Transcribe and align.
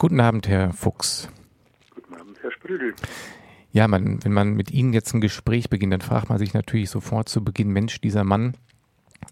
Guten 0.00 0.20
Abend, 0.20 0.46
Herr 0.46 0.72
Fuchs. 0.72 1.28
Guten 1.92 2.14
Abend, 2.14 2.40
Herr 2.40 2.52
Sprügel. 2.52 2.94
Ja, 3.72 3.88
man, 3.88 4.22
wenn 4.22 4.32
man 4.32 4.54
mit 4.54 4.70
Ihnen 4.70 4.92
jetzt 4.92 5.12
ein 5.12 5.20
Gespräch 5.20 5.70
beginnt, 5.70 5.92
dann 5.92 6.02
fragt 6.02 6.28
man 6.28 6.38
sich 6.38 6.54
natürlich 6.54 6.88
sofort 6.88 7.28
zu 7.28 7.42
Beginn, 7.42 7.72
Mensch, 7.72 8.00
dieser 8.00 8.22
Mann 8.22 8.54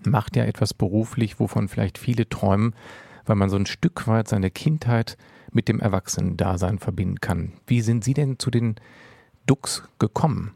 macht 0.04 0.34
ja 0.34 0.44
etwas 0.44 0.74
beruflich, 0.74 1.38
wovon 1.38 1.68
vielleicht 1.68 1.98
viele 1.98 2.28
träumen, 2.28 2.74
weil 3.26 3.36
man 3.36 3.48
so 3.48 3.56
ein 3.56 3.66
Stück 3.66 4.08
weit 4.08 4.26
seine 4.26 4.50
Kindheit 4.50 5.16
mit 5.52 5.68
dem 5.68 5.78
Erwachsenen-Dasein 5.78 6.80
verbinden 6.80 7.20
kann. 7.20 7.52
Wie 7.68 7.80
sind 7.80 8.02
Sie 8.02 8.14
denn 8.14 8.40
zu 8.40 8.50
den 8.50 8.74
Dux 9.46 9.88
gekommen? 10.00 10.52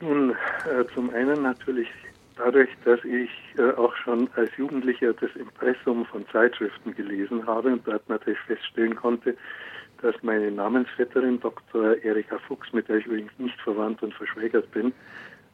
Nun, 0.00 0.32
äh, 0.32 0.84
zum 0.92 1.10
einen 1.10 1.40
natürlich 1.40 1.88
dadurch, 2.36 2.68
dass 2.84 3.02
ich 3.04 3.30
äh, 3.58 3.72
auch 3.72 3.94
schon 3.96 4.28
als 4.36 4.50
Jugendlicher 4.56 5.12
das 5.14 5.34
Impressum 5.36 6.06
von 6.06 6.26
Zeitschriften 6.28 6.94
gelesen 6.94 7.46
habe 7.46 7.72
und 7.72 7.86
dort 7.86 8.08
natürlich 8.08 8.40
feststellen 8.40 8.94
konnte, 8.94 9.36
dass 10.02 10.14
meine 10.22 10.50
Namensvetterin 10.50 11.40
Dr. 11.40 11.96
Erika 12.02 12.38
Fuchs, 12.38 12.72
mit 12.72 12.88
der 12.88 12.96
ich 12.96 13.06
übrigens 13.06 13.32
nicht 13.38 13.60
verwandt 13.60 14.02
und 14.02 14.14
verschwägert 14.14 14.70
bin, 14.70 14.92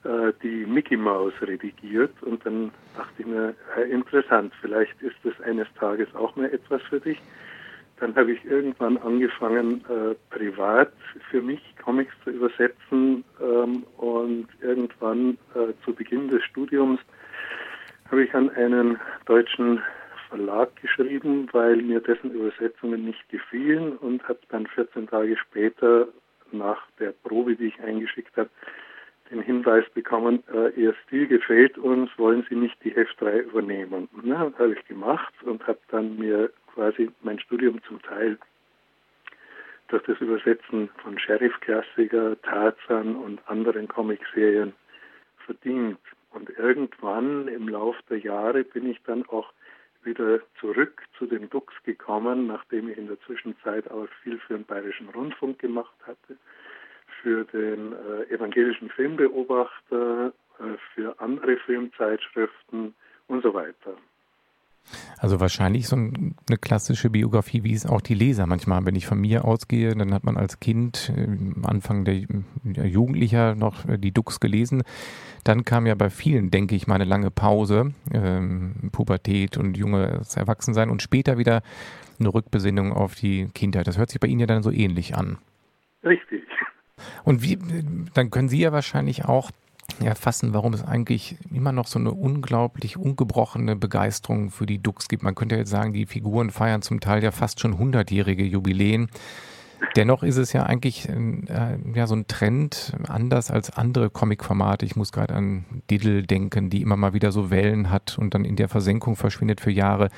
äh, 0.04 0.32
die 0.42 0.66
Mickey 0.66 0.96
Mouse 0.96 1.34
redigiert. 1.40 2.22
Und 2.22 2.44
dann 2.44 2.72
dachte 2.96 3.12
ich 3.18 3.26
mir, 3.26 3.54
äh, 3.76 3.82
interessant, 3.90 4.52
vielleicht 4.60 5.00
ist 5.00 5.16
das 5.22 5.40
eines 5.42 5.68
Tages 5.78 6.12
auch 6.14 6.34
mal 6.36 6.52
etwas 6.52 6.82
für 6.82 7.00
dich. 7.00 7.18
Dann 8.02 8.16
habe 8.16 8.32
ich 8.32 8.44
irgendwann 8.44 8.98
angefangen, 8.98 9.84
äh, 9.88 10.16
privat 10.36 10.92
für 11.30 11.40
mich 11.40 11.60
Comics 11.80 12.12
zu 12.24 12.30
übersetzen 12.30 13.22
ähm, 13.40 13.84
und 13.96 14.48
irgendwann 14.60 15.38
äh, 15.54 15.72
zu 15.84 15.94
Beginn 15.94 16.26
des 16.26 16.42
Studiums 16.42 16.98
habe 18.10 18.24
ich 18.24 18.34
an 18.34 18.50
einen 18.50 18.98
deutschen 19.26 19.80
Verlag 20.28 20.74
geschrieben, 20.82 21.48
weil 21.52 21.76
mir 21.76 22.00
dessen 22.00 22.32
Übersetzungen 22.32 23.04
nicht 23.04 23.28
gefielen 23.28 23.96
und 23.98 24.26
habe 24.28 24.40
dann 24.48 24.66
14 24.66 25.06
Tage 25.06 25.36
später 25.36 26.08
nach 26.50 26.82
der 26.98 27.12
Probe, 27.22 27.54
die 27.54 27.66
ich 27.66 27.80
eingeschickt 27.80 28.36
habe, 28.36 28.50
den 29.30 29.42
Hinweis 29.42 29.88
bekommen, 29.94 30.42
äh, 30.52 30.70
Ihr 30.70 30.94
Stil 31.06 31.28
gefällt 31.28 31.78
uns, 31.78 32.10
wollen 32.18 32.44
Sie 32.48 32.56
nicht 32.56 32.82
die 32.82 32.90
Hefterei 32.90 33.42
übernehmen? 33.42 34.08
Ja, 34.24 34.46
das 34.46 34.58
habe 34.58 34.72
ich 34.72 34.84
gemacht 34.88 35.32
und 35.44 35.64
habe 35.68 35.78
dann 35.92 36.18
mir 36.18 36.50
quasi 36.74 37.10
mein 37.22 37.38
Studium 37.38 37.82
zum 37.84 38.00
Teil 38.02 38.38
durch 39.88 40.02
das 40.04 40.18
Übersetzen 40.20 40.88
von 41.02 41.18
Sheriff-Klassiker, 41.18 42.40
Tarzan 42.42 43.14
und 43.14 43.46
anderen 43.46 43.88
Comicserien 43.88 44.72
verdient. 45.44 45.98
Und 46.30 46.48
irgendwann 46.58 47.46
im 47.48 47.68
Lauf 47.68 47.96
der 48.08 48.18
Jahre 48.18 48.64
bin 48.64 48.88
ich 48.90 49.02
dann 49.02 49.26
auch 49.28 49.52
wieder 50.02 50.40
zurück 50.58 51.02
zu 51.18 51.26
den 51.26 51.48
Dux 51.50 51.72
gekommen, 51.84 52.46
nachdem 52.46 52.88
ich 52.88 52.96
in 52.96 53.06
der 53.06 53.20
Zwischenzeit 53.20 53.90
auch 53.90 54.08
viel 54.22 54.38
für 54.38 54.54
den 54.54 54.64
Bayerischen 54.64 55.10
Rundfunk 55.10 55.58
gemacht 55.58 55.94
hatte, 56.06 56.36
für 57.20 57.44
den 57.44 57.92
äh, 57.92 58.34
evangelischen 58.34 58.88
Filmbeobachter, 58.90 60.32
äh, 60.58 60.62
für 60.94 61.20
andere 61.20 61.56
Filmzeitschriften 61.58 62.94
und 63.28 63.42
so 63.42 63.54
weiter. 63.54 63.96
Also 65.18 65.40
wahrscheinlich 65.40 65.86
so 65.86 65.96
eine 65.96 66.58
klassische 66.60 67.08
Biografie, 67.10 67.64
wie 67.64 67.72
es 67.72 67.86
auch 67.86 68.00
die 68.00 68.14
Leser 68.14 68.46
manchmal. 68.46 68.84
Wenn 68.84 68.96
ich 68.96 69.06
von 69.06 69.20
mir 69.20 69.44
ausgehe, 69.44 69.94
dann 69.94 70.12
hat 70.12 70.24
man 70.24 70.36
als 70.36 70.60
Kind, 70.60 71.12
äh, 71.16 71.28
Anfang 71.62 72.04
der, 72.04 72.26
der 72.62 72.86
Jugendlicher 72.86 73.54
noch 73.54 73.88
äh, 73.88 73.98
die 73.98 74.12
Dux 74.12 74.40
gelesen. 74.40 74.82
Dann 75.44 75.64
kam 75.64 75.86
ja 75.86 75.94
bei 75.94 76.10
vielen, 76.10 76.50
denke 76.50 76.74
ich, 76.74 76.86
mal 76.86 76.96
eine 76.96 77.04
lange 77.04 77.30
Pause, 77.30 77.92
ähm, 78.12 78.90
Pubertät 78.92 79.56
und 79.56 79.76
junges 79.76 80.36
Erwachsensein 80.36 80.90
und 80.90 81.02
später 81.02 81.38
wieder 81.38 81.62
eine 82.18 82.32
Rückbesinnung 82.32 82.92
auf 82.92 83.14
die 83.14 83.48
Kindheit. 83.54 83.86
Das 83.86 83.98
hört 83.98 84.10
sich 84.10 84.20
bei 84.20 84.28
Ihnen 84.28 84.40
ja 84.40 84.46
dann 84.46 84.62
so 84.62 84.70
ähnlich 84.70 85.16
an. 85.16 85.38
Richtig. 86.04 86.42
Und 87.24 87.42
wie, 87.42 87.58
dann 88.14 88.30
können 88.30 88.48
Sie 88.48 88.60
ja 88.60 88.72
wahrscheinlich 88.72 89.24
auch 89.24 89.50
erfassen, 90.00 90.54
warum 90.54 90.74
es 90.74 90.84
eigentlich 90.84 91.36
immer 91.52 91.72
noch 91.72 91.86
so 91.86 91.98
eine 91.98 92.12
unglaublich 92.12 92.96
ungebrochene 92.96 93.76
Begeisterung 93.76 94.50
für 94.50 94.66
die 94.66 94.82
Dux 94.82 95.08
gibt. 95.08 95.22
Man 95.22 95.34
könnte 95.34 95.56
jetzt 95.56 95.70
sagen, 95.70 95.92
die 95.92 96.06
Figuren 96.06 96.50
feiern 96.50 96.82
zum 96.82 97.00
Teil 97.00 97.22
ja 97.22 97.30
fast 97.30 97.60
schon 97.60 97.78
hundertjährige 97.78 98.44
Jubiläen. 98.44 99.08
Dennoch 99.96 100.22
ist 100.22 100.36
es 100.36 100.52
ja 100.52 100.62
eigentlich 100.62 101.08
äh, 101.08 101.78
ja 101.94 102.06
so 102.06 102.14
ein 102.14 102.26
Trend, 102.26 102.94
anders 103.08 103.50
als 103.50 103.70
andere 103.70 104.10
Comic-Formate. 104.10 104.86
Ich 104.86 104.96
muss 104.96 105.12
gerade 105.12 105.34
an 105.34 105.64
Diddle 105.90 106.22
denken, 106.22 106.70
die 106.70 106.82
immer 106.82 106.96
mal 106.96 107.12
wieder 107.12 107.32
so 107.32 107.50
Wellen 107.50 107.90
hat 107.90 108.16
und 108.16 108.34
dann 108.34 108.44
in 108.44 108.56
der 108.56 108.68
Versenkung 108.68 109.16
verschwindet 109.16 109.60
für 109.60 109.70
Jahre. 109.70 110.08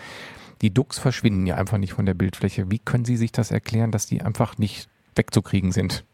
Die 0.62 0.72
Dux 0.72 0.98
verschwinden 0.98 1.46
ja 1.46 1.56
einfach 1.56 1.78
nicht 1.78 1.94
von 1.94 2.06
der 2.06 2.14
Bildfläche. 2.14 2.70
Wie 2.70 2.78
können 2.78 3.04
Sie 3.04 3.16
sich 3.16 3.32
das 3.32 3.50
erklären, 3.50 3.90
dass 3.90 4.06
die 4.06 4.22
einfach 4.22 4.58
nicht 4.58 4.88
wegzukriegen 5.16 5.72
sind? 5.72 6.04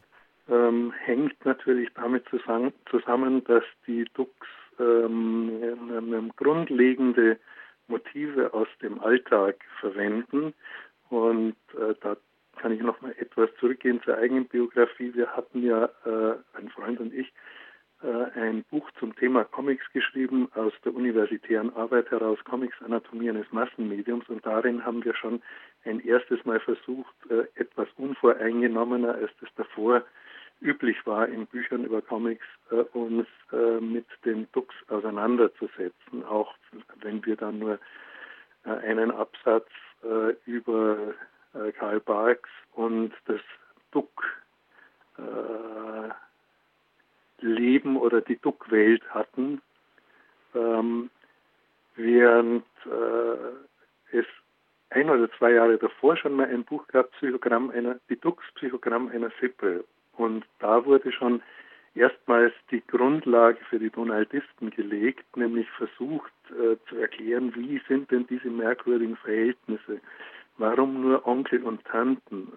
Ähm, 0.51 0.93
hängt 1.05 1.45
natürlich 1.45 1.89
damit 1.95 2.25
zusammen, 2.29 3.45
dass 3.45 3.65
die 3.87 4.05
Dux 4.15 4.33
ähm, 4.79 6.33
grundlegende 6.37 7.39
Motive 7.87 8.53
aus 8.53 8.69
dem 8.83 9.01
Alltag 9.01 9.57
verwenden. 9.81 10.55
Und 11.09 11.57
äh, 11.75 11.95
da 12.01 12.17
kann 12.57 12.73
ich 12.73 12.81
noch 12.81 13.01
mal 13.01 13.15
etwas 13.19 13.49
zurückgehen 13.59 14.03
zur 14.03 14.17
eigenen 14.17 14.47
Biografie. 14.47 15.15
Wir 15.15 15.29
hatten 15.29 15.63
ja, 15.63 15.85
äh, 16.05 16.37
ein 16.55 16.69
Freund 16.71 17.01
und 17.01 17.15
ich, 17.15 17.33
äh, 18.03 18.39
ein 18.39 18.65
Buch 18.71 18.91
zum 18.99 19.15
Thema 19.17 19.45
Comics 19.45 19.85
geschrieben 19.93 20.49
aus 20.55 20.73
der 20.85 20.95
universitären 20.95 21.75
Arbeit 21.75 22.11
heraus, 22.11 22.39
Comics 22.45 22.81
Anatomie 22.83 23.31
eines 23.31 23.51
Massenmediums. 23.53 24.29
Und 24.29 24.45
darin 24.45 24.85
haben 24.85 25.05
wir 25.05 25.15
schon 25.15 25.43
ein 25.85 26.01
erstes 26.01 26.45
Mal 26.45 26.61
versucht, 26.61 27.15
äh, 27.29 27.45
etwas 27.55 27.89
unvoreingenommener 27.97 29.15
als 29.15 29.31
das 29.41 29.51
davor 29.57 30.03
üblich 30.61 31.07
war, 31.07 31.29
in 31.29 31.47
Büchern 31.47 31.85
über 31.85 32.03
Comics 32.03 32.45
äh, 32.71 32.77
uns 32.93 33.27
äh, 33.53 33.81
mit 33.81 34.07
den 34.25 34.47
Dux 34.53 34.75
auseinanderzusetzen, 34.89 36.25
auch 36.25 36.55
wenn 37.03 37.25
wir 37.25 37.37
dann 37.37 37.59
nur 37.59 37.79
äh, 38.65 38.71
einen 38.71 39.11
Absatz 39.11 39.69
äh, 40.03 40.35
über 40.47 41.15
äh, 41.55 41.73
Karl 41.73 42.01
Barks 42.01 42.51
und 42.73 43.13
das 43.27 43.41
Duck 43.91 44.25
äh, 45.19 46.09
Leben 47.43 47.97
oder 47.97 48.21
die 48.21 48.37
Duck-Welt 48.37 49.03
hatten, 49.15 49.63
ähm, 50.55 51.11
während 51.97 52.65
es 54.13 54.27
ein 54.91 55.11
oder 55.11 55.31
zwei 55.33 55.53
Jahre 55.53 55.79
davor 55.79 56.17
schon 56.17 56.35
mal 56.35 56.49
ein 56.49 56.65
Buch 56.65 56.87
gab, 56.89 57.11
Psychogramm 57.13 57.71
einer, 57.71 57.99
die 58.09 58.17
Dux 58.17 58.43
Psychogramm 58.55 59.09
einer 59.09 59.31
Sippe. 59.41 59.85
Und 60.21 60.45
da 60.59 60.85
wurde 60.85 61.11
schon 61.13 61.41
erstmals 61.95 62.53
die 62.71 62.83
Grundlage 62.87 63.59
für 63.71 63.79
die 63.79 63.89
Donaldisten 63.89 64.69
gelegt, 64.69 65.35
nämlich 65.35 65.67
versucht 65.71 66.33
äh, 66.51 66.77
zu 66.89 66.97
erklären, 66.97 67.55
wie 67.57 67.81
sind 67.89 68.11
denn 68.11 68.27
diese 68.27 68.51
merkwürdigen 68.51 69.17
Verhältnisse, 69.17 70.01
warum 70.59 71.01
nur 71.01 71.27
Onkel 71.27 71.63
und 71.63 71.83
Tanten 71.87 72.53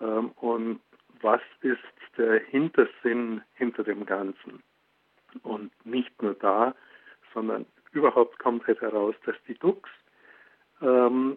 ähm, 0.00 0.32
und 0.40 0.80
was 1.20 1.40
ist 1.60 1.78
der 2.18 2.40
Hintersinn 2.40 3.42
hinter 3.54 3.84
dem 3.84 4.04
Ganzen. 4.04 4.60
Und 5.44 5.70
nicht 5.86 6.20
nur 6.20 6.34
da, 6.34 6.74
sondern 7.32 7.64
überhaupt 7.92 8.40
kommt 8.40 8.66
halt 8.66 8.80
heraus, 8.80 9.14
dass 9.24 9.36
die 9.46 9.54
Dux 9.54 9.88
ähm, 10.82 11.36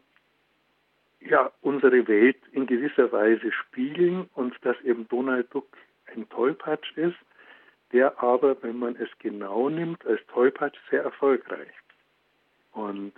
ja, 1.30 1.52
unsere 1.62 2.08
Welt 2.08 2.38
in 2.52 2.68
gewisser 2.68 3.12
Weise 3.12 3.52
spiegeln 3.52 4.30
und 4.34 4.56
dass 4.62 4.80
eben 4.82 5.08
Donald 5.08 5.54
Duck 5.54 5.68
ein 6.14 6.28
Tollpatsch 6.30 6.96
ist, 6.98 7.18
der 7.92 8.22
aber, 8.22 8.62
wenn 8.64 8.80
man 8.80 8.96
es 8.96 9.10
genau 9.20 9.70
nimmt, 9.70 10.06
als 10.06 10.26
Tollpatsch 10.28 10.78
sehr 10.90 11.04
erfolgreich. 11.04 11.72
Und 12.72 13.14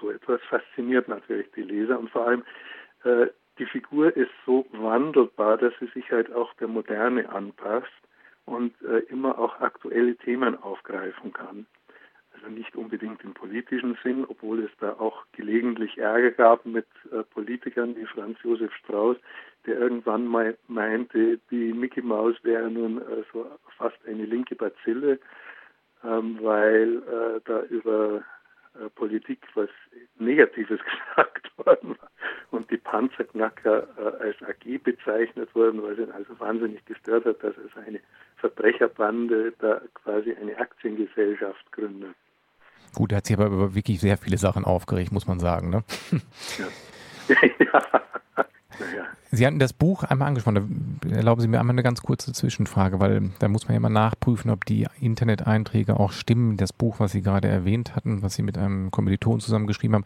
so 0.00 0.10
etwas 0.10 0.40
fasziniert 0.42 1.08
natürlich 1.08 1.50
die 1.52 1.62
Leser 1.62 1.98
und 1.98 2.10
vor 2.10 2.26
allem 2.26 2.44
äh, 3.04 3.26
die 3.58 3.66
Figur 3.66 4.14
ist 4.14 4.30
so 4.44 4.66
wandelbar, 4.72 5.56
dass 5.56 5.72
sie 5.80 5.86
sich 5.86 6.10
halt 6.10 6.32
auch 6.34 6.52
der 6.54 6.68
Moderne 6.68 7.28
anpasst 7.30 7.92
und 8.44 8.74
äh, 8.82 8.98
immer 9.10 9.38
auch 9.38 9.60
aktuelle 9.60 10.14
Themen 10.16 10.62
aufgreifen 10.62 11.32
kann 11.32 11.66
also 12.36 12.48
nicht 12.48 12.76
unbedingt 12.76 13.22
im 13.24 13.34
politischen 13.34 13.96
Sinn, 14.02 14.24
obwohl 14.28 14.64
es 14.64 14.70
da 14.80 14.92
auch 14.92 15.24
gelegentlich 15.32 15.98
Ärger 15.98 16.30
gab 16.30 16.66
mit 16.66 16.86
äh, 17.12 17.22
Politikern 17.22 17.96
wie 17.96 18.06
Franz 18.06 18.38
Josef 18.42 18.72
Strauß, 18.74 19.16
der 19.66 19.78
irgendwann 19.78 20.26
mal 20.26 20.56
meinte, 20.68 21.38
die 21.50 21.72
Mickey 21.72 22.02
Maus 22.02 22.36
wäre 22.42 22.70
nun 22.70 22.98
äh, 22.98 23.22
so 23.32 23.46
fast 23.76 23.96
eine 24.06 24.24
linke 24.24 24.54
Bazille, 24.54 25.18
ähm, 26.04 26.38
weil 26.40 26.96
äh, 26.98 27.40
da 27.44 27.62
über 27.62 28.22
äh, 28.74 28.88
Politik 28.90 29.40
was 29.54 29.70
Negatives 30.18 30.80
gesagt 31.08 31.50
worden 31.58 31.96
war 31.98 32.10
und 32.50 32.70
die 32.70 32.76
Panzerknacker 32.76 33.88
äh, 33.98 34.24
als 34.24 34.36
AG 34.42 34.82
bezeichnet 34.82 35.54
wurden, 35.54 35.82
weil 35.82 35.98
es 35.98 36.10
also 36.10 36.38
wahnsinnig 36.38 36.84
gestört 36.84 37.24
hat, 37.24 37.42
dass 37.42 37.54
es 37.58 37.76
eine 37.86 38.00
Verbrecherbande 38.36 39.52
da 39.58 39.80
quasi 39.94 40.34
eine 40.34 40.56
Aktiengesellschaft 40.58 41.72
gründet. 41.72 42.14
Gut, 42.96 43.12
er 43.12 43.18
hat 43.18 43.26
sich 43.26 43.36
aber 43.36 43.46
über 43.46 43.74
wirklich 43.74 44.00
sehr 44.00 44.16
viele 44.16 44.38
Sachen 44.38 44.64
aufgeregt, 44.64 45.12
muss 45.12 45.26
man 45.26 45.38
sagen. 45.38 45.68
Ne? 45.68 45.84
Ja. 47.28 47.36
ja. 47.58 48.44
Sie 49.30 49.46
hatten 49.46 49.58
das 49.58 49.74
Buch 49.74 50.02
einmal 50.02 50.28
angesprochen. 50.28 50.98
Da 51.02 51.10
erlauben 51.14 51.42
Sie 51.42 51.48
mir 51.48 51.60
einmal 51.60 51.74
eine 51.74 51.82
ganz 51.82 52.00
kurze 52.00 52.32
Zwischenfrage, 52.32 52.98
weil 52.98 53.32
da 53.38 53.48
muss 53.48 53.68
man 53.68 53.74
ja 53.74 53.80
mal 53.80 53.90
nachprüfen, 53.90 54.50
ob 54.50 54.64
die 54.64 54.86
Internet-Einträge 54.98 56.00
auch 56.00 56.12
stimmen. 56.12 56.56
Das 56.56 56.72
Buch, 56.72 56.98
was 56.98 57.12
Sie 57.12 57.20
gerade 57.20 57.48
erwähnt 57.48 57.94
hatten, 57.94 58.22
was 58.22 58.34
Sie 58.34 58.42
mit 58.42 58.56
einem 58.56 58.90
Kommiliton 58.90 59.40
zusammengeschrieben 59.40 59.96
haben, 59.96 60.04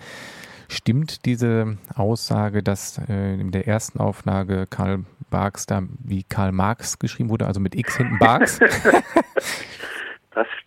stimmt 0.66 1.26
diese 1.26 1.78
Aussage, 1.94 2.64
dass 2.64 2.98
äh, 3.08 3.34
in 3.34 3.52
der 3.52 3.68
ersten 3.68 4.00
Auflage 4.00 4.66
Karl 4.68 5.04
Barks 5.30 5.66
da 5.66 5.84
wie 6.00 6.24
Karl 6.24 6.50
Marx 6.50 6.98
geschrieben 6.98 7.28
wurde, 7.28 7.46
also 7.46 7.60
mit 7.60 7.76
X 7.76 7.98
hinten 7.98 8.18
Barks? 8.18 8.58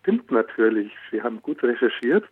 stimmt 0.03 0.29
natürlich. 0.31 0.91
Sie 1.11 1.21
haben 1.21 1.41
gut 1.41 1.63
recherchiert. 1.63 2.25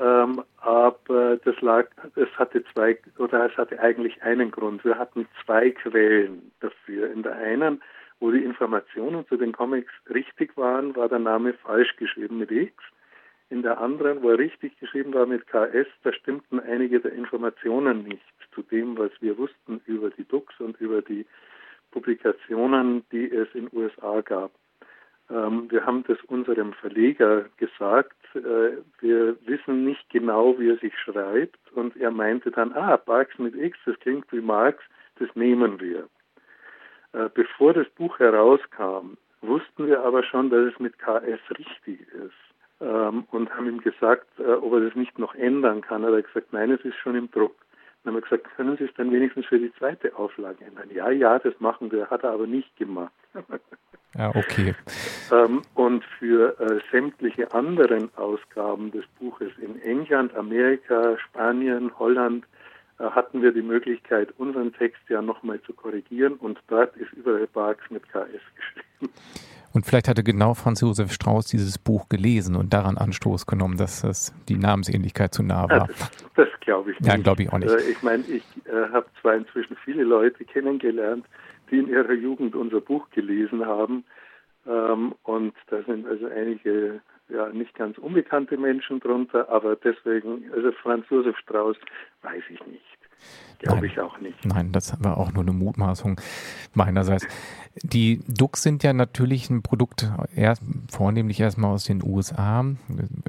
Ähm, 0.00 0.42
aber 0.58 1.36
das 1.44 1.60
lag, 1.60 1.86
es 2.16 2.28
hatte 2.36 2.64
zwei, 2.72 2.98
oder 3.18 3.46
es 3.46 3.56
hatte 3.56 3.78
eigentlich 3.78 4.22
einen 4.22 4.50
Grund. 4.50 4.84
Wir 4.84 4.98
hatten 4.98 5.28
zwei 5.44 5.70
Quellen 5.70 6.50
dafür. 6.60 7.10
In 7.12 7.22
der 7.22 7.36
einen, 7.36 7.82
wo 8.18 8.30
die 8.30 8.42
Informationen 8.42 9.26
zu 9.28 9.36
den 9.36 9.52
Comics 9.52 9.92
richtig 10.12 10.56
waren, 10.56 10.96
war 10.96 11.08
der 11.08 11.20
Name 11.20 11.52
falsch 11.52 11.94
geschrieben 11.96 12.38
mit 12.38 12.50
X. 12.50 12.82
In 13.50 13.62
der 13.62 13.80
anderen, 13.80 14.22
wo 14.22 14.30
er 14.30 14.38
richtig 14.38 14.78
geschrieben 14.80 15.14
war 15.14 15.26
mit 15.26 15.46
KS, 15.46 15.86
da 16.02 16.12
stimmten 16.12 16.58
einige 16.58 16.98
der 16.98 17.12
Informationen 17.12 18.02
nicht 18.04 18.22
zu 18.52 18.62
dem, 18.62 18.96
was 18.98 19.12
wir 19.20 19.36
wussten 19.38 19.80
über 19.86 20.10
die 20.10 20.24
Dux 20.24 20.58
und 20.58 20.80
über 20.80 21.02
die 21.02 21.26
Publikationen, 21.92 23.04
die 23.12 23.30
es 23.30 23.48
in 23.54 23.68
USA 23.72 24.22
gab. 24.22 24.50
Ähm, 25.30 25.70
wir 25.70 25.86
haben 25.86 26.04
das 26.06 26.18
unserem 26.24 26.72
Verleger 26.74 27.46
gesagt. 27.56 28.16
Äh, 28.34 28.78
wir 29.00 29.36
wissen 29.46 29.84
nicht 29.84 30.08
genau, 30.10 30.58
wie 30.58 30.70
er 30.70 30.78
sich 30.78 30.96
schreibt. 30.98 31.58
Und 31.72 31.96
er 31.96 32.10
meinte 32.10 32.50
dann, 32.50 32.72
ah, 32.72 32.96
Barks 32.96 33.38
mit 33.38 33.54
X, 33.54 33.78
das 33.86 33.98
klingt 34.00 34.30
wie 34.32 34.40
Marx, 34.40 34.82
das 35.18 35.28
nehmen 35.34 35.80
wir. 35.80 36.08
Äh, 37.12 37.28
bevor 37.32 37.72
das 37.72 37.88
Buch 37.90 38.18
herauskam, 38.18 39.16
wussten 39.40 39.86
wir 39.86 40.02
aber 40.02 40.22
schon, 40.24 40.50
dass 40.50 40.72
es 40.72 40.78
mit 40.78 40.98
KS 40.98 41.40
richtig 41.58 42.00
ist. 42.12 42.34
Ähm, 42.80 43.24
und 43.30 43.54
haben 43.54 43.68
ihm 43.68 43.80
gesagt, 43.80 44.26
äh, 44.38 44.52
ob 44.52 44.74
er 44.74 44.80
das 44.80 44.94
nicht 44.94 45.18
noch 45.18 45.34
ändern 45.34 45.80
kann. 45.80 46.04
Er 46.04 46.16
hat 46.16 46.26
gesagt, 46.26 46.52
nein, 46.52 46.70
es 46.70 46.84
ist 46.84 46.96
schon 46.96 47.14
im 47.14 47.30
Druck. 47.30 47.56
Dann 48.04 48.14
haben 48.14 48.20
wir 48.20 48.28
gesagt, 48.28 48.54
können 48.56 48.76
Sie 48.76 48.84
es 48.84 48.94
dann 48.96 49.10
wenigstens 49.10 49.46
für 49.46 49.58
die 49.58 49.72
zweite 49.78 50.14
Auflage 50.16 50.64
ändern? 50.64 50.90
Ja, 50.94 51.10
ja, 51.10 51.38
das 51.38 51.58
machen 51.58 51.90
wir, 51.90 52.10
hat 52.10 52.22
er 52.22 52.32
aber 52.32 52.46
nicht 52.46 52.76
gemacht. 52.76 53.12
Ja, 54.16 54.28
okay. 54.28 54.76
Ähm, 55.32 55.62
und 55.74 56.04
für 56.20 56.56
äh, 56.60 56.80
sämtliche 56.92 57.52
anderen 57.52 58.14
Ausgaben 58.16 58.92
des 58.92 59.04
Buches 59.18 59.50
in 59.58 59.80
England, 59.82 60.34
Amerika, 60.36 61.18
Spanien, 61.18 61.90
Holland 61.98 62.44
äh, 63.00 63.04
hatten 63.04 63.42
wir 63.42 63.50
die 63.50 63.62
Möglichkeit, 63.62 64.32
unseren 64.38 64.72
Text 64.72 65.02
ja 65.08 65.20
nochmal 65.20 65.60
zu 65.62 65.72
korrigieren 65.72 66.34
und 66.34 66.60
dort 66.68 66.96
ist 66.96 67.12
überall 67.14 67.48
Barks 67.48 67.90
mit 67.90 68.08
KS 68.08 68.40
geschrieben. 68.54 69.12
Und 69.74 69.84
vielleicht 69.84 70.06
hatte 70.06 70.22
genau 70.22 70.54
Franz 70.54 70.80
Josef 70.80 71.12
Strauß 71.12 71.46
dieses 71.46 71.78
Buch 71.78 72.08
gelesen 72.08 72.54
und 72.54 72.72
daran 72.72 72.96
Anstoß 72.96 73.44
genommen, 73.44 73.76
dass 73.76 74.02
das 74.02 74.32
die 74.48 74.56
Namensähnlichkeit 74.56 75.34
zu 75.34 75.42
nah 75.42 75.68
war. 75.68 75.88
das, 75.88 76.10
das 76.36 76.48
glaube 76.60 76.92
ich 76.92 77.00
nicht. 77.00 77.08
Nein, 77.08 77.24
glaube 77.24 77.42
ich 77.42 77.52
auch 77.52 77.58
nicht. 77.58 77.74
Äh, 77.74 77.90
ich 77.90 78.00
meine, 78.02 78.22
ich 78.22 78.44
äh, 78.66 78.92
habe 78.92 79.06
zwar 79.20 79.34
inzwischen 79.34 79.76
viele 79.84 80.04
Leute 80.04 80.44
kennengelernt, 80.44 81.26
die 81.70 81.78
in 81.78 81.88
ihrer 81.88 82.12
Jugend 82.12 82.54
unser 82.54 82.80
Buch 82.80 83.10
gelesen 83.10 83.66
haben. 83.66 84.04
Ähm, 84.64 85.14
und 85.24 85.54
da 85.66 85.82
sind 85.82 86.06
also 86.06 86.26
einige 86.26 87.00
ja 87.28 87.48
nicht 87.48 87.74
ganz 87.74 87.98
unbekannte 87.98 88.56
Menschen 88.56 89.00
drunter, 89.00 89.48
aber 89.48 89.74
deswegen, 89.74 90.52
also 90.52 90.70
Franz 90.70 91.06
Josef 91.10 91.36
Strauß, 91.38 91.76
weiß 92.22 92.42
ich 92.48 92.64
nicht. 92.66 92.98
Glaube 93.60 93.86
ich 93.86 93.98
auch 93.98 94.20
nicht. 94.20 94.44
Nein, 94.44 94.72
das 94.72 95.02
war 95.02 95.16
auch 95.16 95.32
nur 95.32 95.42
eine 95.42 95.52
Mutmaßung 95.52 96.20
meinerseits. 96.74 97.26
Die 97.82 98.20
Dux 98.28 98.62
sind 98.62 98.82
ja 98.82 98.92
natürlich 98.92 99.48
ein 99.48 99.62
Produkt 99.62 100.10
erst, 100.36 100.62
vornehmlich 100.90 101.40
erstmal 101.40 101.72
aus 101.72 101.84
den 101.84 102.02
USA. 102.02 102.64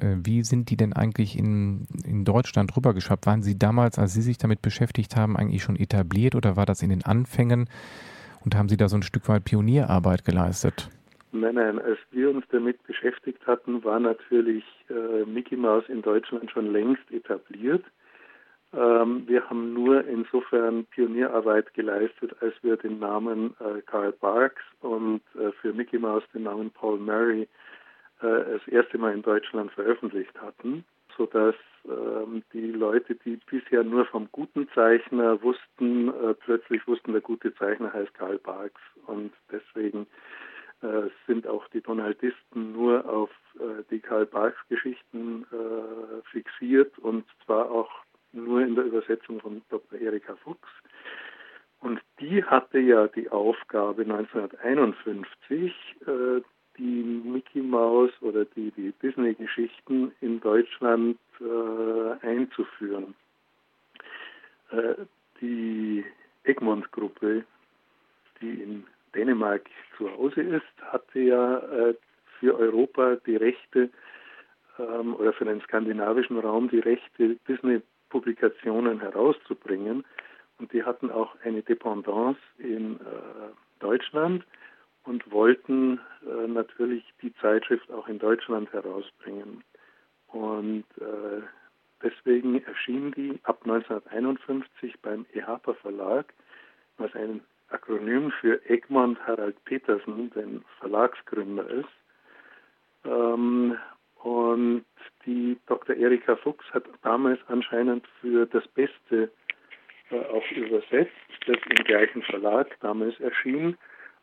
Äh, 0.00 0.16
wie 0.22 0.44
sind 0.44 0.70
die 0.70 0.76
denn 0.76 0.92
eigentlich 0.92 1.38
in, 1.38 1.86
in 2.04 2.24
Deutschland 2.24 2.76
rübergeschafft? 2.76 3.26
Waren 3.26 3.42
Sie 3.42 3.58
damals, 3.58 3.98
als 3.98 4.12
Sie 4.12 4.22
sich 4.22 4.38
damit 4.38 4.62
beschäftigt 4.62 5.16
haben, 5.16 5.36
eigentlich 5.36 5.62
schon 5.62 5.76
etabliert 5.76 6.34
oder 6.34 6.56
war 6.56 6.66
das 6.66 6.82
in 6.82 6.90
den 6.90 7.04
Anfängen? 7.04 7.68
Und 8.44 8.54
haben 8.54 8.68
Sie 8.68 8.76
da 8.76 8.88
so 8.88 8.96
ein 8.96 9.02
Stück 9.02 9.28
weit 9.28 9.44
Pionierarbeit 9.44 10.24
geleistet? 10.24 10.90
Nein, 11.32 11.56
nein, 11.56 11.78
als 11.80 11.98
wir 12.12 12.30
uns 12.30 12.44
damit 12.50 12.82
beschäftigt 12.86 13.44
hatten, 13.46 13.82
war 13.84 13.98
natürlich 13.98 14.64
äh, 14.88 15.24
Mickey 15.24 15.56
Mouse 15.56 15.88
in 15.88 16.02
Deutschland 16.02 16.50
schon 16.50 16.72
längst 16.72 17.10
etabliert. 17.10 17.84
Ähm, 18.72 19.24
wir 19.26 19.48
haben 19.48 19.72
nur 19.72 20.04
insofern 20.06 20.86
Pionierarbeit 20.86 21.72
geleistet, 21.74 22.34
als 22.40 22.54
wir 22.62 22.76
den 22.76 22.98
Namen 22.98 23.54
äh, 23.60 23.80
Karl 23.82 24.12
Barks 24.12 24.62
und 24.80 25.22
äh, 25.34 25.52
für 25.60 25.72
Mickey 25.72 25.98
Mouse 25.98 26.24
den 26.34 26.44
Namen 26.44 26.70
Paul 26.70 26.98
Murray 26.98 27.48
äh, 28.20 28.44
das 28.52 28.66
erste 28.68 28.98
Mal 28.98 29.14
in 29.14 29.22
Deutschland 29.22 29.70
veröffentlicht 29.72 30.40
hatten, 30.40 30.84
sodass 31.16 31.54
ähm, 31.84 32.42
die 32.52 32.72
Leute, 32.72 33.14
die 33.14 33.38
bisher 33.48 33.84
nur 33.84 34.04
vom 34.06 34.28
guten 34.32 34.68
Zeichner 34.74 35.40
wussten, 35.42 36.08
äh, 36.08 36.34
plötzlich 36.34 36.86
wussten, 36.88 37.12
der 37.12 37.20
gute 37.20 37.54
Zeichner 37.54 37.92
heißt 37.92 38.14
Karl 38.14 38.38
Barks. 38.38 38.80
Und 39.06 39.32
deswegen 39.52 40.06
äh, 40.82 41.08
sind 41.26 41.46
auch 41.46 41.68
die 41.68 41.82
Donaldisten 41.82 42.72
nur 42.72 43.08
auf 43.08 43.30
äh, 43.60 43.84
die 43.90 44.00
Karl 44.00 44.26
Barks 44.26 44.58
Geschichten 44.68 45.46
fixiert 46.32 46.98
und 46.98 47.24
zwar 47.44 47.70
auch 47.70 47.90
nur 48.32 48.60
in 48.60 48.74
der 48.74 48.84
Übersetzung 48.84 49.40
von 49.40 49.62
Dr. 49.68 50.00
Erika 50.00 50.36
Fuchs. 50.36 50.68
Und 51.80 52.00
die 52.20 52.42
hatte 52.42 52.78
ja 52.78 53.06
die 53.08 53.28
Aufgabe 53.30 54.02
1951, 54.02 55.72
äh, 56.06 56.40
die 56.78 57.22
Mickey 57.24 57.60
Mouse 57.60 58.12
oder 58.20 58.44
die, 58.44 58.70
die 58.72 58.92
Disney-Geschichten 59.02 60.12
in 60.20 60.40
Deutschland 60.40 61.18
äh, 61.40 62.26
einzuführen. 62.26 63.14
Äh, 64.70 64.94
die 65.40 66.04
Egmont-Gruppe, 66.44 67.44
die 68.40 68.62
in 68.62 68.84
Dänemark 69.14 69.68
zu 69.96 70.10
Hause 70.10 70.42
ist, 70.42 70.64
hatte 70.92 71.20
ja 71.20 71.62
für 72.38 72.58
Europa 72.58 73.16
die 73.26 73.36
Rechte 73.36 73.90
ähm, 74.78 75.14
oder 75.16 75.32
für 75.32 75.44
den 75.44 75.60
skandinavischen 75.62 76.38
Raum 76.38 76.68
die 76.68 76.80
Rechte, 76.80 77.36
Disney-Publikationen 78.06 79.00
herauszubringen. 79.00 80.04
Und 80.58 80.72
die 80.72 80.84
hatten 80.84 81.10
auch 81.10 81.36
eine 81.44 81.62
Dependance 81.62 82.40
in 82.58 82.96
äh, 82.96 83.50
Deutschland 83.80 84.44
und 85.04 85.30
wollten 85.30 86.00
äh, 86.26 86.46
natürlich 86.46 87.04
die 87.22 87.34
Zeitschrift 87.36 87.90
auch 87.92 88.08
in 88.08 88.18
Deutschland 88.18 88.72
herausbringen. 88.72 89.62
Und 90.28 90.84
äh, 90.98 91.42
deswegen 92.02 92.62
erschien 92.64 93.12
die 93.12 93.38
ab 93.42 93.60
1951 93.64 94.98
beim 95.02 95.26
EHPA 95.34 95.74
Verlag, 95.74 96.32
was 96.96 97.14
ein 97.14 97.42
Akronym 97.68 98.32
für 98.40 98.64
Egmont 98.70 99.18
Harald 99.26 99.62
Petersen, 99.64 100.30
den 100.30 100.64
Verlagsgründer 100.78 101.68
ist. 101.68 101.88
Ähm, 103.04 103.76
und 104.22 104.84
die 105.24 105.56
Dr. 105.66 105.96
Erika 105.96 106.36
Fuchs 106.36 106.64
hat 106.72 106.84
damals 107.02 107.40
anscheinend 107.48 108.06
für 108.20 108.46
das 108.46 108.66
Beste 108.68 109.30
äh, 110.10 110.18
auch 110.18 110.50
übersetzt, 110.50 111.12
das 111.46 111.56
im 111.68 111.84
gleichen 111.84 112.22
Verlag 112.22 112.68
damals 112.80 113.18
erschien. 113.20 113.76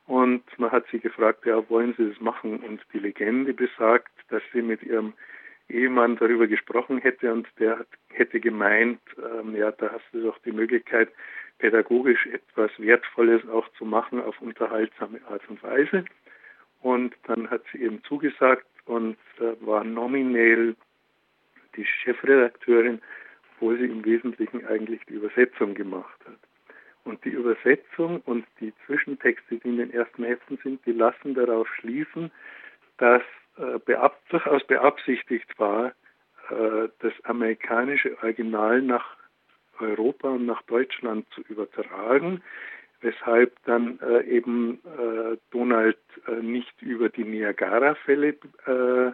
Und 0.06 0.44
man 0.58 0.72
hat 0.72 0.86
sie 0.92 1.00
gefragt, 1.00 1.46
ja, 1.46 1.70
wollen 1.70 1.94
Sie 1.98 2.10
das 2.10 2.20
machen? 2.20 2.60
Und 2.60 2.82
die 2.94 3.00
Legende 3.00 3.54
besagt, 3.54 4.12
dass 4.30 4.42
sie 4.52 4.62
mit 4.62 4.84
ihrem 4.84 5.14
Ehemann 5.70 6.18
darüber 6.18 6.48
gesprochen 6.48 6.98
hätte 6.98 7.32
und 7.32 7.48
der 7.60 7.80
hat, 7.80 7.88
hätte 8.10 8.40
gemeint, 8.40 9.00
ähm, 9.18 9.56
ja, 9.56 9.72
da 9.72 9.92
hast 9.92 10.06
du 10.12 10.22
doch 10.22 10.38
die 10.40 10.52
Möglichkeit, 10.52 11.10
pädagogisch 11.58 12.26
etwas 12.28 12.72
Wertvolles 12.78 13.48
auch 13.48 13.68
zu 13.78 13.86
machen 13.86 14.22
auf 14.22 14.40
unterhaltsame 14.42 15.22
Art 15.30 15.48
und 15.50 15.64
Weise. 15.64 16.04
Und 16.82 17.16
dann 17.28 17.50
hat 17.50 17.64
sie 17.72 17.82
eben 17.82 18.04
zugesagt 18.04 18.66
und 18.86 19.18
war 19.62 19.84
nominell 19.84 20.75
die 21.75 21.86
Chefredakteurin, 21.86 23.02
obwohl 23.56 23.78
sie 23.78 23.86
im 23.86 24.04
Wesentlichen 24.06 24.66
eigentlich 24.66 25.02
die 25.08 25.13
Übersetzung 25.13 25.74
gemacht 25.74 26.20
hat. 26.25 26.38
Und 27.04 27.24
die 27.25 27.30
Übersetzung 27.30 28.22
und 28.22 28.46
die 28.60 28.74
Zwischentexte, 28.86 29.58
die 29.58 29.68
in 29.68 29.78
den 29.78 29.94
ersten 29.94 30.24
Heften 30.24 30.58
sind, 30.63 30.86
die 30.86 30.94
lassen 30.94 31.34
darauf 31.34 31.68
schließen, 31.75 32.32
dass 32.98 33.22
äh, 33.58 33.80
beab 33.80 34.18
durchaus 34.30 34.63
beabsichtigt 34.66 35.48
war, 35.60 35.94
äh, 36.50 36.90
das 37.00 37.13
amerikanische 37.24 38.18
Original 38.20 38.82
nach 38.82 39.18
Europa 39.80 40.30
und 40.30 40.46
nach 40.46 40.62
Deutschland 40.63 41.25
zu 41.34 41.42
übertragen, 41.42 42.42
weshalb 43.03 43.53
dann 43.65 44.00
äh, 44.00 44.24
eben 44.24 44.79
äh, 44.86 45.38
Donald 45.51 46.00
äh, 46.27 46.41
nicht 46.41 46.81
über 46.81 47.10
die 47.10 47.24
Niagara-Fälle 47.24 48.36
äh, 48.65 49.12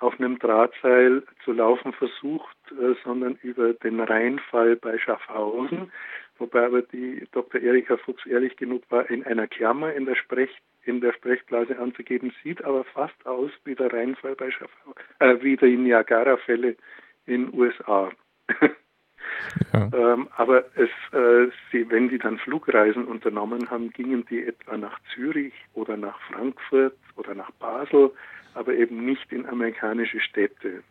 auf 0.00 0.18
einem 0.18 0.38
Drahtseil 0.38 1.22
zu 1.44 1.52
laufen 1.52 1.92
versucht, 1.92 2.56
äh, 2.70 2.94
sondern 3.04 3.38
über 3.42 3.74
den 3.74 4.00
Rheinfall 4.00 4.76
bei 4.76 4.98
Schaffhausen, 4.98 5.92
wobei 6.38 6.66
aber 6.66 6.82
die 6.82 7.26
Dr. 7.32 7.60
Erika 7.60 7.96
Fuchs 7.98 8.24
ehrlich 8.26 8.56
genug 8.56 8.82
war, 8.90 9.08
in 9.10 9.24
einer 9.24 9.46
Klammer 9.46 9.92
in 9.92 10.06
der, 10.06 10.14
Sprech, 10.14 10.50
in 10.84 11.00
der 11.00 11.12
Sprechblase 11.12 11.78
anzugeben, 11.78 12.32
sieht 12.42 12.64
aber 12.64 12.84
fast 12.84 13.26
aus 13.26 13.50
wie 13.64 13.74
der 13.74 13.92
Rheinfall 13.92 14.36
bei 14.36 14.50
Schaffhau, 14.50 14.94
äh, 15.18 15.36
wie 15.42 15.56
die 15.56 15.76
Niagara-Fälle 15.76 16.76
in 17.26 17.52
USA. 17.52 18.10
Ähm, 19.74 20.28
aber 20.36 20.64
es, 20.74 20.90
äh, 21.12 21.50
sie, 21.70 21.88
wenn 21.90 22.08
die 22.08 22.18
dann 22.18 22.38
Flugreisen 22.38 23.04
unternommen 23.04 23.70
haben, 23.70 23.90
gingen 23.90 24.24
die 24.26 24.44
etwa 24.44 24.76
nach 24.76 24.98
Zürich 25.14 25.54
oder 25.74 25.96
nach 25.96 26.18
Frankfurt 26.32 26.96
oder 27.16 27.34
nach 27.34 27.50
Basel, 27.52 28.10
aber 28.54 28.74
eben 28.74 29.04
nicht 29.04 29.32
in 29.32 29.46
amerikanische 29.46 30.20
Städte. 30.20 30.82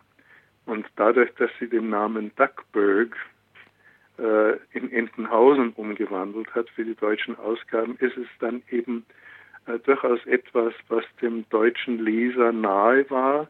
Und 0.65 0.85
dadurch, 0.95 1.33
dass 1.35 1.49
sie 1.59 1.67
den 1.67 1.89
Namen 1.89 2.31
Duckburg 2.35 3.15
äh, 4.19 4.57
in 4.71 4.91
Entenhausen 4.91 5.71
umgewandelt 5.73 6.53
hat 6.53 6.69
für 6.69 6.83
die 6.83 6.95
deutschen 6.95 7.37
Ausgaben, 7.37 7.95
ist 7.99 8.17
es 8.17 8.27
dann 8.39 8.61
eben 8.69 9.05
äh, 9.65 9.79
durchaus 9.79 10.25
etwas, 10.25 10.73
was 10.87 11.03
dem 11.21 11.47
deutschen 11.49 11.99
Leser 11.99 12.51
nahe 12.51 13.09
war. 13.09 13.47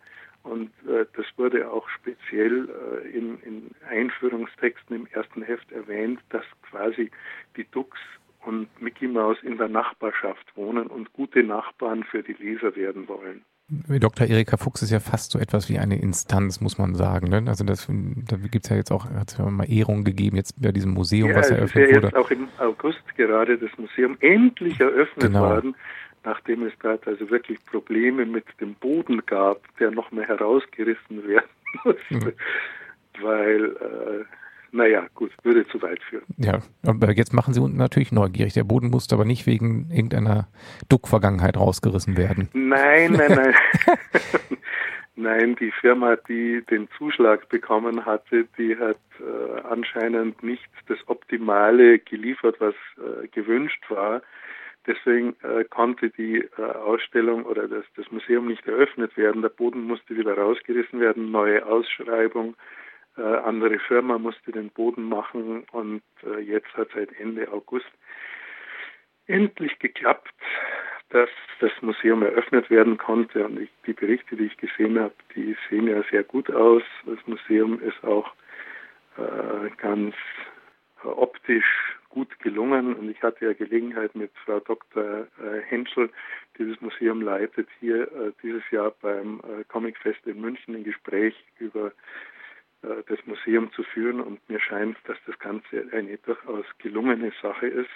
Und 0.48 0.72
äh, 0.88 1.06
das 1.16 1.25
wurde 1.36 1.70
auch 1.70 1.88
speziell 1.89 2.70
äh, 2.70 3.08
in, 3.10 3.39
in, 3.42 3.72
Einführungstexten 3.89 4.96
im 4.96 5.08
ersten 5.08 5.42
Heft 5.42 5.72
erwähnt, 5.72 6.20
dass 6.30 6.46
quasi 6.70 7.12
die 7.56 7.66
Dux 7.72 7.98
und 8.46 8.70
Mickey 8.82 9.08
Mouse 9.08 9.38
in 9.44 9.58
der 9.58 9.68
Nachbarschaft 9.68 10.56
wohnen 10.56 10.88
und 10.88 11.12
gute 11.13 11.44
Nachbarn 11.44 12.04
für 12.04 12.24
die 12.24 12.34
Leser 12.34 12.75
werden 12.75 13.08
wollen. 13.08 13.44
Dr. 13.70 14.25
Erika 14.25 14.56
Fuchs 14.56 14.82
ist 14.82 14.92
ja 14.92 15.01
fast 15.01 15.32
so 15.32 15.39
etwas 15.39 15.68
wie 15.68 15.77
eine 15.77 16.00
Instanz, 16.00 16.62
muss 16.62 16.77
man 16.77 16.96
sagen. 16.96 17.27
Ne? 17.27 17.44
Also 17.48 17.66
das, 17.66 17.86
da 17.89 18.38
gibt 18.38 18.63
es 18.63 18.70
ja 18.70 18.77
jetzt 18.77 18.92
auch, 18.92 19.04
hat 19.10 19.32
es 19.32 19.38
ja 19.38 19.46
mal 19.50 19.70
Ehrungen 19.70 20.06
gegeben, 20.06 20.38
jetzt 20.38 20.62
bei 20.62 20.72
diesem 20.72 20.94
Museum, 20.94 21.32
ja, 21.32 21.36
was 21.36 21.50
eröffnet 21.50 21.89
ist 21.89 21.89
ja 21.89 21.96
wurde. 21.98 22.08
Jetzt 22.08 22.16
auch 22.16 22.32
im 22.32 22.48
August 22.60 23.04
gerade 23.18 23.58
das 23.58 23.70
Museum 23.77 24.16
endlich 24.22 24.80
eröffnet 24.80 25.25
genau. 25.25 25.42
worden, 25.42 25.75
nachdem 26.24 26.64
es 26.64 26.74
dort 26.82 27.08
also 27.08 27.30
wirklich 27.30 27.64
Probleme 27.66 28.26
mit 28.26 28.46
dem 28.60 28.76
Boden 28.76 29.26
gab, 29.26 29.62
der 29.78 29.92
noch 29.92 30.12
mehr 30.12 30.28
herausgerissen 30.28 31.28
werden 31.28 31.50
musste. 31.84 32.00
Mhm. 32.10 32.34
Weil 33.22 33.66
äh, 33.66 34.26
naja, 34.72 35.08
gut, 35.16 35.32
würde 35.44 35.66
zu 35.68 35.82
weit 35.82 36.02
führen. 36.04 36.26
Ja, 36.38 36.60
aber 36.86 37.12
jetzt 37.12 37.34
machen 37.34 37.54
Sie 37.54 37.62
unten 37.62 37.78
natürlich 37.78 38.12
neugierig. 38.12 38.54
Der 38.54 38.64
Boden 38.64 38.90
musste 38.90 39.16
aber 39.16 39.26
nicht 39.26 39.48
wegen 39.48 39.90
irgendeiner 39.90 40.48
Duck-Vergangenheit 40.90 41.58
rausgerissen 41.58 42.18
werden. 42.18 42.50
Nein, 42.54 43.14
nein, 43.14 43.32
nein. 43.36 43.56
Nein, 45.20 45.56
die 45.56 45.72
Firma, 45.72 46.16
die 46.16 46.64
den 46.70 46.88
Zuschlag 46.96 47.50
bekommen 47.50 48.06
hatte, 48.06 48.46
die 48.56 48.78
hat 48.78 49.00
äh, 49.20 49.62
anscheinend 49.68 50.44
nicht 50.44 50.70
das 50.88 51.00
Optimale 51.08 51.98
geliefert, 51.98 52.58
was 52.60 52.76
äh, 52.98 53.28
gewünscht 53.30 53.84
war. 53.90 54.22
Deswegen 54.88 55.36
äh, 55.44 55.65
konnte 55.65 56.10
die 56.10 56.48
äh, 56.58 56.62
Ausstellung 56.62 57.46
oder 57.46 57.67
das, 57.67 57.84
das 57.96 58.10
Museum 58.12 58.48
nicht 58.48 58.65
eröffnet 58.65 59.15
werden. 59.17 59.41
Der 59.41 59.50
Boden 59.50 59.82
musste 59.82 60.15
wieder 60.15 60.38
rausgerissen 60.38 61.00
werden, 61.00 61.29
neue 61.32 61.65
Ausschreibung 61.65 62.56
äh, 63.17 63.22
andere 63.22 63.79
Firma 63.79 64.17
musste 64.17 64.51
den 64.51 64.70
Boden 64.70 65.10
machen 65.10 65.63
und 65.72 66.03
äh, 66.24 66.39
jetzt 66.39 66.72
hat 66.75 66.89
seit 66.94 67.12
Ende 67.20 67.51
August 67.51 67.89
endlich 69.25 69.77
geklappt, 69.79 70.34
dass 71.10 71.29
das 71.60 71.72
Museum 71.82 72.22
eröffnet 72.22 72.70
werden 72.70 72.98
konnte. 72.98 73.46
Und 73.46 73.60
ich, 73.60 73.70
die 73.86 73.94
Berichte, 73.94 74.36
die 74.36 74.46
ich 74.46 74.58
gesehen 74.58 75.00
habe, 75.00 75.15
die 75.36 75.58
sehen 75.70 75.88
ja 75.88 76.03
sehr 76.12 76.24
gut 76.24 76.51
aus. 76.51 76.84
Das 77.06 77.17
Museum 77.25 77.82
ist 77.82 78.03
auch 78.03 78.32
äh, 79.17 79.70
ganz 79.77 80.15
äh, 81.03 81.08
optisch 81.08 81.98
gut 82.18 82.40
gelungen. 82.40 82.96
Und 82.96 83.12
ich 83.12 83.22
hatte 83.22 83.46
ja 83.46 83.54
Gelegenheit 83.54 84.16
mit 84.16 84.32
Frau 84.44 84.60
Dr. 84.60 85.28
Äh, 85.38 85.62
Henschel, 85.68 86.10
die 86.58 86.68
das 86.68 86.82
Museum 86.82 87.22
leitet, 87.22 87.68
hier 87.80 88.12
äh, 88.12 88.32
dieses 88.42 88.64
Jahr 88.72 88.92
beim 89.02 89.40
Comicfest 89.68 90.26
in 90.26 90.42
München 90.42 90.76
ein 90.76 90.84
Gespräch 90.84 91.36
über 91.60 91.92
äh, 92.82 93.04
das 93.08 93.20
Museum 93.26 93.72
zu 93.74 93.84
führen 93.84 94.20
und 94.22 94.48
mir 94.50 94.60
scheint, 94.60 94.98
dass 95.06 95.18
das 95.26 95.38
Ganze 95.40 95.88
eine 95.92 96.18
durchaus 96.18 96.66
gelungene 96.80 97.32
Sache 97.42 97.68
ist. 97.68 97.90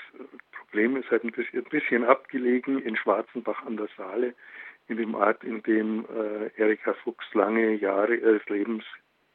Problem 0.52 0.98
ist 0.98 1.10
halt 1.12 1.24
ein 1.24 1.32
bisschen, 1.32 1.60
ein 1.60 1.70
bisschen 1.70 2.04
abgelegen 2.04 2.82
in 2.82 2.96
Schwarzenbach 2.96 3.66
an 3.66 3.78
der 3.78 3.90
Saale, 3.98 4.34
in 4.88 4.98
dem 4.98 5.16
Ort, 5.16 5.44
in 5.44 5.62
dem 5.64 6.06
äh, 6.06 6.62
Erika 6.62 6.94
Fuchs 6.94 7.26
lange 7.34 7.74
Jahre 7.76 8.16
ihres 8.16 8.46
Lebens 8.50 8.84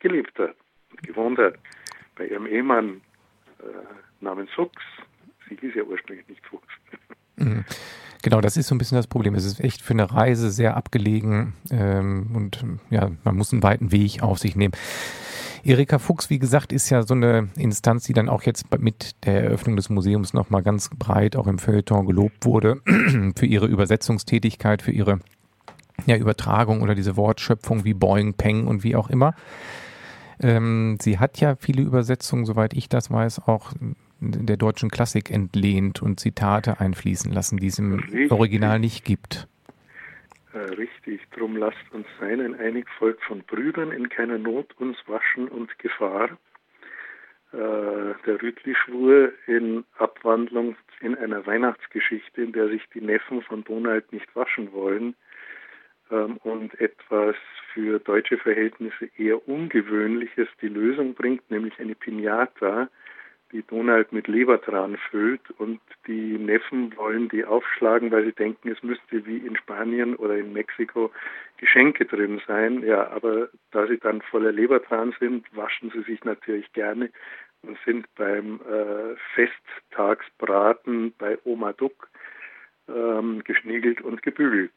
gelebt 0.00 0.38
hat 0.38 0.56
und 0.90 1.02
gewohnt 1.02 1.38
hat. 1.38 1.54
Bei 2.16 2.26
ihrem 2.26 2.46
Ehemann 2.46 3.02
äh, 3.60 3.64
namens 4.20 4.50
Fuchs, 4.54 4.82
sie 5.48 5.56
hieß 5.56 5.74
ja 5.74 5.82
ursprünglich 5.82 6.28
nicht 6.28 6.44
Fuchs. 6.46 6.66
Mhm. 7.36 7.64
Genau, 8.22 8.40
das 8.40 8.56
ist 8.56 8.66
so 8.66 8.74
ein 8.74 8.78
bisschen 8.78 8.96
das 8.96 9.06
Problem. 9.06 9.34
Es 9.34 9.44
ist 9.44 9.60
echt 9.60 9.82
für 9.82 9.92
eine 9.92 10.10
Reise 10.10 10.50
sehr 10.50 10.76
abgelegen 10.76 11.54
ähm, 11.70 12.30
und 12.34 12.64
ja, 12.90 13.10
man 13.22 13.36
muss 13.36 13.52
einen 13.52 13.62
weiten 13.62 13.92
Weg 13.92 14.22
auf 14.22 14.38
sich 14.38 14.56
nehmen. 14.56 14.74
Erika 15.62 15.98
Fuchs, 15.98 16.30
wie 16.30 16.38
gesagt, 16.38 16.72
ist 16.72 16.90
ja 16.90 17.02
so 17.02 17.14
eine 17.14 17.48
Instanz, 17.56 18.04
die 18.04 18.12
dann 18.12 18.28
auch 18.28 18.42
jetzt 18.42 18.66
mit 18.78 19.24
der 19.26 19.44
Eröffnung 19.44 19.76
des 19.76 19.90
Museums 19.90 20.32
nochmal 20.32 20.62
ganz 20.62 20.90
breit 20.96 21.36
auch 21.36 21.46
im 21.46 21.58
Feuilleton 21.58 22.06
gelobt 22.06 22.44
wurde 22.44 22.80
für 23.36 23.46
ihre 23.46 23.66
Übersetzungstätigkeit, 23.66 24.82
für 24.82 24.92
ihre 24.92 25.20
ja, 26.06 26.16
Übertragung 26.16 26.82
oder 26.82 26.94
diese 26.94 27.16
Wortschöpfung 27.16 27.84
wie 27.84 27.94
Boing, 27.94 28.34
Peng 28.34 28.66
und 28.66 28.84
wie 28.84 28.96
auch 28.96 29.10
immer. 29.10 29.34
Ähm, 30.40 30.98
sie 31.00 31.18
hat 31.18 31.40
ja 31.40 31.56
viele 31.56 31.82
Übersetzungen, 31.82 32.44
soweit 32.44 32.74
ich 32.74 32.88
das 32.88 33.10
weiß, 33.10 33.40
auch 33.46 33.72
der 34.20 34.56
deutschen 34.56 34.90
Klassik 34.90 35.30
entlehnt 35.30 36.02
und 36.02 36.20
Zitate 36.20 36.80
einfließen 36.80 37.32
lassen, 37.32 37.58
die 37.58 37.66
es 37.66 37.78
im 37.78 37.94
Richtig. 37.94 38.30
Original 38.30 38.78
nicht 38.78 39.04
gibt. 39.04 39.48
Äh, 40.52 40.58
richtig, 40.58 41.20
drum 41.32 41.56
lasst 41.56 41.76
uns 41.92 42.06
sein, 42.18 42.40
ein 42.40 42.54
einig 42.54 42.86
Volk 42.98 43.20
von 43.22 43.42
Brüdern, 43.42 43.92
in 43.92 44.08
keiner 44.08 44.38
Not 44.38 44.74
uns 44.78 44.96
waschen 45.06 45.48
und 45.48 45.78
Gefahr. 45.78 46.30
Äh, 47.52 48.14
der 48.26 48.42
Rütli-Schwur 48.42 49.32
in 49.46 49.84
Abwandlung 49.98 50.76
in 51.00 51.14
einer 51.14 51.46
Weihnachtsgeschichte, 51.46 52.42
in 52.42 52.52
der 52.52 52.68
sich 52.68 52.82
die 52.94 53.00
Neffen 53.00 53.42
von 53.42 53.64
Donald 53.64 54.10
nicht 54.12 54.34
waschen 54.34 54.72
wollen 54.72 55.14
ähm, 56.10 56.38
und 56.38 56.78
etwas 56.80 57.36
für 57.72 57.98
deutsche 57.98 58.38
Verhältnisse 58.38 59.10
eher 59.18 59.46
Ungewöhnliches 59.46 60.48
die 60.62 60.68
Lösung 60.68 61.14
bringt, 61.14 61.50
nämlich 61.50 61.78
eine 61.78 61.94
Pinata, 61.94 62.88
die 63.52 63.62
Donald 63.62 64.12
mit 64.12 64.28
Lebertran 64.28 64.96
füllt 65.10 65.50
und 65.58 65.80
die 66.06 66.38
Neffen 66.38 66.96
wollen 66.96 67.28
die 67.28 67.44
aufschlagen, 67.44 68.10
weil 68.10 68.24
sie 68.24 68.32
denken, 68.32 68.68
es 68.68 68.82
müsste 68.82 69.24
wie 69.26 69.38
in 69.38 69.56
Spanien 69.56 70.16
oder 70.16 70.36
in 70.36 70.52
Mexiko 70.52 71.10
Geschenke 71.58 72.04
drin 72.04 72.40
sein. 72.46 72.82
Ja, 72.82 73.08
aber 73.10 73.48
da 73.70 73.86
sie 73.86 73.98
dann 73.98 74.22
voller 74.22 74.52
Lebertran 74.52 75.14
sind, 75.18 75.46
waschen 75.54 75.90
sie 75.90 76.02
sich 76.02 76.24
natürlich 76.24 76.72
gerne 76.72 77.10
und 77.62 77.78
sind 77.84 78.06
beim 78.16 78.60
äh, 78.60 79.16
Festtagsbraten 79.34 81.14
bei 81.18 81.38
Oma 81.44 81.72
Duck 81.72 82.08
ähm, 82.88 83.42
geschniegelt 83.44 84.00
und 84.00 84.22
gebügelt. 84.22 84.72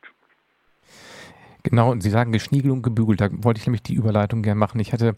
Genau, 1.63 1.91
und 1.91 2.01
Sie 2.01 2.09
sagen 2.09 2.31
geschniegelt 2.31 2.71
und 2.71 2.81
gebügelt. 2.83 3.21
Da 3.21 3.29
wollte 3.31 3.59
ich 3.59 3.67
nämlich 3.67 3.83
die 3.83 3.95
Überleitung 3.95 4.41
gerne 4.41 4.59
machen. 4.59 4.79
Ich 4.79 4.93
hatte 4.93 5.15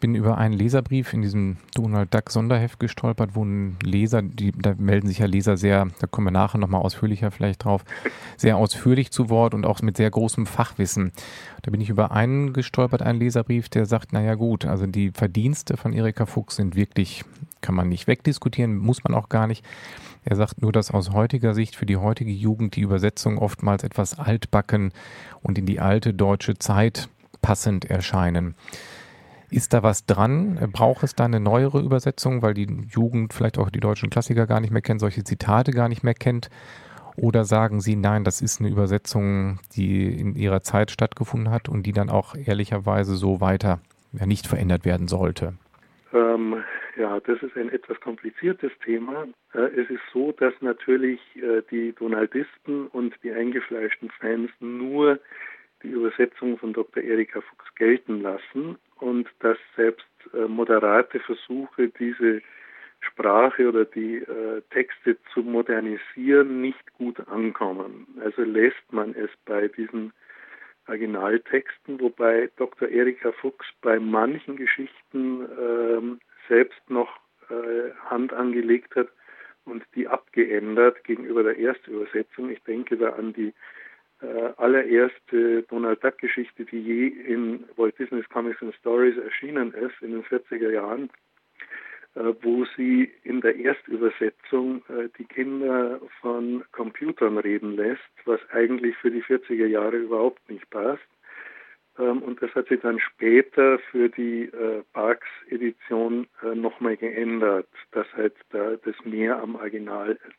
bin 0.00 0.14
über 0.14 0.38
einen 0.38 0.54
Leserbrief 0.54 1.12
in 1.12 1.22
diesem 1.22 1.56
Donald 1.74 2.12
Duck 2.12 2.30
Sonderheft 2.30 2.78
gestolpert, 2.78 3.30
wo 3.34 3.44
ein 3.44 3.76
Leser, 3.82 4.22
die, 4.22 4.52
da 4.52 4.74
melden 4.78 5.08
sich 5.08 5.18
ja 5.18 5.26
Leser 5.26 5.56
sehr, 5.56 5.88
da 6.00 6.06
kommen 6.06 6.26
wir 6.26 6.32
nachher 6.32 6.58
nochmal 6.58 6.82
ausführlicher 6.82 7.30
vielleicht 7.30 7.64
drauf, 7.64 7.84
sehr 8.36 8.56
ausführlich 8.56 9.10
zu 9.10 9.30
Wort 9.30 9.54
und 9.54 9.66
auch 9.66 9.82
mit 9.82 9.96
sehr 9.96 10.10
großem 10.10 10.46
Fachwissen. 10.46 11.12
Da 11.62 11.70
bin 11.70 11.80
ich 11.80 11.88
über 11.88 12.12
einen 12.12 12.52
gestolpert, 12.52 13.02
einen 13.02 13.18
Leserbrief, 13.18 13.68
der 13.68 13.86
sagt, 13.86 14.12
naja 14.12 14.34
gut, 14.34 14.64
also 14.64 14.86
die 14.86 15.10
Verdienste 15.10 15.76
von 15.76 15.92
Erika 15.92 16.26
Fuchs 16.26 16.56
sind 16.56 16.76
wirklich, 16.76 17.24
kann 17.60 17.74
man 17.74 17.88
nicht 17.88 18.06
wegdiskutieren, 18.06 18.76
muss 18.76 19.04
man 19.04 19.14
auch 19.14 19.28
gar 19.28 19.46
nicht. 19.46 19.64
Er 20.24 20.36
sagt 20.36 20.60
nur, 20.60 20.72
dass 20.72 20.90
aus 20.90 21.12
heutiger 21.12 21.54
Sicht 21.54 21.76
für 21.76 21.86
die 21.86 21.96
heutige 21.96 22.32
Jugend 22.32 22.74
die 22.74 22.80
Übersetzung 22.80 23.38
oftmals 23.38 23.84
etwas 23.84 24.18
altbacken 24.18 24.92
und 25.40 25.56
in 25.56 25.66
die 25.66 25.80
alte 25.80 26.12
deutsche 26.12 26.58
Zeit 26.58 27.08
passend 27.42 27.84
erscheinen. 27.84 28.56
Ist 29.50 29.72
da 29.72 29.82
was 29.82 30.06
dran? 30.06 30.58
Braucht 30.72 31.04
es 31.04 31.14
da 31.14 31.24
eine 31.24 31.40
neuere 31.40 31.80
Übersetzung, 31.80 32.42
weil 32.42 32.54
die 32.54 32.66
Jugend 32.88 33.32
vielleicht 33.32 33.58
auch 33.58 33.70
die 33.70 33.80
deutschen 33.80 34.10
Klassiker 34.10 34.46
gar 34.46 34.60
nicht 34.60 34.72
mehr 34.72 34.82
kennt, 34.82 35.00
solche 35.00 35.22
Zitate 35.22 35.70
gar 35.70 35.88
nicht 35.88 36.02
mehr 36.02 36.14
kennt? 36.14 36.50
Oder 37.16 37.44
sagen 37.44 37.80
Sie, 37.80 37.96
nein, 37.96 38.24
das 38.24 38.42
ist 38.42 38.60
eine 38.60 38.68
Übersetzung, 38.68 39.58
die 39.74 40.06
in 40.06 40.34
ihrer 40.34 40.60
Zeit 40.62 40.90
stattgefunden 40.90 41.50
hat 41.50 41.68
und 41.68 41.84
die 41.84 41.92
dann 41.92 42.10
auch 42.10 42.34
ehrlicherweise 42.34 43.14
so 43.14 43.40
weiter 43.40 43.80
ja, 44.12 44.26
nicht 44.26 44.46
verändert 44.46 44.84
werden 44.84 45.08
sollte? 45.08 45.54
Ähm, 46.12 46.62
ja, 46.96 47.18
das 47.20 47.42
ist 47.42 47.56
ein 47.56 47.70
etwas 47.70 48.00
kompliziertes 48.00 48.72
Thema. 48.84 49.26
Äh, 49.54 49.80
es 49.80 49.88
ist 49.88 50.02
so, 50.12 50.32
dass 50.32 50.52
natürlich 50.60 51.20
äh, 51.36 51.62
die 51.70 51.94
Donaldisten 51.98 52.88
und 52.88 53.14
die 53.22 53.32
eingefleischten 53.32 54.10
Fans 54.10 54.50
nur 54.60 55.18
die 55.82 55.88
Übersetzung 55.88 56.58
von 56.58 56.72
Dr. 56.72 57.02
Erika 57.02 57.40
Fuchs 57.40 57.74
gelten 57.76 58.20
lassen 58.20 58.76
und 58.98 59.28
dass 59.40 59.58
selbst 59.76 60.06
äh, 60.34 60.46
moderate 60.46 61.20
Versuche, 61.20 61.88
diese 61.88 62.42
Sprache 63.00 63.68
oder 63.68 63.84
die 63.84 64.16
äh, 64.16 64.62
Texte 64.70 65.16
zu 65.32 65.40
modernisieren, 65.40 66.60
nicht 66.60 66.92
gut 66.94 67.20
ankommen. 67.28 68.06
Also 68.22 68.42
lässt 68.42 68.92
man 68.92 69.14
es 69.14 69.30
bei 69.44 69.68
diesen 69.68 70.12
Originaltexten, 70.88 72.00
wobei 72.00 72.50
Dr. 72.56 72.88
Erika 72.88 73.32
Fuchs 73.32 73.66
bei 73.82 73.98
manchen 73.98 74.56
Geschichten 74.56 75.46
ähm, 75.60 76.20
selbst 76.48 76.80
noch 76.88 77.18
äh, 77.50 77.90
Hand 78.08 78.32
angelegt 78.32 78.94
hat 78.94 79.08
und 79.64 79.84
die 79.94 80.06
abgeändert 80.06 81.02
gegenüber 81.04 81.42
der 81.42 81.58
Erstübersetzung. 81.58 82.50
Ich 82.50 82.62
denke 82.62 82.96
da 82.96 83.10
an 83.10 83.32
die 83.32 83.52
äh, 84.22 84.52
allererste 84.56 85.62
Donald 85.64 86.02
Duck 86.02 86.18
Geschichte, 86.18 86.64
die 86.64 86.80
je 86.80 87.06
in 87.08 87.64
Walt 87.76 87.98
Disney's 87.98 88.28
Comics 88.28 88.62
and 88.62 88.74
Stories 88.76 89.16
erschienen 89.18 89.72
ist, 89.74 90.00
in 90.00 90.12
den 90.12 90.24
40er 90.24 90.70
Jahren, 90.70 91.10
äh, 92.14 92.32
wo 92.40 92.64
sie 92.76 93.12
in 93.24 93.42
der 93.42 93.56
Erstübersetzung 93.56 94.82
äh, 94.88 95.08
die 95.18 95.24
Kinder 95.24 96.00
von 96.20 96.64
Computern 96.72 97.36
reden 97.38 97.76
lässt, 97.76 98.00
was 98.24 98.40
eigentlich 98.52 98.96
für 98.96 99.10
die 99.10 99.22
40er 99.22 99.66
Jahre 99.66 99.96
überhaupt 99.96 100.48
nicht 100.48 100.68
passt. 100.70 101.02
Ähm, 101.98 102.22
und 102.22 102.40
das 102.40 102.54
hat 102.54 102.68
sie 102.68 102.78
dann 102.78 102.98
später 103.00 103.78
für 103.90 104.08
die 104.08 104.44
äh, 104.44 104.82
Parks-Edition 104.94 106.26
nochmal 106.54 106.96
geändert, 106.96 107.68
dass 107.92 108.06
halt 108.14 108.34
da 108.50 108.76
das 108.82 108.94
mehr 109.04 109.42
am 109.42 109.56
Original 109.56 110.12
ist. 110.12 110.36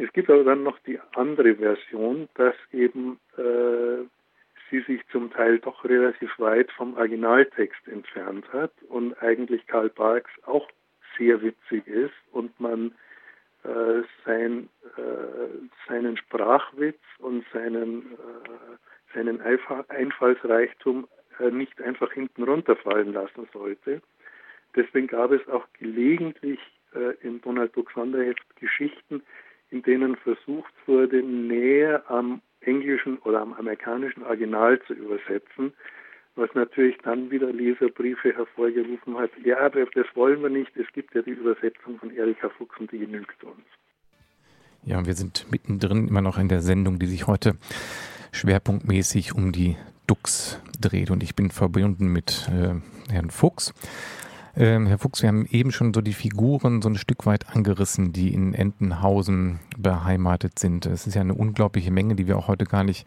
Es 0.00 0.10
gibt 0.14 0.30
aber 0.30 0.44
dann 0.44 0.62
noch 0.62 0.78
die 0.86 0.98
andere 1.14 1.56
Version, 1.56 2.30
dass 2.34 2.54
eben 2.72 3.20
äh, 3.36 4.04
sie 4.70 4.80
sich 4.80 5.06
zum 5.12 5.30
Teil 5.30 5.58
doch 5.58 5.84
relativ 5.84 6.38
weit 6.38 6.72
vom 6.72 6.94
Originaltext 6.96 7.86
entfernt 7.86 8.50
hat 8.50 8.72
und 8.88 9.20
eigentlich 9.22 9.66
Karl 9.66 9.90
Barks 9.90 10.30
auch 10.46 10.66
sehr 11.18 11.42
witzig 11.42 11.86
ist 11.86 12.14
und 12.32 12.58
man 12.58 12.92
äh, 13.64 14.02
sein, 14.24 14.70
äh, 14.96 15.68
seinen 15.86 16.16
Sprachwitz 16.16 17.00
und 17.18 17.44
seinen, 17.52 18.12
äh, 18.12 19.14
seinen 19.14 19.42
Einfallsreichtum 19.42 21.08
äh, 21.40 21.50
nicht 21.50 21.78
einfach 21.82 22.10
hinten 22.12 22.44
runterfallen 22.44 23.12
lassen 23.12 23.46
sollte. 23.52 24.00
Deswegen 24.74 25.08
gab 25.08 25.30
es 25.32 25.46
auch 25.48 25.66
gelegentlich 25.78 26.58
äh, 26.94 27.14
im 27.20 27.42
Donald 27.42 27.76
Duck 27.76 27.90
Sonderheft 27.90 28.44
Geschichten, 28.56 29.22
in 29.70 29.82
denen 29.82 30.16
versucht 30.16 30.72
wurde, 30.86 31.22
näher 31.22 32.02
am 32.10 32.42
englischen 32.60 33.18
oder 33.18 33.40
am 33.40 33.52
amerikanischen 33.54 34.22
Original 34.22 34.80
zu 34.86 34.94
übersetzen, 34.94 35.72
was 36.36 36.50
natürlich 36.54 36.96
dann 37.02 37.30
wieder 37.30 37.52
Leserbriefe 37.52 38.34
hervorgerufen 38.34 39.16
hat. 39.18 39.30
Ja, 39.44 39.68
das 39.68 40.06
wollen 40.14 40.42
wir 40.42 40.50
nicht. 40.50 40.76
Es 40.76 40.86
gibt 40.92 41.14
ja 41.14 41.22
die 41.22 41.30
Übersetzung 41.30 41.98
von 41.98 42.14
Erika 42.14 42.48
Fuchs 42.50 42.78
und 42.78 42.90
die 42.92 42.98
genügt 42.98 43.42
uns. 43.44 43.64
Ja, 44.82 45.04
wir 45.04 45.14
sind 45.14 45.46
mittendrin 45.50 46.08
immer 46.08 46.22
noch 46.22 46.38
in 46.38 46.48
der 46.48 46.60
Sendung, 46.60 46.98
die 46.98 47.06
sich 47.06 47.26
heute 47.26 47.56
schwerpunktmäßig 48.32 49.34
um 49.34 49.52
die 49.52 49.76
Dux 50.06 50.60
dreht. 50.80 51.10
Und 51.10 51.22
ich 51.22 51.34
bin 51.34 51.50
verbunden 51.50 52.12
mit 52.12 52.48
äh, 52.48 52.74
Herrn 53.12 53.30
Fuchs. 53.30 53.74
Ähm, 54.56 54.86
Herr 54.86 54.98
Fuchs, 54.98 55.22
wir 55.22 55.28
haben 55.28 55.46
eben 55.46 55.70
schon 55.70 55.94
so 55.94 56.00
die 56.00 56.12
Figuren 56.12 56.82
so 56.82 56.88
ein 56.88 56.96
Stück 56.96 57.26
weit 57.26 57.54
angerissen, 57.54 58.12
die 58.12 58.34
in 58.34 58.54
Entenhausen 58.54 59.60
beheimatet 59.78 60.58
sind. 60.58 60.86
Es 60.86 61.06
ist 61.06 61.14
ja 61.14 61.20
eine 61.20 61.34
unglaubliche 61.34 61.90
Menge, 61.90 62.16
die 62.16 62.26
wir 62.26 62.36
auch 62.36 62.48
heute 62.48 62.64
gar 62.64 62.82
nicht 62.82 63.06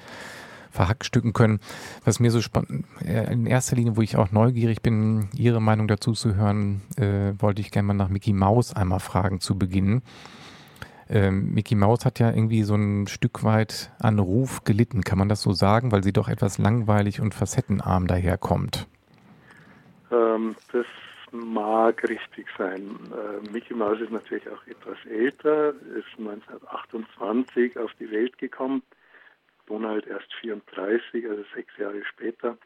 verhackstücken 0.71 1.33
können. 1.33 1.59
Was 2.03 2.19
mir 2.19 2.31
so 2.31 2.41
spannend, 2.41 2.85
äh, 3.05 3.31
in 3.31 3.45
erster 3.45 3.75
Linie, 3.75 3.95
wo 3.95 4.01
ich 4.01 4.17
auch 4.17 4.31
neugierig 4.31 4.81
bin, 4.81 5.29
Ihre 5.35 5.61
Meinung 5.61 5.87
dazu 5.87 6.13
zu 6.13 6.35
hören, 6.35 6.81
äh, 6.97 7.33
wollte 7.37 7.61
ich 7.61 7.71
gerne 7.71 7.87
mal 7.87 7.93
nach 7.93 8.09
Mickey 8.09 8.33
Mouse 8.33 8.75
einmal 8.75 8.99
fragen 8.99 9.39
zu 9.39 9.57
Beginn. 9.57 10.01
Ähm, 11.09 11.53
Mickey 11.53 11.75
Mouse 11.75 12.05
hat 12.05 12.19
ja 12.19 12.29
irgendwie 12.31 12.63
so 12.63 12.75
ein 12.75 13.07
Stück 13.07 13.43
weit 13.43 13.91
an 13.99 14.17
Ruf 14.17 14.63
gelitten, 14.63 15.03
kann 15.03 15.19
man 15.19 15.29
das 15.29 15.41
so 15.41 15.51
sagen, 15.51 15.91
weil 15.91 16.03
sie 16.03 16.13
doch 16.13 16.27
etwas 16.27 16.57
langweilig 16.57 17.21
und 17.21 17.35
facettenarm 17.35 18.07
daherkommt. 18.07 18.87
Ähm, 20.11 20.55
das 20.71 20.85
mag 21.33 22.07
richtig 22.07 22.47
sein. 22.57 22.97
Äh, 23.11 23.49
Mickey 23.49 23.73
Mouse 23.73 23.99
ist 23.99 24.11
natürlich 24.11 24.47
auch 24.49 24.65
etwas 24.67 24.97
älter, 25.05 25.69
ist 25.69 26.19
1928 26.19 27.77
auf 27.77 27.91
die 27.99 28.09
Welt 28.11 28.37
gekommen. 28.37 28.83
Donald 29.65 30.05
erst 30.07 30.33
34, 30.41 31.27
also 31.27 31.43
sechs 31.55 31.75
Jahre 31.77 32.03
später. 32.05 32.57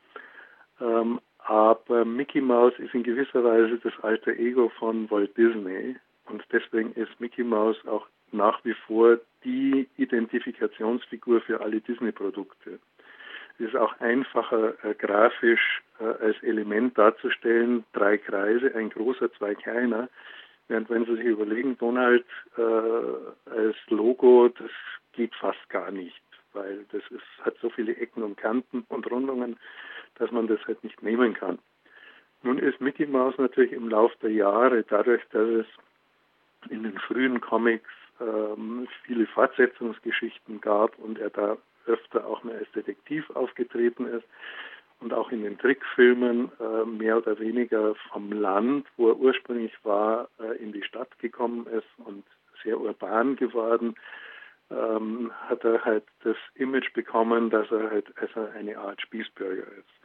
Ähm, 0.81 1.19
aber 1.39 2.03
Mickey 2.03 2.41
Mouse 2.41 2.77
ist 2.77 2.93
in 2.93 3.03
gewisser 3.03 3.43
Weise 3.43 3.79
das 3.81 3.93
alter 4.01 4.31
Ego 4.31 4.69
von 4.77 5.09
Walt 5.09 5.35
Disney 5.37 5.95
und 6.25 6.43
deswegen 6.51 6.91
ist 6.93 7.19
Mickey 7.19 7.43
Mouse 7.43 7.77
auch 7.87 8.07
nach 8.31 8.63
wie 8.65 8.73
vor 8.73 9.17
die 9.43 9.87
Identifikationsfigur 9.95 11.41
für 11.41 11.61
alle 11.61 11.79
Disney-Produkte. 11.79 12.79
Ist 13.59 13.75
auch 13.75 13.99
einfacher 13.99 14.73
äh, 14.83 14.93
grafisch 14.93 15.81
äh, 15.99 16.03
als 16.03 16.41
Element 16.43 16.97
darzustellen. 16.97 17.83
Drei 17.93 18.17
Kreise, 18.17 18.73
ein 18.75 18.89
großer, 18.89 19.31
zwei 19.33 19.55
kleiner. 19.55 20.09
Während 20.67 20.89
wenn 20.89 21.05
Sie 21.05 21.15
sich 21.15 21.25
überlegen, 21.25 21.77
Donald 21.77 22.25
äh, 22.57 22.61
als 23.49 23.75
Logo, 23.87 24.49
das 24.49 24.69
geht 25.13 25.33
fast 25.35 25.69
gar 25.69 25.91
nicht, 25.91 26.21
weil 26.53 26.85
das 26.91 27.01
ist, 27.09 27.23
hat 27.41 27.55
so 27.61 27.69
viele 27.69 27.95
Ecken 27.95 28.21
und 28.21 28.37
Kanten 28.37 28.85
und 28.89 29.09
Rundungen, 29.09 29.57
dass 30.15 30.29
man 30.31 30.47
das 30.47 30.59
halt 30.67 30.83
nicht 30.83 31.01
nehmen 31.01 31.33
kann. 31.33 31.57
Nun 32.43 32.59
ist 32.59 32.79
Mickey 32.81 33.05
Mouse 33.05 33.37
natürlich 33.37 33.71
im 33.71 33.89
Laufe 33.89 34.15
der 34.21 34.31
Jahre, 34.31 34.83
dadurch, 34.83 35.23
dass 35.31 35.47
es 35.47 35.65
in 36.69 36.83
den 36.83 36.97
frühen 36.99 37.41
Comics 37.41 37.89
ähm, 38.19 38.87
viele 39.03 39.25
Fortsetzungsgeschichten 39.27 40.61
gab 40.61 40.97
und 40.99 41.17
er 41.19 41.29
da 41.29 41.57
öfter 41.87 42.25
auch 42.27 42.43
mehr 42.43 42.57
als 42.57 42.71
Detektiv 42.73 43.29
aufgetreten 43.31 44.05
ist 44.07 44.25
und 44.99 45.13
auch 45.13 45.31
in 45.31 45.43
den 45.43 45.57
Trickfilmen 45.57 46.51
äh, 46.59 46.85
mehr 46.85 47.17
oder 47.17 47.39
weniger 47.39 47.95
vom 48.11 48.31
Land, 48.31 48.87
wo 48.97 49.09
er 49.09 49.17
ursprünglich 49.17 49.73
war, 49.83 50.29
äh, 50.39 50.57
in 50.57 50.71
die 50.71 50.83
Stadt 50.83 51.17
gekommen 51.19 51.67
ist 51.67 51.87
und 52.05 52.23
sehr 52.63 52.79
urban 52.79 53.35
geworden, 53.35 53.95
ähm, 54.71 55.31
hat 55.47 55.63
er 55.63 55.85
halt 55.85 56.03
das 56.23 56.37
Image 56.55 56.91
bekommen, 56.93 57.49
dass 57.49 57.71
er 57.71 57.91
halt 57.91 58.07
also 58.17 58.49
eine 58.57 58.77
Art 58.77 59.01
Spießbürger 59.01 59.63
ist. 59.63 59.97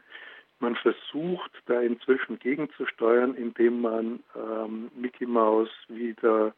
Man 0.59 0.75
versucht 0.75 1.51
da 1.65 1.81
inzwischen 1.81 2.39
gegenzusteuern, 2.39 3.35
indem 3.35 3.81
man 3.81 4.23
ähm, 4.35 4.89
Mickey 4.95 5.25
Mouse 5.25 5.71
wieder 5.89 6.53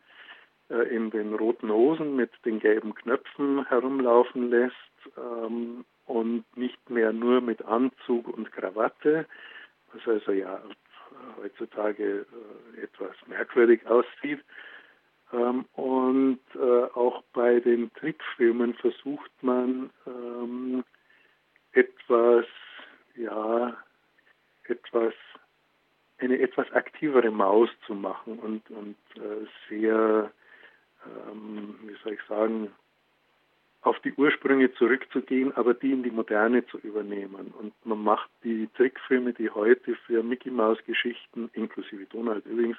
äh, 0.70 0.96
in 0.96 1.10
den 1.10 1.34
roten 1.34 1.72
Hosen 1.72 2.16
mit 2.16 2.32
den 2.44 2.60
gelben 2.60 2.94
Knöpfen 2.94 3.66
herumlaufen 3.68 4.50
lässt 4.50 4.76
ähm, 5.18 5.86
und 6.06 6.46
nicht 6.56 6.90
mehr 6.90 7.14
nur 7.14 7.42
mit 7.42 7.64
Anzug 7.64 8.28
und 8.28 8.52
Krawatte, 8.52 9.26
was 9.94 10.08
also 10.08 10.32
ja 10.32 10.62
heutzutage 11.38 12.26
äh, 12.78 12.82
etwas 12.82 13.16
merkwürdig 13.28 13.86
aussieht. 13.88 14.44
Ähm, 15.34 15.66
und 15.74 16.40
äh, 16.56 16.84
auch 16.94 17.24
bei 17.34 17.60
den 17.60 17.92
Trickfilmen 17.94 18.74
versucht 18.76 19.32
man 19.42 19.90
ähm, 20.06 20.84
etwas, 21.74 22.46
ja, 23.16 23.76
etwas, 24.68 25.14
eine 26.20 26.40
etwas 26.40 26.72
aktivere 26.72 27.32
Maus 27.32 27.70
zu 27.86 27.94
machen 27.94 28.40
und, 28.40 28.70
und 28.72 28.98
äh, 29.16 29.46
sehr, 29.70 30.32
ähm, 31.06 31.76
wie 31.84 31.96
soll 32.04 32.14
ich 32.14 32.22
sagen, 32.28 32.72
auf 33.86 34.00
die 34.00 34.14
Ursprünge 34.14 34.74
zurückzugehen, 34.74 35.56
aber 35.56 35.76
die 35.76 35.92
in 35.92 36.02
die 36.02 36.12
Moderne 36.12 36.66
zu 36.68 36.80
übernehmen. 36.80 37.54
Und 37.60 37.74
man 37.86 38.04
macht 38.04 38.30
die 38.44 38.68
Trickfilme, 38.76 39.34
die 39.34 39.50
heute 39.50 39.96
für 40.08 40.24
Mickey 40.24 40.50
Mouse 40.50 40.84
Geschichten, 40.86 41.50
inklusive 41.54 42.06
Donald 42.06 42.46
übrigens, 42.48 42.78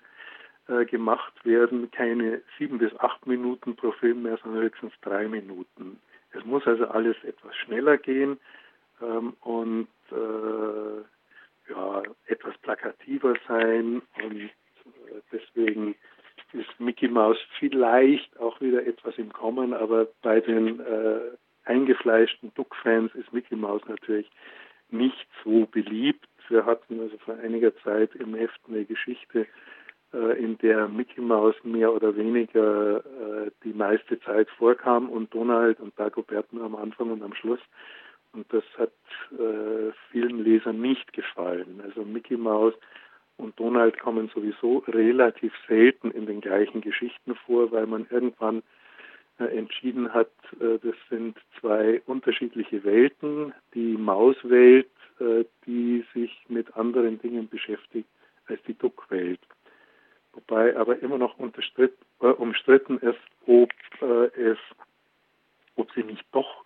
äh, 0.67 0.85
gemacht 0.85 1.33
werden, 1.45 1.91
keine 1.93 2.43
sieben 2.59 2.79
bis 2.79 2.95
acht 2.99 3.25
Minuten 3.25 3.77
pro 3.77 3.93
Film 3.93 4.25
mehr, 4.25 4.37
sondern 4.43 4.65
höchstens 4.65 4.93
drei 5.03 5.29
Minuten. 5.29 6.01
Es 6.33 6.45
muss 6.45 6.67
also 6.67 6.89
alles 6.89 7.17
etwas 7.23 7.55
schneller 7.55 7.99
gehen 7.99 8.39
ähm, 9.01 9.35
und 9.43 9.89
äh, 10.11 11.71
ja, 11.71 12.03
etwas 12.27 12.59
plakativer 12.59 13.35
sein 13.47 14.03
und 14.25 14.41
äh, 14.41 14.51
deswegen 15.31 15.95
ist 16.53 16.81
Mickey 16.81 17.09
Mouse 17.09 17.39
vielleicht 17.59 18.39
auch 18.39 18.61
wieder 18.61 18.87
etwas 18.87 19.17
im 19.19 19.33
Kommen, 19.33 19.75
aber 19.75 20.07
bei 20.23 20.41
den 20.41 20.81
äh, 20.81 21.21
eingefleischten 21.65 22.53
Duck-Fans 22.55 23.15
ist 23.15 23.33
Mickey 23.33 23.57
Mouse 23.57 23.83
natürlich 23.89 24.31
nicht 24.91 25.27
so 25.45 25.67
beliebt. 25.67 26.27
Wir 26.49 26.65
hatten 26.65 27.01
also 27.01 27.19
vor 27.19 27.37
einiger 27.43 27.77
Zeit 27.79 28.15
im 28.15 28.35
Heft 28.35 28.61
eine 28.69 28.85
Geschichte, 28.85 29.47
äh, 30.13 30.39
in 30.43 30.57
der 30.59 30.89
Mickey 30.89 31.21
Mouse 31.21 31.57
mehr 31.65 31.93
oder 31.93 32.17
weniger 32.17 32.99
äh, 32.99 33.51
die 33.65 33.73
meiste 33.73 34.21
Zeit 34.21 34.49
vorkam 34.51 35.09
und 35.09 35.35
Donald 35.35 35.81
und 35.81 35.99
Dagobert 35.99 36.53
nur 36.53 36.65
am 36.65 36.77
Anfang 36.77 37.11
und 37.11 37.23
am 37.23 37.35
Schluss. 37.35 37.61
Und 38.33 38.53
das 38.53 38.65
hat 38.79 38.93
äh, 39.33 39.93
vielen 40.11 40.45
Lesern 40.45 40.81
nicht 40.81 41.13
gefallen. 41.13 41.81
Also 41.83 42.05
Mickey 42.05 42.37
Mouse 42.37 42.75
und 43.37 43.59
Donald 43.61 43.99
kommen 43.99 44.31
sowieso 44.35 44.79
relativ 44.89 45.53
selten 45.69 46.11
in 46.11 46.27
den 46.27 46.41
gleichen 46.41 46.81
Geschichten 46.81 47.35
vor, 47.47 47.71
weil 47.71 47.87
man 47.87 48.07
irgendwann 48.11 48.63
äh, 49.39 49.45
entschieden 49.45 50.15
hat, 50.15 50.31
äh, 50.61 50.79
das 50.83 50.95
sind 51.11 51.37
zwei 51.61 52.01
unterschiedliche 52.07 52.83
Welten. 52.85 53.53
Die 53.75 53.97
Mauswelt, 53.99 54.89
äh, 55.21 55.45
die 55.67 56.05
sich 56.15 56.33
mit 56.49 56.75
anderen 56.77 57.21
Dingen 57.21 57.49
beschäftigt 57.49 58.09
als 58.47 58.63
die 58.67 58.75
Duckwelt. 58.75 59.41
Wobei 60.33 60.75
aber 60.77 60.99
immer 61.01 61.19
noch 61.19 61.39
umstritten 61.39 62.99
ist, 62.99 63.19
ob 63.47 63.73
es, 64.37 64.59
ob 65.77 65.91
sie 65.93 66.03
nicht 66.03 66.25
doch 66.33 66.63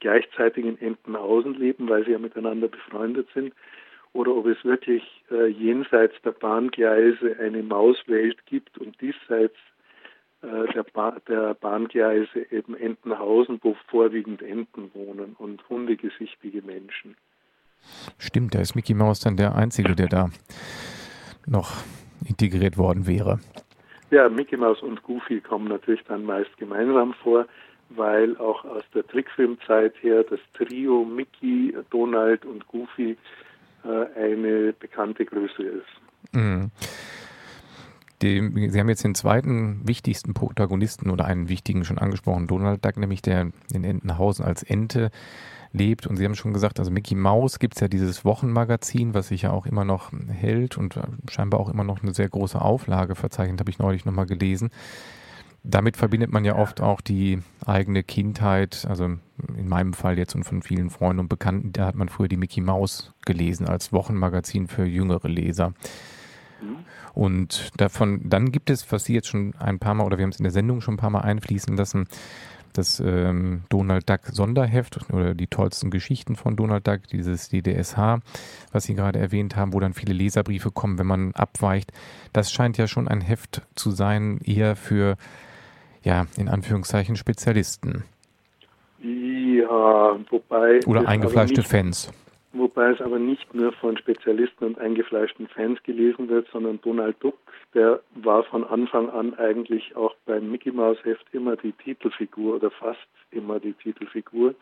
gleichzeitig 0.00 0.66
in 0.66 0.78
Entenhausen 0.78 1.54
leben, 1.54 1.88
weil 1.88 2.04
sie 2.04 2.10
ja 2.10 2.18
miteinander 2.18 2.68
befreundet 2.68 3.26
sind, 3.32 3.54
oder 4.14 4.34
ob 4.34 4.46
es 4.46 4.64
wirklich 4.64 5.02
äh, 5.30 5.48
jenseits 5.48 6.14
der 6.24 6.30
Bahngleise 6.30 7.36
eine 7.38 7.62
Mauswelt 7.62 8.46
gibt 8.46 8.78
und 8.78 8.98
diesseits 9.00 9.56
äh, 10.42 10.72
der, 10.72 10.84
ba 10.84 11.18
der, 11.28 11.52
Bahngleise 11.54 12.50
eben 12.50 12.74
Entenhausen, 12.74 13.58
wo 13.62 13.76
vorwiegend 13.88 14.40
Enten 14.40 14.90
wohnen 14.94 15.36
und 15.38 15.68
hundegesichtige 15.68 16.62
Menschen. 16.62 17.16
Stimmt, 18.16 18.54
da 18.54 18.60
ist 18.60 18.74
Mickey 18.74 18.94
Mouse 18.94 19.20
dann 19.20 19.36
der 19.36 19.54
Einzige, 19.54 19.94
der 19.94 20.06
da 20.06 20.30
noch 21.46 21.72
integriert 22.26 22.78
worden 22.78 23.06
wäre. 23.06 23.40
Ja, 24.10 24.28
Mickey 24.30 24.56
Mouse 24.56 24.80
und 24.80 25.02
Goofy 25.02 25.40
kommen 25.40 25.68
natürlich 25.68 26.02
dann 26.04 26.24
meist 26.24 26.56
gemeinsam 26.56 27.12
vor 27.14 27.46
weil 27.90 28.36
auch 28.38 28.64
aus 28.64 28.84
der 28.94 29.06
Trickfilmzeit 29.06 29.94
her 30.02 30.24
das 30.24 30.40
Trio 30.54 31.04
Mickey, 31.04 31.74
Donald 31.90 32.44
und 32.44 32.66
Goofy 32.68 33.16
eine 33.84 34.72
bekannte 34.72 35.24
Größe 35.24 35.62
ist. 35.62 36.34
Mhm. 36.34 36.70
Die, 38.22 38.68
Sie 38.70 38.80
haben 38.80 38.88
jetzt 38.88 39.04
den 39.04 39.14
zweiten 39.14 39.86
wichtigsten 39.86 40.34
Protagonisten 40.34 41.10
oder 41.10 41.24
einen 41.26 41.48
wichtigen 41.48 41.84
schon 41.84 41.98
angesprochen, 41.98 42.46
Donald 42.46 42.84
Duck, 42.84 42.96
nämlich 42.96 43.22
der 43.22 43.50
in 43.72 43.84
Entenhausen 43.84 44.44
als 44.44 44.62
Ente 44.62 45.10
lebt. 45.72 46.06
Und 46.06 46.16
Sie 46.16 46.24
haben 46.24 46.34
schon 46.34 46.52
gesagt, 46.52 46.78
also 46.78 46.90
Mickey 46.90 47.16
Mouse 47.16 47.58
gibt 47.58 47.74
es 47.74 47.80
ja 47.80 47.88
dieses 47.88 48.24
Wochenmagazin, 48.24 49.12
was 49.12 49.28
sich 49.28 49.42
ja 49.42 49.50
auch 49.50 49.66
immer 49.66 49.84
noch 49.84 50.12
hält 50.28 50.78
und 50.78 50.98
scheinbar 51.28 51.60
auch 51.60 51.68
immer 51.68 51.84
noch 51.84 52.02
eine 52.02 52.14
sehr 52.14 52.28
große 52.28 52.60
Auflage 52.60 53.14
verzeichnet, 53.14 53.60
habe 53.60 53.70
ich 53.70 53.78
neulich 53.78 54.04
nochmal 54.04 54.26
gelesen. 54.26 54.70
Damit 55.66 55.96
verbindet 55.96 56.30
man 56.30 56.44
ja 56.44 56.56
oft 56.56 56.82
auch 56.82 57.00
die 57.00 57.40
eigene 57.64 58.02
Kindheit, 58.02 58.86
also 58.86 59.04
in 59.04 59.68
meinem 59.68 59.94
Fall 59.94 60.18
jetzt 60.18 60.34
und 60.34 60.44
von 60.44 60.60
vielen 60.60 60.90
Freunden 60.90 61.20
und 61.20 61.28
Bekannten, 61.28 61.72
da 61.72 61.86
hat 61.86 61.94
man 61.94 62.10
früher 62.10 62.28
die 62.28 62.36
Mickey 62.36 62.60
Mouse 62.60 63.14
gelesen 63.24 63.66
als 63.66 63.90
Wochenmagazin 63.90 64.68
für 64.68 64.84
jüngere 64.84 65.26
Leser. 65.26 65.70
Mhm. 66.60 66.84
Und 67.14 67.70
davon, 67.78 68.28
dann 68.28 68.52
gibt 68.52 68.68
es, 68.68 68.92
was 68.92 69.04
Sie 69.04 69.14
jetzt 69.14 69.28
schon 69.28 69.54
ein 69.58 69.78
paar 69.78 69.94
Mal 69.94 70.04
oder 70.04 70.18
wir 70.18 70.24
haben 70.24 70.30
es 70.30 70.38
in 70.38 70.44
der 70.44 70.52
Sendung 70.52 70.82
schon 70.82 70.94
ein 70.94 70.98
paar 70.98 71.10
Mal 71.10 71.22
einfließen 71.22 71.74
lassen, 71.76 72.08
das 72.74 73.00
ähm, 73.00 73.62
Donald 73.70 74.10
Duck 74.10 74.26
Sonderheft 74.26 75.08
oder 75.12 75.34
die 75.34 75.46
tollsten 75.46 75.90
Geschichten 75.90 76.36
von 76.36 76.56
Donald 76.56 76.86
Duck, 76.86 77.06
dieses 77.10 77.48
DDSH, 77.48 78.18
was 78.72 78.84
Sie 78.84 78.94
gerade 78.94 79.18
erwähnt 79.18 79.56
haben, 79.56 79.72
wo 79.72 79.80
dann 79.80 79.94
viele 79.94 80.12
Leserbriefe 80.12 80.70
kommen, 80.70 80.98
wenn 80.98 81.06
man 81.06 81.32
abweicht. 81.32 81.92
Das 82.32 82.52
scheint 82.52 82.76
ja 82.76 82.86
schon 82.86 83.08
ein 83.08 83.20
Heft 83.20 83.62
zu 83.76 83.92
sein, 83.92 84.40
eher 84.44 84.76
für 84.76 85.16
ja, 86.04 86.26
in 86.36 86.48
Anführungszeichen 86.48 87.16
Spezialisten. 87.16 88.04
Ja, 89.02 90.18
wobei. 90.30 90.80
Oder 90.86 91.08
eingefleischte 91.08 91.60
nicht, 91.60 91.70
Fans. 91.70 92.12
Wobei 92.52 92.90
es 92.90 93.00
aber 93.00 93.18
nicht 93.18 93.52
nur 93.52 93.72
von 93.72 93.98
Spezialisten 93.98 94.64
und 94.64 94.78
eingefleischten 94.78 95.48
Fans 95.48 95.82
gelesen 95.82 96.28
wird, 96.28 96.46
sondern 96.52 96.80
Donald 96.82 97.16
Duck, 97.20 97.36
der 97.74 98.00
war 98.14 98.44
von 98.44 98.64
Anfang 98.64 99.10
an 99.10 99.34
eigentlich 99.34 99.96
auch 99.96 100.14
beim 100.24 100.50
Mickey 100.50 100.70
Mouse 100.70 101.04
Heft 101.04 101.26
immer 101.32 101.56
die 101.56 101.72
Titelfigur 101.72 102.56
oder 102.56 102.70
fast 102.70 103.08
immer 103.32 103.58
die 103.58 103.72
Titelfigur 103.72 104.54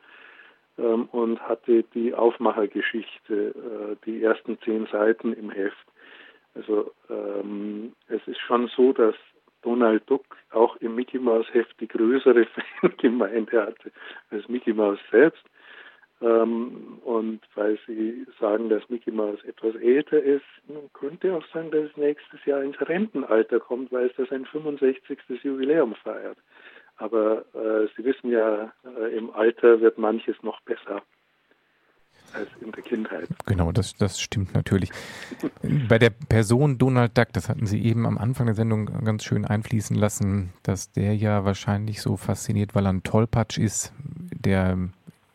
ähm, 0.79 1.05
und 1.13 1.41
hatte 1.41 1.85
die 1.95 2.15
Aufmachergeschichte, 2.15 3.35
äh, 3.35 3.97
die 4.07 4.23
ersten 4.23 4.59
zehn 4.65 4.87
Seiten 4.91 5.35
im 5.35 5.51
Heft. 5.51 5.87
Also 6.55 6.93
ähm, 7.11 7.93
es 8.09 8.27
ist 8.27 8.41
schon 8.41 8.71
so, 8.75 8.93
dass 8.95 9.15
Donald 9.63 10.09
Duck 10.09 10.25
auch 10.51 10.77
im 10.77 10.95
Mickey 10.95 11.19
Mouse 11.19 11.47
Heft 11.53 11.81
die 11.81 11.89
größere 11.89 12.47
Fangemeinde 12.81 13.63
hatte 13.63 13.91
als 14.31 14.49
Mickey 14.49 14.73
Mouse 14.73 14.99
selbst. 15.11 15.45
Ähm, 16.21 16.99
und 17.05 17.41
weil 17.55 17.79
Sie 17.87 18.27
sagen, 18.39 18.69
dass 18.69 18.89
Mickey 18.89 19.11
Mouse 19.11 19.43
etwas 19.45 19.75
älter 19.77 20.23
ist, 20.23 20.45
könnte 20.93 21.35
auch 21.35 21.45
sagen, 21.53 21.71
dass 21.71 21.91
es 21.91 21.97
nächstes 21.97 22.45
Jahr 22.45 22.63
ins 22.63 22.81
Rentenalter 22.81 23.59
kommt, 23.59 23.91
weil 23.91 24.07
es 24.07 24.17
da 24.17 24.25
sein 24.27 24.45
65. 24.47 25.19
Jubiläum 25.43 25.95
feiert. 25.97 26.39
Aber 26.97 27.45
äh, 27.55 27.89
Sie 27.97 28.05
wissen 28.05 28.31
ja, 28.31 28.73
äh, 28.85 29.17
im 29.17 29.31
Alter 29.31 29.81
wird 29.81 29.99
manches 29.99 30.41
noch 30.43 30.61
besser 30.61 31.03
als 32.35 32.49
in 32.61 32.73
der 32.73 32.83
Kindheit. 32.83 33.29
Genau, 33.47 33.73
das, 33.73 33.95
das 33.95 34.21
stimmt 34.21 34.55
natürlich. 34.55 34.91
Bei 35.89 35.99
der 35.99 36.11
Person 36.11 36.79
Donald 36.79 37.17
Duck, 37.17 37.29
das 37.33 37.49
hatten 37.49 37.67
Sie 37.67 37.83
eben 37.83 38.07
am 38.07 38.19
Anfang 38.19 38.47
der 38.47 38.55
Sendung 38.55 38.87
ganz 38.87 39.25
schön 39.25 39.45
einfließen 39.45 39.97
lassen, 39.97 40.53
dass 40.63 40.93
der 40.93 41.17
ja 41.17 41.45
wahrscheinlich 41.45 42.01
so 42.03 42.17
fasziniert, 42.17 42.75
weil 42.75 42.87
er 42.87 42.93
ein 42.93 43.03
Tollpatsch 43.03 43.59
ist, 43.59 43.93
der 44.33 44.79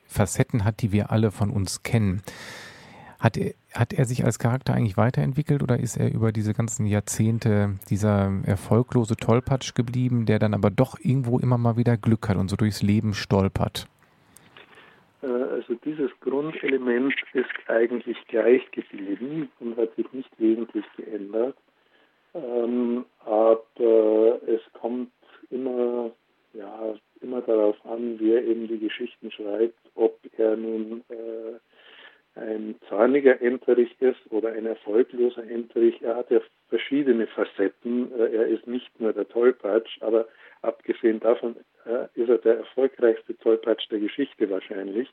Facetten 0.07 0.63
hat, 0.63 0.81
die 0.81 0.91
wir 0.91 1.11
alle 1.11 1.31
von 1.31 1.49
uns 1.49 1.83
kennen. 1.83 2.21
Hat 3.19 3.35
er, 3.35 3.53
hat 3.73 3.93
er 3.93 4.05
sich 4.05 4.25
als 4.25 4.37
Charakter 4.37 4.73
eigentlich 4.73 4.97
weiterentwickelt 4.97 5.63
oder 5.63 5.79
ist 5.79 5.97
er 5.97 6.13
über 6.13 6.31
diese 6.31 6.53
ganzen 6.53 6.85
Jahrzehnte 6.85 7.79
dieser 7.89 8.31
erfolglose 8.43 9.15
Tollpatsch 9.15 9.73
geblieben, 9.73 10.25
der 10.25 10.39
dann 10.39 10.53
aber 10.53 10.69
doch 10.69 10.99
irgendwo 10.99 11.39
immer 11.39 11.57
mal 11.57 11.77
wieder 11.77 11.97
Glück 11.97 12.29
hat 12.29 12.37
und 12.37 12.49
so 12.49 12.55
durchs 12.55 12.83
Leben 12.83 13.13
stolpert? 13.13 13.87
Äh, 15.27 15.43
also 15.43 15.75
dieses 15.85 16.11
Grundelement 16.21 17.13
ist 17.33 17.49
eigentlich 17.67 18.17
gleich 18.27 18.69
geblieben 18.71 19.51
und 19.59 19.77
hat 19.77 19.95
sich 19.95 20.11
nicht 20.13 20.29
wesentlich 20.39 20.85
geändert. 20.95 21.57
Ähm, 22.33 23.05
aber 23.25 24.39
es 24.47 24.61
kommt 24.73 25.11
immer, 25.49 26.11
ja, 26.53 26.93
immer 27.21 27.41
darauf 27.41 27.77
an, 27.85 28.19
wer 28.19 28.43
eben 28.43 28.67
die 28.67 28.79
Geschichten 28.79 29.31
schreibt, 29.31 29.79
ob 29.95 30.19
er 30.37 30.55
nun 30.55 31.03
äh, 31.09 31.46
ein 32.39 32.75
zorniger 32.87 33.41
Enterich 33.41 33.95
ist 34.01 34.19
oder 34.29 34.53
ein 34.53 34.65
erfolgloser 34.65 35.43
Enterich. 35.43 36.01
Er 36.01 36.15
hat 36.15 36.31
ja 36.31 36.39
verschiedene 36.69 37.27
Facetten. 37.27 38.11
Äh, 38.13 38.35
er 38.35 38.47
ist 38.47 38.67
nicht 38.67 38.99
nur 38.99 39.13
der 39.13 39.27
Tollpatsch, 39.27 40.01
aber 40.01 40.27
abgesehen 40.61 41.19
davon 41.19 41.55
äh, 41.85 42.07
ist 42.19 42.29
er 42.29 42.37
der 42.39 42.57
erfolgreichste 42.57 43.37
Tollpatsch 43.37 43.89
der 43.91 43.99
Geschichte 43.99 44.49
wahrscheinlich, 44.49 45.09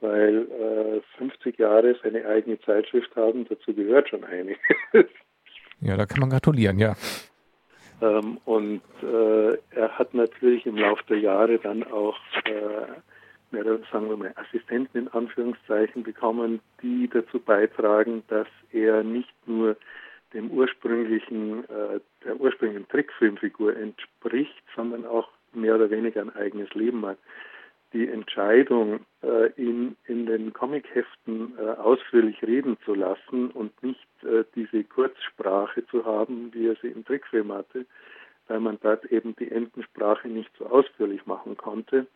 weil 0.00 0.46
äh, 0.50 1.18
50 1.18 1.58
Jahre 1.58 1.96
seine 2.02 2.26
eigene 2.26 2.60
Zeitschrift 2.60 3.14
haben, 3.16 3.46
dazu 3.48 3.74
gehört 3.74 4.08
schon 4.08 4.24
eine. 4.24 4.56
ja, 5.80 5.96
da 5.96 6.06
kann 6.06 6.20
man 6.20 6.30
gratulieren, 6.30 6.78
ja. 6.78 6.94
Ähm, 8.02 8.38
und 8.44 8.82
äh, 9.02 9.58
er 9.70 9.98
hat 9.98 10.14
natürlich 10.14 10.66
im 10.66 10.76
Laufe 10.76 11.04
der 11.08 11.18
Jahre 11.18 11.58
dann 11.58 11.84
auch 11.84 12.18
mehr, 13.54 13.64
sagen 13.90 14.08
wir 14.08 14.16
mal, 14.16 14.34
Assistenten 14.36 14.98
in 14.98 15.08
Anführungszeichen 15.08 16.02
bekommen, 16.02 16.60
die 16.82 17.08
dazu 17.08 17.38
beitragen, 17.38 18.22
dass 18.28 18.48
er 18.72 19.02
nicht 19.02 19.34
nur 19.46 19.76
dem 20.34 20.50
ursprünglichen, 20.50 21.64
äh, 21.64 22.00
der 22.24 22.40
ursprünglichen 22.40 22.88
Trickfilmfigur 22.88 23.76
entspricht, 23.76 24.62
sondern 24.74 25.06
auch 25.06 25.28
mehr 25.52 25.76
oder 25.76 25.90
weniger 25.90 26.20
ein 26.20 26.34
eigenes 26.34 26.72
Leben 26.74 27.06
hat. 27.06 27.18
Die 27.92 28.08
Entscheidung, 28.08 29.06
äh, 29.22 29.52
ihn 29.56 29.96
in 30.06 30.26
den 30.26 30.52
Comicheften 30.52 31.56
äh, 31.56 31.62
ausführlich 31.78 32.42
reden 32.42 32.76
zu 32.84 32.94
lassen 32.94 33.50
und 33.50 33.80
nicht 33.84 34.08
äh, 34.24 34.42
diese 34.56 34.82
Kurzsprache 34.82 35.86
zu 35.86 36.04
haben, 36.04 36.52
wie 36.52 36.66
er 36.66 36.76
sie 36.82 36.88
im 36.88 37.04
Trickfilm 37.04 37.52
hatte, 37.52 37.86
weil 38.48 38.58
man 38.58 38.78
dort 38.82 39.04
eben 39.06 39.36
die 39.36 39.50
Entensprache 39.50 40.28
nicht 40.28 40.50
so 40.58 40.66
ausführlich 40.66 41.24
machen 41.26 41.56
konnte, 41.56 42.08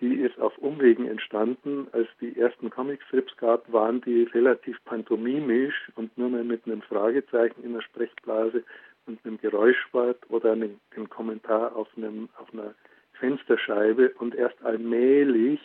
die 0.00 0.14
ist 0.16 0.38
auf 0.38 0.56
Umwegen 0.58 1.06
entstanden. 1.08 1.88
Als 1.92 2.08
die 2.20 2.38
ersten 2.38 2.70
Comicstrips 2.70 3.36
gab, 3.36 3.72
waren 3.72 4.00
die 4.00 4.24
relativ 4.24 4.82
pantomimisch 4.84 5.90
und 5.96 6.16
nur 6.16 6.30
mal 6.30 6.44
mit 6.44 6.66
einem 6.66 6.82
Fragezeichen 6.82 7.62
in 7.62 7.74
der 7.74 7.82
Sprechblase 7.82 8.62
und 9.06 9.24
einem 9.24 9.38
Geräuschwort 9.38 10.18
oder 10.28 10.52
einem, 10.52 10.80
einem 10.94 11.08
Kommentar 11.08 11.74
auf, 11.76 11.88
einem, 11.96 12.28
auf 12.38 12.52
einer 12.52 12.74
Fensterscheibe 13.14 14.10
und 14.18 14.34
erst 14.34 14.62
allmählich 14.64 15.60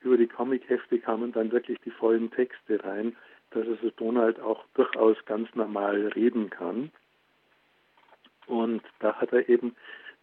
über 0.00 0.16
die 0.16 0.28
Comichefte 0.28 0.98
kamen 0.98 1.32
dann 1.32 1.50
wirklich 1.50 1.78
die 1.84 1.90
vollen 1.90 2.30
Texte 2.30 2.82
rein, 2.84 3.16
dass 3.50 3.66
also 3.66 3.90
Donald 3.96 4.38
auch 4.40 4.64
durchaus 4.74 5.16
ganz 5.24 5.52
normal 5.54 6.08
reden 6.08 6.50
kann. 6.50 6.90
Und 8.46 8.82
da 9.00 9.14
hat 9.16 9.32
er 9.32 9.48
eben 9.48 9.74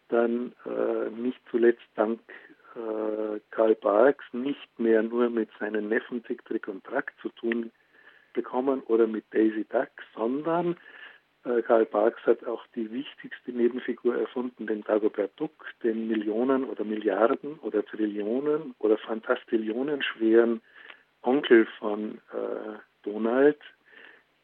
dann 0.08 0.52
äh, 0.64 1.10
nicht 1.10 1.40
zuletzt 1.50 1.86
dank 1.94 2.20
äh, 2.76 3.40
Karl 3.50 3.74
Barks 3.74 4.24
nicht 4.32 4.78
mehr 4.78 5.02
nur 5.02 5.30
mit 5.30 5.48
seinen 5.58 5.88
Neffen 5.88 6.22
Tick, 6.22 6.44
Trick 6.44 6.68
und 6.68 6.84
Track 6.84 7.12
zu 7.22 7.28
tun 7.30 7.72
bekommen 8.34 8.82
oder 8.82 9.06
mit 9.06 9.24
Daisy 9.32 9.64
Duck, 9.68 9.88
sondern 10.14 10.76
äh, 11.44 11.62
Karl 11.62 11.86
Barks 11.86 12.22
hat 12.26 12.44
auch 12.44 12.66
die 12.74 12.90
wichtigste 12.92 13.52
Nebenfigur 13.52 14.16
erfunden, 14.16 14.66
den 14.66 14.82
Dagobert 14.82 15.32
Duck, 15.36 15.66
den 15.82 16.08
Millionen 16.08 16.64
oder 16.64 16.84
Milliarden 16.84 17.58
oder 17.60 17.84
Trillionen 17.84 18.74
oder 18.78 18.98
Fantastillionen 18.98 20.02
schweren 20.02 20.60
Onkel 21.22 21.66
von 21.78 22.18
äh, 22.32 22.78
Donald, 23.02 23.58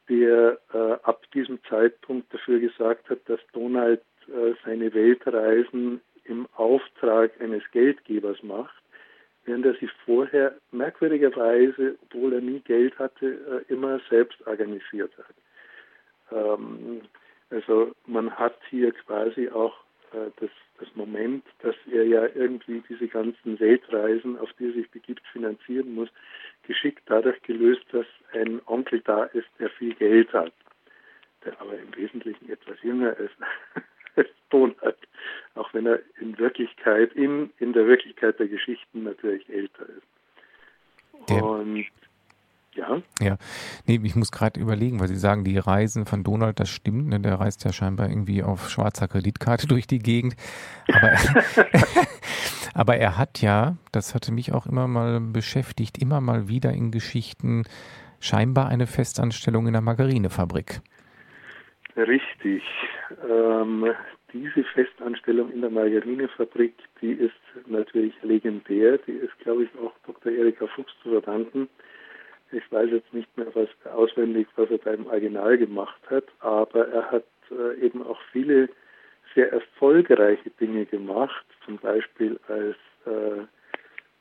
der 0.09 0.59
äh, 0.73 0.92
ab 1.03 1.23
diesem 1.33 1.62
Zeitpunkt 1.64 2.33
dafür 2.33 2.59
gesagt 2.61 3.09
hat, 3.11 3.21
dass 3.27 3.40
Donald 3.53 4.03
äh, 4.29 4.55
seine 4.64 4.92
Weltreisen 4.95 6.01
im 6.24 6.46
Auftrag 6.54 7.32
eines 7.40 7.62
Geldgebers 7.72 8.42
macht, 8.42 8.82
während 9.44 9.66
er 9.66 9.74
sich 9.74 9.90
vorher 10.04 10.54
merkwürdigerweise, 10.70 11.96
obwohl 12.02 12.35
er 12.35 12.40
nie 12.40 12.61
Geld 12.61 12.98
hatte, 12.98 13.64
äh, 13.68 13.72
immer 13.72 14.00
selbst 14.08 14.46
organisiert 14.46 15.12
hat. 15.18 15.35
Ähm, 16.30 17.02
also 17.50 17.92
man 18.06 18.30
hat 18.30 18.58
hier 18.70 18.92
quasi 18.92 19.48
auch 19.50 19.74
äh, 20.12 20.30
das, 20.37 20.50
das 20.78 20.88
Moment, 20.94 21.44
dass 21.61 21.74
er 21.90 22.04
ja 22.04 22.26
irgendwie 22.35 22.82
diese 22.88 23.08
ganzen 23.08 23.58
Weltreisen, 23.58 24.38
auf 24.38 24.52
die 24.58 24.68
er 24.68 24.72
sich 24.74 24.90
begibt, 24.90 25.26
finanzieren 25.32 25.94
muss, 25.94 26.08
geschickt 26.62 27.02
dadurch 27.06 27.40
gelöst, 27.42 27.85
dass 27.92 28.06
ein 28.32 28.61
Onkel 28.66 29.00
da 29.00 29.24
ist, 29.24 29.48
der 29.58 29.70
viel 29.70 29.94
Geld 29.94 30.32
hat, 30.32 30.52
der 31.44 31.61
aber 31.61 31.78
im 31.78 31.94
Wesentlichen 31.96 32.48
etwas 32.48 32.80
jünger 32.82 33.16
ist 33.18 33.35
als 34.16 34.29
Donald, 34.51 34.96
auch 35.55 35.72
wenn 35.75 35.87
er 35.87 36.01
in 36.20 36.38
Wirklichkeit, 36.38 37.12
in, 37.14 37.51
in 37.59 37.72
der 37.72 37.87
Wirklichkeit 37.87 38.38
der 38.38 38.48
Geschichten 38.48 39.05
natürlich 39.05 39.48
älter 39.48 39.85
ist. 39.88 41.29
Der, 41.29 41.44
Und 41.44 41.87
ja. 42.75 43.03
Ja. 43.20 43.37
Nee, 43.87 44.01
ich 44.03 44.16
muss 44.16 44.33
gerade 44.33 44.59
überlegen, 44.59 44.98
weil 44.98 45.09
Sie 45.09 45.16
sagen, 45.16 45.44
die 45.44 45.59
Reisen 45.59 46.07
von 46.07 46.25
Donald, 46.25 46.59
das 46.59 46.70
stimmt, 46.70 47.09
ne? 47.09 47.20
der 47.20 47.38
reist 47.38 47.64
ja 47.64 47.72
scheinbar 47.72 48.09
irgendwie 48.09 48.42
auf 48.42 48.70
schwarzer 48.70 49.09
Kreditkarte 49.09 49.66
durch 49.68 49.87
die 49.87 49.98
Gegend. 49.98 50.37
Aber 50.88 51.11
er, 51.11 51.18
aber 52.75 52.96
er 52.96 53.18
hat 53.18 53.42
ja, 53.42 53.77
das 53.92 54.14
hatte 54.14 54.33
mich 54.33 54.53
auch 54.53 54.66
immer 54.66 54.88
mal 54.88 55.20
beschäftigt, 55.20 55.98
immer 55.98 56.20
mal 56.20 56.48
wieder 56.48 56.72
in 56.72 56.90
Geschichten 56.90 57.64
scheinbar 58.20 58.68
eine 58.68 58.87
Festanstellung 58.87 59.66
in 59.66 59.75
der 59.75 59.83
Margarinefabrik. 59.83 60.81
Richtig. 61.96 62.62
Ähm, 63.28 63.94
diese 64.33 64.64
Festanstellung 64.64 65.52
in 65.52 65.61
der 65.61 65.70
Margarinefabrik, 65.70 66.74
die 67.00 67.12
ist 67.12 67.35
natürlich 67.66 68.14
legendär. 68.22 68.98
Die 68.98 69.12
ist, 69.12 69.38
glaube 69.40 69.64
ich, 69.64 69.70
auch 69.78 69.92
Dr. 70.07 70.33
Erika 70.33 70.66
Fuchs 70.68 70.92
zu 71.02 71.11
verdanken 71.11 71.68
ich 72.52 72.70
weiß 72.70 72.90
jetzt 72.90 73.12
nicht 73.12 73.37
mehr 73.37 73.52
was 73.55 73.68
auswendig, 73.92 74.46
was 74.57 74.70
er 74.70 74.78
da 74.78 74.92
im 74.92 75.07
Original 75.07 75.57
gemacht 75.59 76.00
hat, 76.11 76.24
aber 76.40 76.88
er 76.88 77.11
hat 77.11 77.24
äh, 77.50 77.81
eben 77.81 78.02
auch 78.02 78.20
viele 78.31 78.68
sehr 79.35 79.50
erfolgreiche 79.50 80.50
Dinge 80.61 80.85
gemacht, 80.85 81.46
zum 81.64 81.78
Beispiel 81.78 82.38
als, 82.48 82.76
äh, 83.07 83.44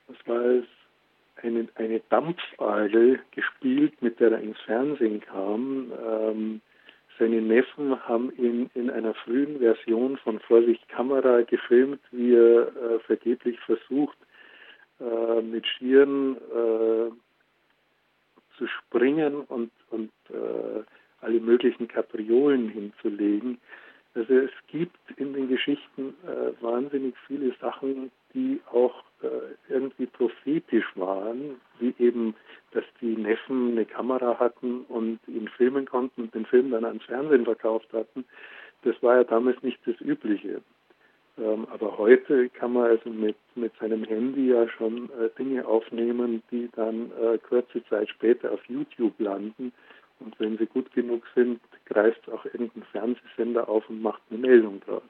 was 0.07 0.27
war 0.27 0.45
es, 0.45 0.65
eine, 1.43 1.67
eine 1.75 2.01
Dampfadel 2.09 3.19
gespielt, 3.31 4.01
mit 4.01 4.19
der 4.19 4.31
er 4.31 4.39
ins 4.39 4.59
Fernsehen 4.61 5.21
kam. 5.21 5.91
Ähm, 6.07 6.61
seine 7.21 7.39
Neffen 7.39 8.03
haben 8.07 8.35
ihn 8.35 8.71
in 8.73 8.89
einer 8.89 9.13
frühen 9.13 9.59
Version 9.59 10.17
von 10.17 10.39
Vorsicht 10.39 10.89
Kamera 10.89 11.41
gefilmt, 11.43 12.01
wie 12.11 12.33
er 12.33 12.67
äh, 12.75 12.99
vergeblich 13.05 13.59
versucht, 13.59 14.17
äh, 14.99 15.41
mit 15.41 15.67
Schieren 15.67 16.35
äh, 16.37 17.11
zu 18.57 18.65
springen 18.65 19.41
und, 19.41 19.69
und 19.91 20.09
äh, 20.29 20.81
alle 21.21 21.39
möglichen 21.39 21.87
Kapriolen 21.87 22.69
hinzulegen. 22.69 23.59
Also 24.15 24.33
es 24.33 24.51
gibt 24.67 24.97
in 25.17 25.33
den 25.33 25.47
Geschichten 25.47 26.15
äh, 26.25 26.63
wahnsinnig 26.63 27.13
viele 27.27 27.53
Sachen, 27.61 28.11
die 28.33 28.61
auch 28.71 29.03
äh, 29.21 29.27
irgendwie 29.69 30.05
prophetisch 30.05 30.85
waren, 30.95 31.59
wie 31.79 31.93
eben, 31.99 32.35
dass 32.71 32.85
die 33.01 33.15
Neffen 33.17 33.71
eine 33.71 33.85
Kamera 33.85 34.39
hatten 34.39 34.81
und 34.87 35.19
ihn 35.27 35.47
filmen 35.49 35.85
konnten 35.85 36.23
und 36.23 36.35
den 36.35 36.45
Film 36.45 36.71
dann 36.71 36.85
ans 36.85 37.03
Fernsehen 37.03 37.45
verkauft 37.45 37.91
hatten. 37.93 38.25
Das 38.83 38.95
war 39.03 39.17
ja 39.17 39.23
damals 39.23 39.61
nicht 39.61 39.79
das 39.85 39.99
Übliche. 40.01 40.61
Ähm, 41.37 41.67
aber 41.71 41.97
heute 41.97 42.49
kann 42.49 42.73
man 42.73 42.85
also 42.85 43.09
mit, 43.09 43.37
mit 43.55 43.73
seinem 43.79 44.03
Handy 44.03 44.49
ja 44.49 44.67
schon 44.69 45.09
äh, 45.11 45.29
Dinge 45.37 45.65
aufnehmen, 45.65 46.43
die 46.51 46.69
dann 46.75 47.11
äh, 47.21 47.37
kurze 47.37 47.83
Zeit 47.85 48.09
später 48.09 48.51
auf 48.51 48.63
YouTube 48.67 49.17
landen. 49.19 49.71
Und 50.19 50.39
wenn 50.39 50.57
sie 50.57 50.67
gut 50.67 50.91
genug 50.93 51.23
sind, 51.35 51.59
greift 51.85 52.29
auch 52.29 52.45
irgendein 52.45 52.83
Fernsehsender 52.91 53.67
auf 53.67 53.89
und 53.89 54.01
macht 54.01 54.21
eine 54.29 54.39
Meldung 54.39 54.81
draus. 54.81 55.01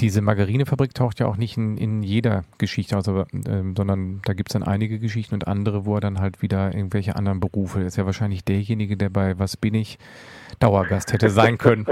Diese 0.00 0.22
Margarinefabrik 0.22 0.94
taucht 0.94 1.20
ja 1.20 1.26
auch 1.26 1.36
nicht 1.36 1.56
in, 1.56 1.76
in 1.76 2.02
jeder 2.02 2.44
Geschichte 2.58 2.96
aus, 2.96 3.08
aber, 3.08 3.26
äh, 3.32 3.62
sondern 3.76 4.22
da 4.24 4.32
gibt 4.32 4.50
es 4.50 4.52
dann 4.54 4.62
einige 4.62 4.98
Geschichten 4.98 5.34
und 5.34 5.46
andere, 5.46 5.84
wo 5.84 5.96
er 5.96 6.00
dann 6.00 6.20
halt 6.20 6.42
wieder 6.42 6.74
irgendwelche 6.74 7.16
anderen 7.16 7.40
Berufe. 7.40 7.78
Das 7.78 7.88
ist 7.88 7.96
ja 7.96 8.06
wahrscheinlich 8.06 8.44
derjenige, 8.44 8.96
der 8.96 9.10
bei 9.10 9.38
Was 9.38 9.56
bin 9.56 9.74
ich 9.74 9.98
Dauergast 10.60 11.12
hätte 11.12 11.30
sein 11.30 11.58
können. 11.58 11.86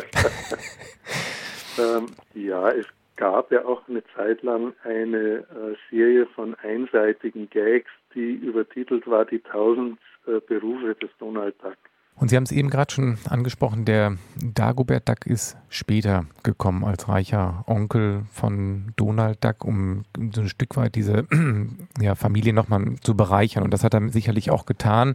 ähm, 1.78 2.06
ja, 2.34 2.70
es 2.70 2.86
gab 3.16 3.52
ja 3.52 3.64
auch 3.64 3.86
eine 3.88 4.02
Zeit 4.16 4.42
lang 4.42 4.72
eine 4.82 5.18
äh, 5.18 5.76
Serie 5.90 6.26
von 6.26 6.54
einseitigen 6.56 7.50
Gags, 7.50 7.90
die 8.14 8.32
übertitelt 8.32 9.06
war 9.06 9.24
Die 9.24 9.40
tausend 9.40 9.98
äh, 10.26 10.40
Berufe 10.40 10.94
des 10.94 11.10
Donald 11.18 11.54
Duck. 11.62 11.76
Und 12.20 12.28
Sie 12.28 12.36
haben 12.36 12.44
es 12.44 12.52
eben 12.52 12.68
gerade 12.68 12.92
schon 12.92 13.16
angesprochen, 13.30 13.86
der 13.86 14.18
Dagobert 14.36 15.08
Duck 15.08 15.26
ist 15.26 15.56
später 15.70 16.26
gekommen 16.42 16.84
als 16.84 17.08
reicher 17.08 17.64
Onkel 17.66 18.26
von 18.30 18.92
Donald 18.96 19.42
Duck, 19.42 19.64
um 19.64 20.04
so 20.34 20.42
ein 20.42 20.50
Stück 20.50 20.76
weit 20.76 20.96
diese 20.96 21.26
ja, 21.98 22.14
Familie 22.14 22.52
nochmal 22.52 22.96
zu 23.00 23.16
bereichern. 23.16 23.62
Und 23.62 23.72
das 23.72 23.84
hat 23.84 23.94
er 23.94 24.06
sicherlich 24.10 24.50
auch 24.50 24.66
getan. 24.66 25.14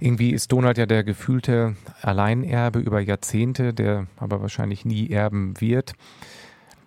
Irgendwie 0.00 0.32
ist 0.32 0.50
Donald 0.50 0.76
ja 0.76 0.86
der 0.86 1.04
gefühlte 1.04 1.76
Alleinerbe 2.02 2.80
über 2.80 2.98
Jahrzehnte, 2.98 3.72
der 3.72 4.08
aber 4.16 4.42
wahrscheinlich 4.42 4.84
nie 4.84 5.08
erben 5.10 5.60
wird. 5.60 5.92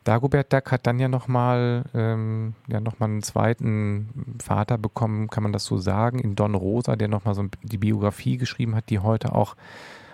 Dagobert 0.09 0.51
Duck 0.51 0.71
hat 0.71 0.87
dann 0.87 0.97
ja 0.97 1.07
nochmal 1.07 1.83
ähm, 1.93 2.55
ja 2.67 2.79
noch 2.79 2.99
einen 2.99 3.21
zweiten 3.21 4.37
Vater 4.43 4.79
bekommen, 4.79 5.27
kann 5.27 5.43
man 5.43 5.53
das 5.53 5.65
so 5.65 5.77
sagen, 5.77 6.17
in 6.17 6.35
Don 6.35 6.55
Rosa, 6.55 6.95
der 6.95 7.07
nochmal 7.07 7.35
so 7.35 7.43
die 7.61 7.77
Biografie 7.77 8.37
geschrieben 8.37 8.75
hat, 8.75 8.89
die 8.89 8.97
heute 8.97 9.35
auch 9.35 9.55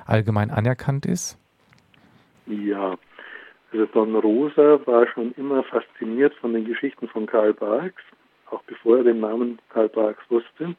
allgemein 0.05 0.51
anerkannt 0.51 1.05
ist. 1.05 1.39
Ja, 2.45 2.97
also 3.71 3.85
Don 3.85 4.17
Rosa 4.17 4.85
war 4.85 5.07
schon 5.07 5.31
immer 5.37 5.63
fasziniert 5.63 6.33
von 6.41 6.51
den 6.51 6.65
Geschichten 6.65 7.07
von 7.07 7.25
Karl 7.25 7.53
Barks, 7.53 8.03
auch 8.51 8.63
bevor 8.63 8.97
er 8.97 9.05
den 9.05 9.21
Namen 9.21 9.59
Karl 9.69 9.87
Barks 9.87 10.23
wusste, 10.27 10.75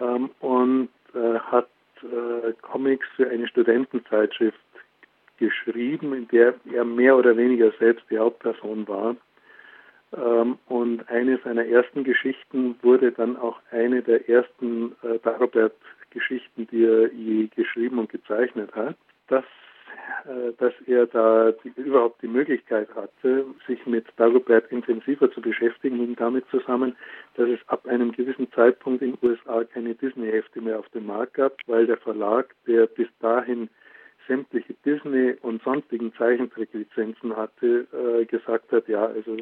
ähm, 0.00 0.30
und 0.40 0.88
äh, 1.14 1.38
hat 1.38 1.68
äh, 2.02 2.52
Comics 2.62 3.06
für 3.14 3.30
eine 3.30 3.46
Studentenzeitschrift 3.46 4.58
geschrieben, 5.38 6.12
in 6.14 6.28
der 6.28 6.54
er 6.72 6.84
mehr 6.84 7.16
oder 7.16 7.36
weniger 7.36 7.72
selbst 7.78 8.04
die 8.10 8.18
Hauptperson 8.18 8.86
war. 8.88 9.16
Ähm, 10.16 10.58
und 10.66 11.08
eine 11.08 11.38
seiner 11.44 11.66
ersten 11.66 12.04
Geschichten 12.04 12.76
wurde 12.82 13.12
dann 13.12 13.36
auch 13.36 13.60
eine 13.70 14.02
der 14.02 14.28
ersten 14.28 14.92
äh, 15.02 15.18
Dagobert-Geschichten, 15.22 16.66
die 16.70 16.84
er 16.84 17.12
je 17.12 17.48
geschrieben 17.54 17.98
und 17.98 18.10
gezeichnet 18.10 18.74
hat. 18.74 18.96
Dass, 19.28 19.44
äh, 20.24 20.52
dass 20.56 20.72
er 20.86 21.06
da 21.06 21.52
die, 21.62 21.72
überhaupt 21.76 22.22
die 22.22 22.28
Möglichkeit 22.28 22.88
hatte, 22.94 23.44
sich 23.66 23.84
mit 23.84 24.06
Dagobert 24.16 24.72
intensiver 24.72 25.30
zu 25.30 25.42
beschäftigen, 25.42 25.96
hing 25.96 26.16
damit 26.16 26.46
zusammen, 26.50 26.96
dass 27.34 27.48
es 27.50 27.60
ab 27.68 27.86
einem 27.86 28.12
gewissen 28.12 28.50
Zeitpunkt 28.52 29.02
in 29.02 29.12
den 29.12 29.28
USA 29.28 29.64
keine 29.64 29.94
Disney-Hefte 29.94 30.62
mehr 30.62 30.78
auf 30.78 30.88
dem 30.90 31.06
Markt 31.06 31.34
gab, 31.34 31.58
weil 31.66 31.86
der 31.86 31.98
Verlag, 31.98 32.54
der 32.66 32.86
bis 32.86 33.08
dahin 33.20 33.68
sämtliche 34.28 34.74
Disney- 34.84 35.36
und 35.42 35.62
sonstigen 35.62 36.12
Zeichentricklizenzen 36.14 37.36
hatte, 37.36 37.86
äh, 37.92 38.24
gesagt 38.26 38.70
hat, 38.70 38.86
ja, 38.88 39.06
also 39.06 39.36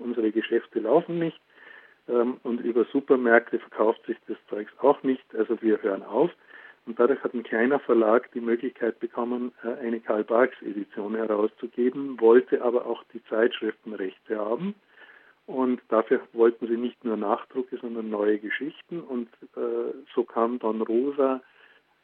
unsere 0.00 0.30
Geschäfte 0.30 0.80
laufen 0.80 1.18
nicht 1.18 1.40
ähm, 2.08 2.38
und 2.42 2.60
über 2.60 2.84
Supermärkte 2.92 3.58
verkauft 3.58 4.04
sich 4.06 4.16
das 4.28 4.36
Zeugs 4.48 4.72
auch 4.80 5.02
nicht, 5.02 5.24
also 5.34 5.60
wir 5.60 5.82
hören 5.82 6.02
auf. 6.02 6.30
Und 6.86 7.00
dadurch 7.00 7.22
hat 7.24 7.34
ein 7.34 7.42
kleiner 7.42 7.80
Verlag 7.80 8.30
die 8.32 8.40
Möglichkeit 8.40 9.00
bekommen, 9.00 9.52
äh, 9.64 9.84
eine 9.84 10.00
Karl 10.00 10.22
Barks 10.22 10.60
Edition 10.62 11.16
herauszugeben, 11.16 12.20
wollte 12.20 12.62
aber 12.62 12.86
auch 12.86 13.02
die 13.12 13.24
Zeitschriftenrechte 13.24 14.38
haben. 14.38 14.74
Und 15.46 15.80
dafür 15.88 16.20
wollten 16.32 16.66
sie 16.66 16.76
nicht 16.76 17.04
nur 17.04 17.16
Nachdrucke, 17.16 17.76
sondern 17.78 18.10
neue 18.10 18.38
Geschichten. 18.38 19.00
Und 19.00 19.28
äh, 19.56 19.94
so 20.14 20.24
kam 20.24 20.58
Don 20.58 20.82
Rosa 20.82 21.40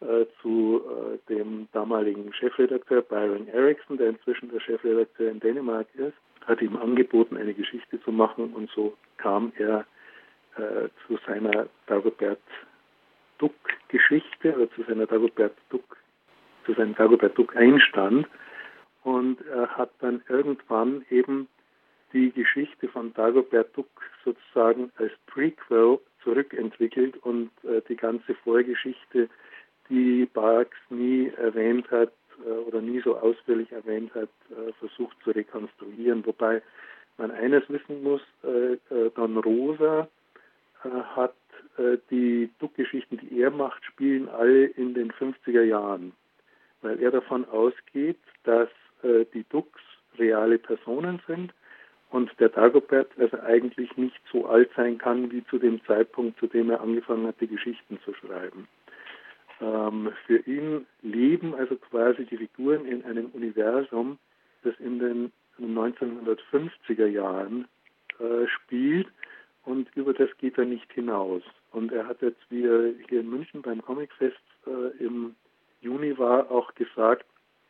äh, 0.03 0.27
zu 0.41 0.83
äh, 0.85 1.33
dem 1.33 1.69
damaligen 1.73 2.33
Chefredakteur 2.35 3.03
Byron 3.03 3.49
Erickson, 3.49 3.97
der 3.97 4.11
inzwischen 4.11 4.51
der 4.51 4.61
Chefredakteur 4.61 5.31
in 5.31 5.41
Dänemark 5.41 5.87
ist, 5.95 6.17
hat 6.47 6.61
ihm 6.61 6.77
angeboten, 6.77 7.37
eine 7.37 7.55
Geschichte 7.55 8.01
zu 8.03 8.13
machen 8.13 8.53
und 8.53 8.71
so 8.71 8.95
kam 9.17 9.53
er 9.57 9.87
äh, 10.57 10.89
zu 11.07 11.19
seiner 11.27 11.69
Dagobert 11.87 12.41
Duck 13.39 13.55
Duck-Geschichte 13.93 14.55
oder 14.55 14.71
zu 14.73 14.83
seiner 14.85 15.07
Dagobert 15.07 15.55
Duck, 15.71 15.97
zu 16.65 16.73
seinem 16.73 16.95
Dagobert 16.95 17.37
Duck 17.37 17.55
einstand. 17.57 18.27
Und 19.05 19.45
er 19.47 19.69
hat 19.77 19.91
dann 20.01 20.23
irgendwann 20.29 21.05
eben 21.11 21.49
die 22.13 22.31
Geschichte 22.31 22.89
von 22.89 23.13
Dagobert 23.15 23.77
Duck 23.77 23.89
sozusagen 24.25 24.91
als 24.97 25.13
Prequel 25.27 25.99
zurückentwickelt 26.23 27.17
und 27.19 27.51
äh, 27.65 27.83
die 27.89 27.97
ganze 27.97 28.35
Vorgeschichte, 28.35 29.29
die 29.93 30.27
Barks 30.33 30.79
nie 30.89 31.31
erwähnt 31.37 31.91
hat 31.91 32.13
äh, 32.47 32.51
oder 32.51 32.81
nie 32.81 33.01
so 33.01 33.17
ausführlich 33.19 33.71
erwähnt 33.73 34.15
hat, 34.15 34.31
äh, 34.51 34.73
versucht 34.79 35.17
zu 35.23 35.31
rekonstruieren. 35.31 36.25
Wobei 36.25 36.63
man 37.19 37.31
eines 37.31 37.63
wissen 37.69 38.03
muss, 38.03 38.23
äh, 38.43 38.79
Don 39.15 39.37
Rosa 39.37 40.09
hat 41.15 41.35
die 42.11 42.51
Duck-Geschichten, 42.59 43.19
die 43.19 43.41
er 43.41 43.53
macht, 43.53 43.85
spielen 43.85 44.29
alle 44.29 44.65
in 44.65 44.95
den 44.95 45.13
50er 45.13 45.63
Jahren, 45.63 46.13
weil 46.81 47.01
er 47.01 47.13
davon 47.13 47.45
ausgeht, 47.45 48.19
dass 48.43 48.69
die 49.33 49.45
Ducks 49.49 49.81
reale 50.19 50.59
Personen 50.59 51.21
sind 51.29 51.55
und 52.11 52.33
der 52.41 52.49
Dagobert 52.49 53.13
also 53.17 53.39
eigentlich 53.43 53.97
nicht 53.97 54.21
so 54.33 54.47
alt 54.47 54.71
sein 54.75 54.99
kann 54.99 55.31
wie 55.31 55.45
zu 55.47 55.59
dem 55.59 55.81
Zeitpunkt, 55.85 56.41
zu 56.41 56.49
dem 56.49 56.69
er 56.69 56.81
angefangen 56.81 57.29
hat, 57.29 57.41
die 57.41 57.47
Geschichten 57.47 58.01
zu 58.05 58.13
schreiben. 58.15 58.67
Ähm, 59.63 60.13
für 60.27 60.39
ihn 60.39 60.87
leben 61.03 61.55
also 61.55 61.77
quasi 61.77 62.27
die 62.27 62.37
Figuren 62.37 62.85
in 62.85 63.05
einem 63.05 63.27
Universum, 63.27 64.19
das 64.65 64.75
in 64.81 64.99
den 64.99 65.33
1950er 65.61 67.07
Jahren 67.07 67.69
äh, 68.19 68.47
spielt 68.49 69.07
und 69.65 69.89
über 69.95 70.13
das 70.13 70.29
geht 70.39 70.59
er 70.59 70.65
nicht 70.65 70.93
hinaus. 70.93 71.43
Und 71.71 71.93
er 71.93 72.09
hat 72.09 72.23
jetzt, 72.23 72.41
wie 72.51 72.65
er 72.65 72.93
hier 73.09 73.21
in 73.21 73.31
München 73.31 73.63
beim 73.63 73.83
Comicfest 73.83 74.37
äh, 74.67 75.05
im 75.05 75.37
Juni 75.81 76.19
war, 76.19 76.51
auch 76.51 76.75
gesagt, 76.75 77.25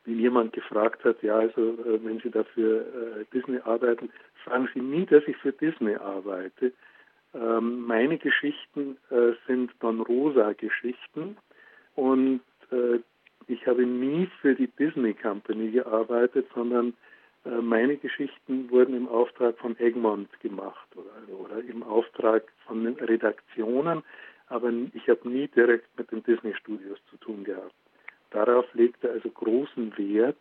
wie 0.04 0.14
jemand 0.14 0.52
gefragt 0.52 1.04
hat, 1.04 1.22
ja, 1.22 1.38
also 1.38 1.60
äh, 1.60 2.04
wenn 2.04 2.20
Sie 2.20 2.30
dafür 2.30 2.80
äh, 2.80 3.24
Disney 3.32 3.58
arbeiten, 3.64 4.10
sagen 4.46 4.68
Sie 4.72 4.80
nie, 4.80 5.06
dass 5.06 5.22
ich 5.26 5.36
für 5.36 5.52
Disney 5.52 5.94
arbeite. 5.94 6.72
Ähm, 7.34 7.82
meine 7.82 8.18
Geschichten 8.18 8.96
äh, 9.10 9.32
sind 9.46 9.72
Don 9.80 10.00
Rosa 10.00 10.52
Geschichten 10.52 11.36
und 11.94 12.40
äh, 12.70 12.98
ich 13.46 13.66
habe 13.66 13.86
nie 13.86 14.28
für 14.52 14.66
die 14.66 14.70
Disney 14.78 15.14
Company 15.14 15.70
gearbeitet, 15.70 16.46
sondern 16.54 16.94
äh, 17.44 17.60
meine 17.60 17.96
Geschichten 17.96 18.70
wurden 18.70 18.94
im 18.94 19.08
Auftrag 19.08 19.56
von 19.58 19.78
Egmont 19.78 20.28
gemacht 20.40 20.88
oder, 20.94 21.38
oder 21.38 21.64
im 21.64 21.82
Auftrag 21.82 22.44
von 22.66 22.86
Redaktionen, 22.86 24.02
aber 24.48 24.70
ich 24.92 25.08
habe 25.08 25.28
nie 25.28 25.48
direkt 25.48 25.86
mit 25.98 26.10
den 26.10 26.22
Disney 26.24 26.54
Studios 26.54 26.98
zu 27.10 27.16
tun 27.18 27.44
gehabt. 27.44 27.74
Darauf 28.30 28.66
legt 28.74 29.02
er 29.04 29.12
also 29.12 29.30
großen 29.30 29.96
Wert, 29.96 30.36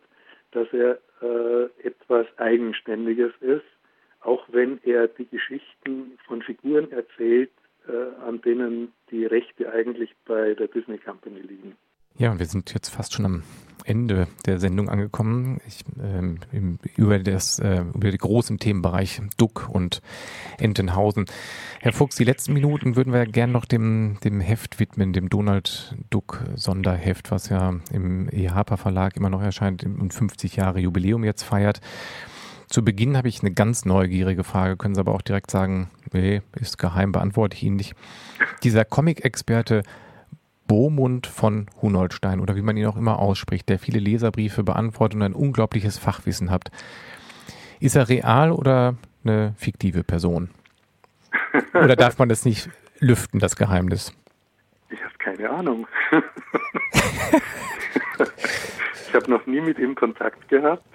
dass 0.50 0.68
er 0.72 0.98
äh, 1.22 1.86
etwas 1.86 2.26
Eigenständiges 2.36 3.32
ist, 3.40 3.64
auch 4.20 4.44
wenn 4.48 4.78
er 4.84 5.08
die 5.08 5.26
Geschichten 5.26 6.18
von 6.26 6.42
Figuren 6.42 6.90
erzählt, 6.92 7.50
äh, 7.88 8.22
an 8.26 8.40
denen 8.42 8.92
die 9.10 9.24
Rechte 9.24 9.72
eigentlich 9.72 10.10
bei 10.26 10.54
der 10.54 10.68
Disney 10.68 10.98
Company 10.98 11.40
liegen. 11.40 11.76
Ja, 12.18 12.30
und 12.30 12.38
wir 12.38 12.46
sind 12.46 12.72
jetzt 12.74 12.90
fast 12.90 13.14
schon 13.14 13.24
am 13.24 13.42
Ende 13.84 14.28
der 14.46 14.58
Sendung 14.58 14.88
angekommen. 14.88 15.60
Ich, 15.66 15.84
ähm, 16.02 16.38
über, 16.96 17.18
das, 17.18 17.58
äh, 17.58 17.84
über 17.94 18.10
den 18.10 18.18
großen 18.18 18.58
Themenbereich 18.58 19.20
Duck 19.36 19.68
und 19.70 20.02
Entenhausen. 20.58 21.26
Herr 21.80 21.92
Fuchs, 21.92 22.16
die 22.16 22.24
letzten 22.24 22.52
Minuten 22.52 22.96
würden 22.96 23.12
wir 23.12 23.26
gerne 23.26 23.52
noch 23.52 23.64
dem, 23.64 24.18
dem 24.24 24.40
Heft 24.40 24.80
widmen, 24.80 25.12
dem 25.12 25.28
Donald 25.28 25.96
Duck 26.10 26.44
Sonderheft, 26.54 27.30
was 27.30 27.48
ja 27.48 27.74
im 27.90 28.28
EHPA 28.28 28.76
Verlag 28.76 29.16
immer 29.16 29.30
noch 29.30 29.42
erscheint 29.42 29.84
und 29.84 30.12
50 30.12 30.56
Jahre 30.56 30.80
Jubiläum 30.80 31.24
jetzt 31.24 31.42
feiert. 31.42 31.80
Zu 32.72 32.82
Beginn 32.82 33.18
habe 33.18 33.28
ich 33.28 33.42
eine 33.42 33.52
ganz 33.52 33.84
neugierige 33.84 34.44
Frage, 34.44 34.78
können 34.78 34.94
Sie 34.94 35.00
aber 35.00 35.14
auch 35.14 35.20
direkt 35.20 35.50
sagen, 35.50 35.90
nee, 36.12 36.40
ist 36.58 36.78
geheim, 36.78 37.12
beantworte 37.12 37.54
ich 37.54 37.64
Ihnen 37.64 37.76
nicht. 37.76 37.94
Dieser 38.62 38.86
Comic-Experte 38.86 39.82
Bomund 40.72 41.26
von 41.26 41.66
Hunolstein 41.82 42.40
oder 42.40 42.56
wie 42.56 42.62
man 42.62 42.78
ihn 42.78 42.86
auch 42.86 42.96
immer 42.96 43.18
ausspricht, 43.18 43.68
der 43.68 43.78
viele 43.78 43.98
Leserbriefe 43.98 44.62
beantwortet 44.62 45.16
und 45.16 45.22
ein 45.22 45.34
unglaubliches 45.34 45.98
Fachwissen 45.98 46.50
hat. 46.50 46.70
Ist 47.78 47.94
er 47.94 48.08
real 48.08 48.50
oder 48.50 48.94
eine 49.22 49.52
fiktive 49.58 50.02
Person? 50.02 50.48
Oder 51.74 51.94
darf 51.94 52.18
man 52.18 52.30
das 52.30 52.46
nicht 52.46 52.70
lüften, 53.00 53.38
das 53.38 53.56
Geheimnis? 53.56 54.14
Ich 54.88 54.98
habe 55.04 55.12
keine 55.18 55.50
Ahnung. 55.50 55.86
ich 59.08 59.14
habe 59.14 59.30
noch 59.30 59.44
nie 59.44 59.60
mit 59.60 59.78
ihm 59.78 59.94
Kontakt 59.94 60.48
gehabt. 60.48 60.86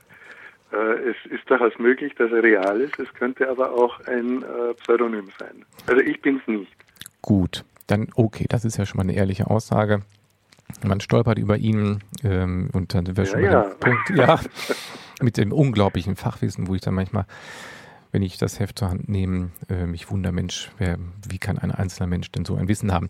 Äh, 0.71 1.11
es 1.11 1.17
ist 1.29 1.47
durchaus 1.47 1.77
möglich, 1.77 2.15
dass 2.15 2.31
er 2.31 2.41
real 2.41 2.81
ist. 2.81 2.97
Es 2.99 3.13
könnte 3.13 3.47
aber 3.47 3.71
auch 3.73 3.99
ein 4.07 4.41
äh, 4.41 4.73
Pseudonym 4.81 5.29
sein. 5.37 5.63
Also 5.85 6.01
ich 6.01 6.19
bin 6.21 6.37
es 6.37 6.47
nicht. 6.47 6.71
Gut, 7.21 7.63
dann 7.87 8.07
okay, 8.15 8.45
das 8.47 8.65
ist 8.65 8.77
ja 8.77 8.85
schon 8.85 8.97
mal 8.97 9.03
eine 9.03 9.13
ehrliche 9.13 9.49
Aussage. 9.49 10.01
Man 10.83 10.99
stolpert 10.99 11.37
über 11.37 11.57
ihn 11.57 12.03
ähm, 12.23 12.69
und 12.73 12.93
dann 12.93 13.05
sind 13.05 13.17
wir 13.17 13.23
ja, 13.23 13.29
schon 13.29 13.43
ja. 13.43 13.63
dem 13.63 13.79
Punkt, 13.79 14.09
ja, 14.09 14.39
mit 15.21 15.37
dem 15.37 15.51
unglaublichen 15.51 16.15
Fachwissen, 16.15 16.67
wo 16.67 16.75
ich 16.75 16.81
dann 16.81 16.93
manchmal, 16.93 17.25
wenn 18.11 18.21
ich 18.21 18.37
das 18.37 18.59
Heft 18.59 18.79
zur 18.79 18.89
Hand 18.89 19.07
nehme, 19.07 19.51
äh, 19.69 19.85
mich 19.85 20.11
wundere, 20.11 20.33
Mensch, 20.33 20.69
wer, 20.77 20.97
wie 21.27 21.39
kann 21.39 21.57
ein 21.57 21.71
einzelner 21.71 22.07
Mensch 22.07 22.31
denn 22.31 22.43
so 22.43 22.55
ein 22.55 22.67
Wissen 22.67 22.93
haben? 22.93 23.09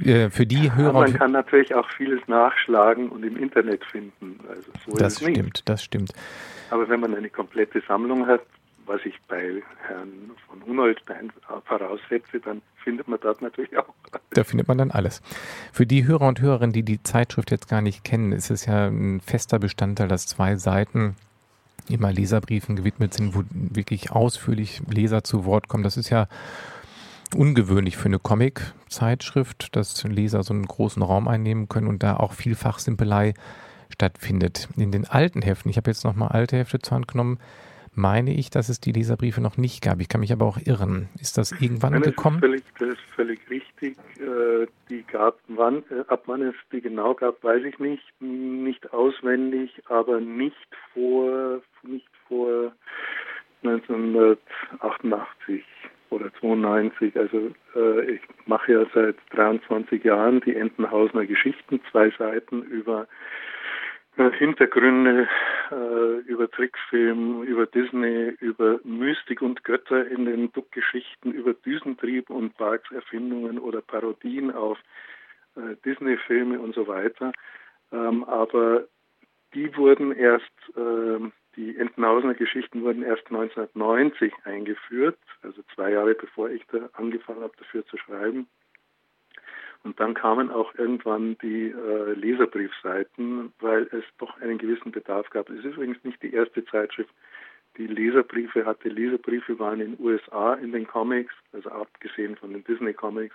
Äh, 0.00 0.30
für 0.30 0.46
die 0.46 0.72
Hörer. 0.72 0.92
man 0.92 1.12
kann 1.12 1.32
natürlich 1.32 1.74
auch 1.74 1.88
vieles 1.96 2.20
nachschlagen 2.26 3.08
und 3.10 3.24
im 3.24 3.36
Internet 3.36 3.84
finden. 3.84 4.40
Also 4.48 4.70
so 4.86 4.96
das 4.96 5.18
stimmt, 5.18 5.68
das 5.68 5.82
stimmt. 5.82 6.12
Aber 6.70 6.88
wenn 6.88 7.00
man 7.00 7.14
eine 7.14 7.28
komplette 7.28 7.82
Sammlung 7.86 8.26
hat, 8.26 8.42
was 8.90 9.00
ich 9.04 9.14
bei 9.28 9.62
Herrn 9.86 10.32
von 10.48 10.64
Hunolstein 10.66 11.32
voraussetze, 11.64 12.40
dann 12.40 12.60
findet 12.82 13.06
man 13.06 13.20
dort 13.22 13.40
natürlich 13.40 13.78
auch. 13.78 13.94
Da 14.30 14.42
findet 14.42 14.66
man 14.66 14.78
dann 14.78 14.90
alles. 14.90 15.22
Für 15.72 15.86
die 15.86 16.06
Hörer 16.06 16.26
und 16.26 16.40
Hörerinnen, 16.40 16.72
die 16.72 16.82
die 16.82 17.00
Zeitschrift 17.00 17.52
jetzt 17.52 17.68
gar 17.68 17.82
nicht 17.82 18.02
kennen, 18.02 18.32
ist 18.32 18.50
es 18.50 18.66
ja 18.66 18.88
ein 18.88 19.20
fester 19.20 19.60
Bestandteil, 19.60 20.08
dass 20.08 20.26
zwei 20.26 20.56
Seiten 20.56 21.14
immer 21.88 22.12
Leserbriefen 22.12 22.74
gewidmet 22.74 23.14
sind, 23.14 23.36
wo 23.36 23.44
wirklich 23.52 24.10
ausführlich 24.10 24.82
Leser 24.88 25.22
zu 25.22 25.44
Wort 25.44 25.68
kommen. 25.68 25.84
Das 25.84 25.96
ist 25.96 26.10
ja 26.10 26.26
ungewöhnlich 27.36 27.96
für 27.96 28.06
eine 28.06 28.18
Comic-Zeitschrift, 28.18 29.76
dass 29.76 30.02
Leser 30.02 30.42
so 30.42 30.52
einen 30.52 30.66
großen 30.66 31.02
Raum 31.02 31.28
einnehmen 31.28 31.68
können 31.68 31.86
und 31.86 32.02
da 32.02 32.16
auch 32.16 32.32
viel 32.32 32.56
Fachsimpelei 32.56 33.34
stattfindet. 33.88 34.68
In 34.76 34.90
den 34.90 35.06
alten 35.06 35.42
Heften, 35.42 35.70
ich 35.70 35.76
habe 35.76 35.90
jetzt 35.90 36.04
nochmal 36.04 36.30
alte 36.30 36.56
Hefte 36.56 36.80
zur 36.80 36.96
Hand 36.96 37.06
genommen, 37.06 37.38
meine 37.94 38.34
ich, 38.34 38.50
dass 38.50 38.68
es 38.68 38.80
die 38.80 38.92
Leserbriefe 38.92 39.40
noch 39.40 39.56
nicht 39.56 39.82
gab. 39.82 40.00
Ich 40.00 40.08
kann 40.08 40.20
mich 40.20 40.32
aber 40.32 40.46
auch 40.46 40.58
irren. 40.64 41.08
Ist 41.20 41.38
das 41.38 41.52
irgendwann 41.52 41.92
Nein, 41.92 42.02
gekommen? 42.02 42.40
Das 42.40 42.50
ist 42.50 42.64
völlig, 42.76 42.78
das 42.78 42.88
ist 42.88 43.14
völlig 43.14 43.50
richtig. 43.50 43.96
Äh, 44.18 44.66
die 44.88 45.02
gab, 45.04 45.38
wann, 45.48 45.84
äh, 45.90 46.04
ab 46.08 46.24
wann 46.26 46.42
es 46.42 46.54
die 46.72 46.80
genau 46.80 47.14
gab, 47.14 47.42
weiß 47.42 47.64
ich 47.64 47.78
nicht. 47.78 48.02
Nicht 48.20 48.92
auswendig, 48.92 49.82
aber 49.86 50.20
nicht 50.20 50.56
vor, 50.92 51.62
nicht 51.82 52.08
vor 52.28 52.72
1988 53.62 55.64
oder 56.10 56.32
92. 56.40 57.16
Also 57.16 57.50
äh, 57.74 58.12
ich 58.12 58.20
mache 58.46 58.72
ja 58.72 58.86
seit 58.94 59.16
23 59.30 60.04
Jahren 60.04 60.40
die 60.40 60.56
Entenhausener 60.56 61.26
Geschichten, 61.26 61.80
zwei 61.90 62.10
Seiten 62.10 62.62
über 62.62 63.06
Hintergründe 64.16 65.28
äh, 65.70 66.18
über 66.26 66.50
Trickfilm, 66.50 67.42
über 67.42 67.66
Disney, 67.66 68.34
über 68.40 68.80
Mystik 68.84 69.40
und 69.40 69.64
Götter 69.64 70.06
in 70.06 70.24
den 70.24 70.52
Duck-Geschichten, 70.52 71.32
über 71.32 71.54
Düsentrieb 71.54 72.28
und 72.28 72.56
Barks 72.56 72.90
Erfindungen 72.90 73.58
oder 73.58 73.80
Parodien 73.80 74.52
auf 74.52 74.78
äh, 75.56 75.76
Disney-Filme 75.84 76.58
und 76.58 76.74
so 76.74 76.86
weiter. 76.86 77.32
Ähm, 77.92 78.24
aber 78.24 78.86
die 79.54 79.76
wurden 79.76 80.12
erst, 80.12 80.44
äh, 80.76 81.30
die 81.56 81.76
Entenhausener 81.76 82.34
Geschichten 82.34 82.82
wurden 82.82 83.02
erst 83.02 83.26
1990 83.26 84.32
eingeführt, 84.44 85.18
also 85.42 85.62
zwei 85.74 85.92
Jahre 85.92 86.14
bevor 86.14 86.50
ich 86.50 86.64
da 86.66 86.88
angefangen 86.94 87.42
habe, 87.42 87.54
dafür 87.58 87.84
zu 87.86 87.96
schreiben. 87.96 88.48
Und 89.82 89.98
dann 89.98 90.14
kamen 90.14 90.50
auch 90.50 90.74
irgendwann 90.74 91.38
die 91.38 91.70
äh, 91.70 92.12
Leserbriefseiten, 92.12 93.52
weil 93.60 93.88
es 93.92 94.04
doch 94.18 94.38
einen 94.40 94.58
gewissen 94.58 94.92
Bedarf 94.92 95.30
gab. 95.30 95.48
Es 95.48 95.64
ist 95.64 95.76
übrigens 95.76 96.02
nicht 96.04 96.22
die 96.22 96.34
erste 96.34 96.64
Zeitschrift, 96.66 97.10
die 97.78 97.86
Leserbriefe 97.86 98.66
hatte. 98.66 98.90
Leserbriefe 98.90 99.58
waren 99.58 99.80
in 99.80 99.96
den 99.96 100.04
USA 100.04 100.54
in 100.54 100.72
den 100.72 100.86
Comics, 100.86 101.32
also 101.52 101.70
abgesehen 101.70 102.36
von 102.36 102.52
den 102.52 102.64
Disney 102.64 102.92
Comics. 102.92 103.34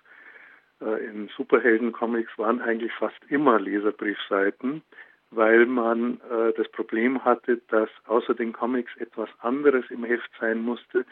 Äh, 0.82 1.06
in 1.06 1.30
Superhelden 1.36 1.92
Comics 1.92 2.32
waren 2.38 2.62
eigentlich 2.62 2.94
fast 2.94 3.20
immer 3.30 3.60
Leserbriefseiten, 3.60 4.84
weil 5.32 5.66
man 5.66 6.22
äh, 6.30 6.54
das 6.56 6.70
Problem 6.70 7.24
hatte, 7.26 7.60
dass 7.70 7.90
außer 8.06 8.36
den 8.36 8.54
Comics 8.54 8.96
etwas 8.98 9.30
anderes 9.40 9.86
im 9.90 10.04
Heft 10.04 10.30
sein 10.40 10.62
musste, 10.62 11.06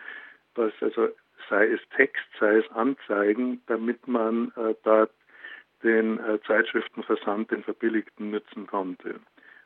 was 0.53 0.73
also 0.81 1.09
sei 1.49 1.67
es 1.67 1.81
Text, 1.95 2.23
sei 2.39 2.57
es 2.57 2.71
Anzeigen, 2.71 3.61
damit 3.67 4.07
man 4.07 4.51
äh, 4.55 4.75
da 4.83 5.07
den 5.83 6.19
äh, 6.19 6.39
Zeitschriftenversand, 6.45 7.51
den 7.51 7.63
verbilligten, 7.63 8.31
nützen 8.31 8.67
konnte. 8.67 9.19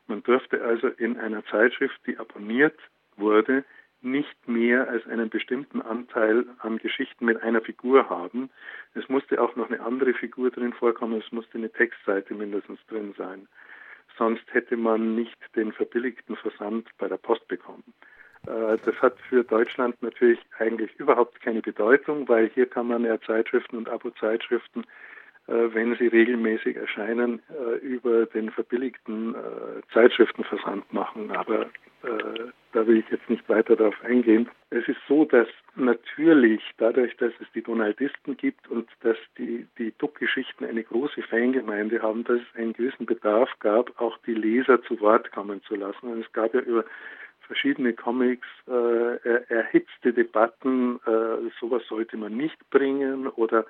Man 0.06 0.22
durfte 0.22 0.62
also 0.62 0.88
in 0.88 1.18
einer 1.18 1.44
Zeitschrift, 1.46 2.00
die 2.06 2.18
abonniert 2.18 2.78
wurde, 3.16 3.64
nicht 4.00 4.48
mehr 4.48 4.88
als 4.88 5.06
einen 5.06 5.28
bestimmten 5.28 5.82
Anteil 5.82 6.46
an 6.60 6.78
Geschichten 6.78 7.24
mit 7.24 7.42
einer 7.42 7.60
Figur 7.60 8.08
haben. 8.08 8.48
Es 8.94 9.08
musste 9.08 9.40
auch 9.40 9.56
noch 9.56 9.68
eine 9.68 9.80
andere 9.80 10.14
Figur 10.14 10.50
drin 10.50 10.72
vorkommen, 10.72 11.20
es 11.24 11.32
musste 11.32 11.58
eine 11.58 11.70
Textseite 11.70 12.34
mindestens 12.34 12.78
drin 12.86 13.14
sein. 13.18 13.48
Sonst 14.16 14.44
hätte 14.52 14.76
man 14.76 15.14
nicht 15.14 15.36
den 15.56 15.72
verbilligten 15.72 16.36
Versand 16.36 16.88
bei 16.98 17.08
der 17.08 17.16
Post 17.16 17.46
bekommen. 17.48 17.94
Äh, 18.46 18.78
das 18.84 18.94
hat 19.02 19.18
für 19.28 19.44
Deutschland 19.44 20.00
natürlich 20.02 20.40
eigentlich 20.58 20.94
überhaupt 20.98 21.40
keine 21.40 21.60
Bedeutung, 21.60 22.28
weil 22.28 22.48
hier 22.50 22.66
kann 22.66 22.88
man 22.88 23.04
ja 23.04 23.20
Zeitschriften 23.20 23.76
und 23.76 23.88
Abo-Zeitschriften 23.88 24.84
wenn 25.48 25.96
sie 25.96 26.08
regelmäßig 26.08 26.76
erscheinen, 26.76 27.40
äh, 27.48 27.76
über 27.78 28.26
den 28.26 28.50
verbilligten 28.50 29.34
äh, 29.34 29.82
Zeitschriftenversand 29.92 30.92
machen. 30.92 31.30
Aber 31.30 31.66
da 32.72 32.86
will 32.86 32.98
ich 32.98 33.08
jetzt 33.10 33.28
nicht 33.28 33.48
weiter 33.48 33.74
darauf 33.74 34.04
eingehen. 34.04 34.48
Es 34.70 34.86
ist 34.86 35.00
so, 35.08 35.24
dass 35.24 35.48
natürlich 35.74 36.62
dadurch, 36.76 37.16
dass 37.16 37.32
es 37.40 37.48
die 37.56 37.62
Donaldisten 37.62 38.36
gibt 38.36 38.68
und 38.68 38.88
dass 39.00 39.16
die, 39.36 39.66
die 39.78 39.92
Duck-Geschichten 39.98 40.64
eine 40.64 40.84
große 40.84 41.22
Fangemeinde 41.22 42.00
haben, 42.00 42.22
dass 42.22 42.40
es 42.40 42.56
einen 42.56 42.74
gewissen 42.74 43.04
Bedarf 43.04 43.50
gab, 43.58 44.00
auch 44.00 44.16
die 44.26 44.34
Leser 44.34 44.80
zu 44.82 45.00
Wort 45.00 45.32
kommen 45.32 45.60
zu 45.64 45.74
lassen. 45.74 46.06
Und 46.06 46.20
es 46.24 46.32
gab 46.32 46.54
ja 46.54 46.60
über 46.60 46.84
verschiedene 47.48 47.94
Comics 47.94 48.46
äh, 48.68 49.16
erhitzte 49.48 50.12
Debatten, 50.12 51.00
äh, 51.06 51.50
sowas 51.58 51.82
sollte 51.88 52.16
man 52.16 52.36
nicht 52.36 52.58
bringen 52.70 53.26
oder 53.26 53.64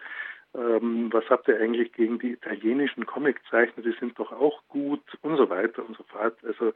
ähm, 0.58 1.12
was 1.12 1.24
habt 1.30 1.48
ihr 1.48 1.60
eigentlich 1.60 1.92
gegen 1.92 2.18
die 2.18 2.32
italienischen 2.32 3.06
Comiczeichner, 3.06 3.82
die 3.82 3.96
sind 3.98 4.18
doch 4.18 4.32
auch 4.32 4.62
gut 4.68 5.02
und 5.22 5.36
so 5.36 5.48
weiter 5.48 5.86
und 5.86 5.96
so 5.96 6.02
fort. 6.04 6.36
Also 6.44 6.68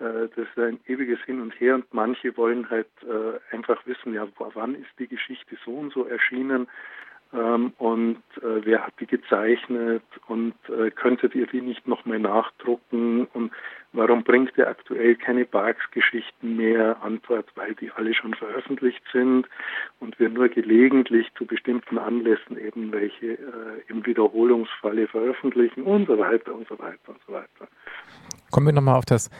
äh, 0.00 0.28
das 0.34 0.48
ist 0.48 0.58
ein 0.58 0.80
ewiges 0.86 1.20
Hin 1.24 1.40
und 1.40 1.58
Her 1.60 1.76
und 1.76 1.92
manche 1.92 2.36
wollen 2.36 2.68
halt 2.68 2.88
äh, 3.02 3.54
einfach 3.54 3.86
wissen, 3.86 4.14
ja, 4.14 4.26
wann 4.38 4.74
ist 4.74 4.90
die 4.98 5.08
Geschichte 5.08 5.56
so 5.64 5.72
und 5.72 5.92
so 5.92 6.04
erschienen 6.06 6.68
ähm, 7.32 7.72
und 7.78 8.22
äh, 8.38 8.64
wer 8.64 8.86
hat 8.86 8.94
die 8.98 9.06
gezeichnet 9.06 10.02
und 10.26 10.54
äh, 10.68 10.90
könntet 10.90 11.34
ihr 11.34 11.46
die 11.46 11.60
nicht 11.60 11.86
nochmal 11.86 12.18
nachdrucken 12.18 13.26
und 13.32 13.52
warum 13.92 14.24
bringt 14.24 14.56
ihr 14.56 14.68
aktuell 14.68 15.14
keine 15.14 15.44
Barks-Geschichten 15.44 16.56
mehr? 16.56 17.00
Antwort, 17.02 17.46
weil 17.54 17.74
die 17.76 17.90
alle 17.92 18.14
schon 18.14 18.34
veröffentlicht 18.34 19.02
sind 19.12 19.46
und 20.00 20.18
wir 20.18 20.28
nur 20.28 20.48
gelegentlich 20.48 21.28
zu 21.36 21.46
bestimmten 21.46 21.98
Anlässen 21.98 22.58
eben 22.58 22.90
welche 22.92 23.34
äh, 23.34 23.38
im 23.88 24.04
Wiederholungsfalle 24.04 25.06
veröffentlichen 25.06 25.82
und 25.82 26.08
so 26.08 26.18
weiter 26.18 26.52
und 26.52 26.66
so 26.68 26.78
weiter 26.78 27.08
und 27.08 27.20
so 27.26 27.32
weiter. 27.32 27.68
Kommen 28.50 28.66
wir 28.66 28.72
nochmal 28.72 28.96
auf 28.96 29.04
das 29.04 29.30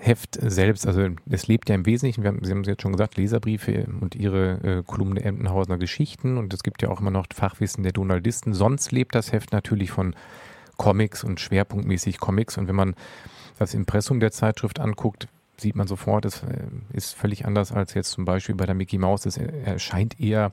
Heft 0.00 0.38
selbst, 0.40 0.86
also 0.86 1.06
es 1.28 1.46
lebt 1.46 1.68
ja 1.68 1.74
im 1.74 1.84
Wesentlichen, 1.84 2.26
haben, 2.26 2.42
Sie 2.42 2.50
haben 2.50 2.62
es 2.62 2.68
jetzt 2.68 2.82
schon 2.82 2.92
gesagt, 2.92 3.18
Leserbriefe 3.18 3.86
und 4.00 4.14
Ihre 4.14 4.52
äh, 4.62 4.82
Kolumne 4.86 5.22
Emdenhausener 5.22 5.76
Geschichten 5.76 6.38
und 6.38 6.54
es 6.54 6.62
gibt 6.62 6.80
ja 6.82 6.88
auch 6.88 7.00
immer 7.00 7.10
noch 7.10 7.26
Fachwissen 7.34 7.82
der 7.82 7.92
Donaldisten. 7.92 8.54
Sonst 8.54 8.92
lebt 8.92 9.14
das 9.14 9.32
Heft 9.32 9.52
natürlich 9.52 9.90
von 9.90 10.16
Comics 10.78 11.22
und 11.22 11.38
schwerpunktmäßig 11.38 12.18
Comics 12.18 12.56
und 12.56 12.66
wenn 12.66 12.76
man 12.76 12.94
das 13.58 13.74
Impressum 13.74 14.20
der 14.20 14.32
Zeitschrift 14.32 14.80
anguckt, 14.80 15.28
sieht 15.58 15.76
man 15.76 15.86
sofort, 15.86 16.24
es 16.24 16.42
äh, 16.42 16.64
ist 16.94 17.14
völlig 17.14 17.44
anders 17.44 17.70
als 17.70 17.92
jetzt 17.92 18.12
zum 18.12 18.24
Beispiel 18.24 18.54
bei 18.54 18.64
der 18.64 18.74
Mickey 18.74 18.96
Mouse. 18.96 19.26
Es 19.26 19.36
erscheint 19.36 20.18
eher 20.18 20.50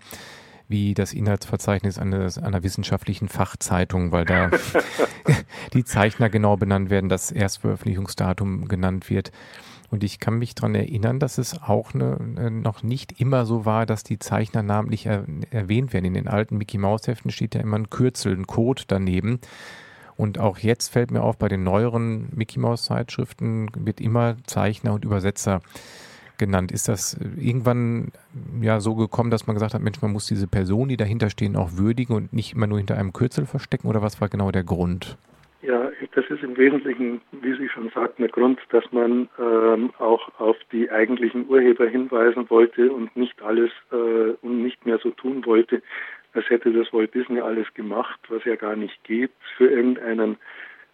wie 0.68 0.94
das 0.94 1.14
Inhaltsverzeichnis 1.14 1.98
eines, 1.98 2.38
einer 2.38 2.64
wissenschaftlichen 2.64 3.30
Fachzeitung, 3.30 4.12
weil 4.12 4.26
da 4.26 4.52
die 5.74 5.86
Zeichner 5.86 6.30
genau 6.30 6.58
benannt 6.58 6.90
werden, 6.90 7.10
das 7.10 7.32
Erstveröffentlichungsdatum 7.32 8.68
genannt 8.68 9.10
wird. 9.10 9.32
Und 9.90 10.04
ich 10.04 10.20
kann 10.20 10.38
mich 10.38 10.54
daran 10.54 10.76
erinnern, 10.76 11.20
dass 11.20 11.38
es 11.38 11.62
auch 11.62 11.94
eine, 11.94 12.18
äh, 12.38 12.50
noch 12.50 12.84
nicht 12.84 13.22
immer 13.22 13.46
so 13.46 13.66
war, 13.66 13.86
dass 13.86 14.04
die 14.04 14.20
Zeichner 14.20 14.62
namentlich 14.62 15.06
er, 15.06 15.24
erwähnt 15.50 15.94
werden. 15.94 16.06
In 16.06 16.14
den 16.14 16.28
alten 16.28 16.58
Mickey 16.58 16.78
Mouse 16.78 17.08
Heften 17.08 17.32
steht 17.32 17.56
ja 17.56 17.62
immer 17.62 17.78
ein 17.78 17.90
Kürzel, 17.90 18.34
ein 18.34 18.48
Code 18.48 18.84
daneben. 18.88 19.40
Und 20.18 20.40
auch 20.40 20.58
jetzt 20.58 20.90
fällt 20.90 21.12
mir 21.12 21.22
auf, 21.22 21.38
bei 21.38 21.48
den 21.48 21.64
neueren 21.64 22.28
Mickey 22.36 22.60
Mouse 22.60 22.86
Zeitschriften 22.86 23.70
wird 23.78 24.02
immer 24.02 24.36
Zeichner 24.46 24.94
und 24.94 25.06
Übersetzer 25.06 25.62
genannt. 26.38 26.72
Ist 26.72 26.88
das 26.88 27.20
irgendwann 27.38 28.12
ja 28.62 28.80
so 28.80 28.96
gekommen, 28.96 29.32
dass 29.32 29.48
man 29.48 29.56
gesagt 29.56 29.74
hat, 29.74 29.82
Mensch, 29.82 30.02
man 30.02 30.12
muss 30.12 30.28
diese 30.28 30.48
Personen, 30.48 30.90
die 30.90 30.98
dahinter 30.98 31.30
stehen, 31.30 31.56
auch 31.56 31.78
würdigen 31.78 32.16
und 32.16 32.34
nicht 32.34 32.54
immer 32.54 32.68
nur 32.68 32.78
hinter 32.78 32.98
einem 32.98 33.14
Kürzel 33.14 33.46
verstecken? 33.46 33.88
Oder 33.88 34.02
was 34.02 34.22
war 34.22 34.30
genau 34.30 34.52
der 34.52 34.64
Grund? 34.64 35.18
Ja, 35.62 35.90
das 36.14 36.26
ist 36.30 36.44
im 36.44 36.56
Wesentlichen, 36.56 37.22
wie 37.32 37.58
Sie 37.58 37.68
schon 37.68 37.90
sagten, 37.90 38.22
der 38.22 38.32
Grund, 38.32 38.60
dass 38.70 38.84
man 38.92 39.28
ähm, 39.40 39.92
auch 39.98 40.30
auf 40.40 40.56
die 40.72 40.90
eigentlichen 40.90 41.50
Urheber 41.50 41.88
hinweisen 41.88 42.50
wollte 42.50 42.92
und 42.92 43.16
nicht 43.18 43.42
alles 43.42 43.72
äh, 43.92 44.32
und 44.42 44.64
nicht 44.64 44.86
mehr 44.86 45.00
so 45.00 45.10
tun 45.12 45.46
wollte, 45.46 45.82
als 46.34 46.50
hätte 46.50 46.72
das 46.72 46.94
Walt 46.94 47.14
Disney 47.14 47.42
alles 47.42 47.74
gemacht, 47.74 48.20
was 48.30 48.46
ja 48.46 48.56
gar 48.56 48.76
nicht 48.76 49.04
geht. 49.04 49.32
Für 49.58 49.68
irgendeinen 49.68 50.34
äh, 50.34 50.38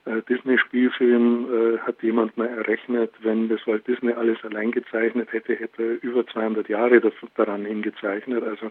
Disney-Spielfilm 0.06 1.48
äh, 1.48 1.78
hat 1.80 2.02
jemand 2.04 2.36
mal 2.38 2.48
errechnet, 2.48 3.14
wenn 3.22 3.48
das 3.48 3.66
Walt 3.66 3.88
Disney 3.88 4.12
alles 4.12 4.44
allein 4.44 4.72
gezeichnet 4.72 5.32
hätte, 5.32 5.56
hätte 5.56 5.84
er 5.84 6.04
über 6.04 6.28
200 6.28 6.68
Jahre 6.68 7.02
daran 7.36 7.66
hingezeichnet. 7.66 8.44
Also 8.44 8.70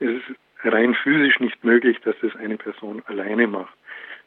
es 0.00 0.10
ist 0.10 0.38
rein 0.64 0.94
physisch 0.94 1.40
nicht 1.40 1.62
möglich, 1.62 1.98
dass 2.04 2.16
das 2.22 2.34
eine 2.36 2.56
Person 2.56 3.02
alleine 3.06 3.46
macht. 3.46 3.74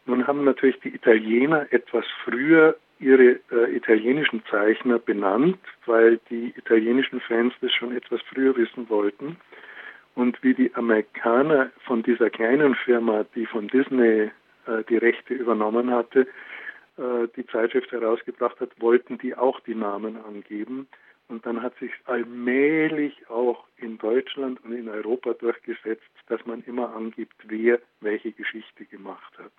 Nun 0.06 0.28
haben 0.28 0.44
natürlich 0.44 0.80
die 0.82 0.94
Italiener 0.94 1.66
etwas 1.72 2.06
früher 2.24 2.76
ihre 3.00 3.40
äh, 3.52 3.76
italienischen 3.76 4.44
Zeichner 4.50 5.00
benannt, 5.00 5.58
weil 5.86 6.20
die 6.30 6.54
italienischen 6.56 7.20
Fans 7.22 7.54
das 7.62 7.74
schon 7.74 7.96
etwas 7.96 8.22
früher 8.34 8.56
wissen 8.56 8.88
wollten. 8.90 9.38
Und 10.14 10.42
wie 10.44 10.54
die 10.54 10.74
Amerikaner 10.76 11.72
von 11.86 12.04
dieser 12.04 12.30
kleinen 12.30 12.76
Firma, 12.76 13.26
die 13.36 13.46
von 13.48 13.68
Disney 13.68 14.26
äh, 14.26 14.30
die 14.90 14.98
Rechte 14.98 15.34
übernommen 15.34 15.92
hatte, 15.92 16.28
äh, 16.98 17.28
die 17.36 17.46
Zeitschrift 17.48 17.92
herausgebracht 17.92 18.60
hat, 18.60 18.70
wollten 18.80 19.18
die 19.18 19.36
auch 19.36 19.60
die 19.62 19.76
Namen 19.76 20.18
angeben. 20.18 20.88
Und 21.28 21.46
dann 21.46 21.62
hat 21.62 21.76
sich 21.80 21.92
allmählich 22.06 23.30
auch 23.30 23.66
in 23.78 23.98
Deutschland 23.98 24.64
und 24.64 24.74
in 24.74 24.88
Europa 24.88 25.34
durchgesetzt, 25.34 26.04
dass 26.28 26.46
man 26.46 26.64
immer 26.64 26.96
angibt, 26.96 27.36
wer 27.48 27.80
welche 28.00 28.32
Geschichte 28.32 28.86
gemacht 28.86 29.34
hat. 29.40 29.52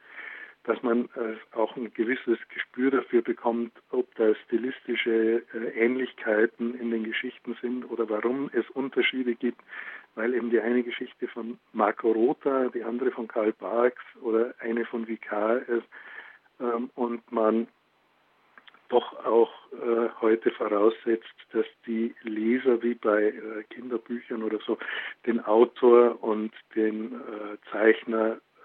Dass 0.67 0.83
man 0.83 1.09
äh, 1.17 1.57
auch 1.57 1.77
ein 1.77 1.93
gewisses 1.95 2.39
Gespür 2.53 2.91
dafür 2.91 3.23
bekommt, 3.23 3.73
ob 3.91 4.15
da 4.17 4.35
stilistische 4.47 5.43
Ähnlichkeiten 5.75 6.79
in 6.79 6.91
den 6.91 7.05
Geschichten 7.05 7.57
sind 7.63 7.85
oder 7.91 8.09
warum 8.11 8.51
es 8.53 8.69
Unterschiede 8.71 9.35
gibt 9.35 9.63
weil 10.17 10.35
eben 10.35 10.51
die 10.51 10.61
eine 10.61 10.83
Geschichte 10.83 11.29
von 11.29 11.59
Marco 11.73 12.11
Rota, 12.11 12.69
die 12.71 12.83
andere 12.83 13.13
von 13.13 13.29
Karl 13.29 13.53
Barks 13.53 14.03
oder 14.23 14.55
eine 14.59 14.85
von 14.87 15.07
Vicar 15.07 15.59
ist 15.69 15.87
ähm, 16.59 16.91
und 16.97 17.31
man 17.31 17.69
doch 18.89 19.25
auch 19.25 19.51
äh, 19.73 20.09
heute 20.21 20.51
voraussetzt, 20.53 21.35
dass 21.53 21.67
die 21.87 22.15
Leser 22.23 22.83
wie 22.83 22.95
bei 22.95 23.25
äh, 23.25 23.65
Kinderbüchern 23.71 24.43
oder 24.43 24.59
so 24.65 24.79
den 25.27 25.45
Autor 25.45 26.23
und 26.23 26.53
den 26.75 27.13
äh, 27.13 27.71
Zeichner 27.71 28.37
äh, 28.37 28.56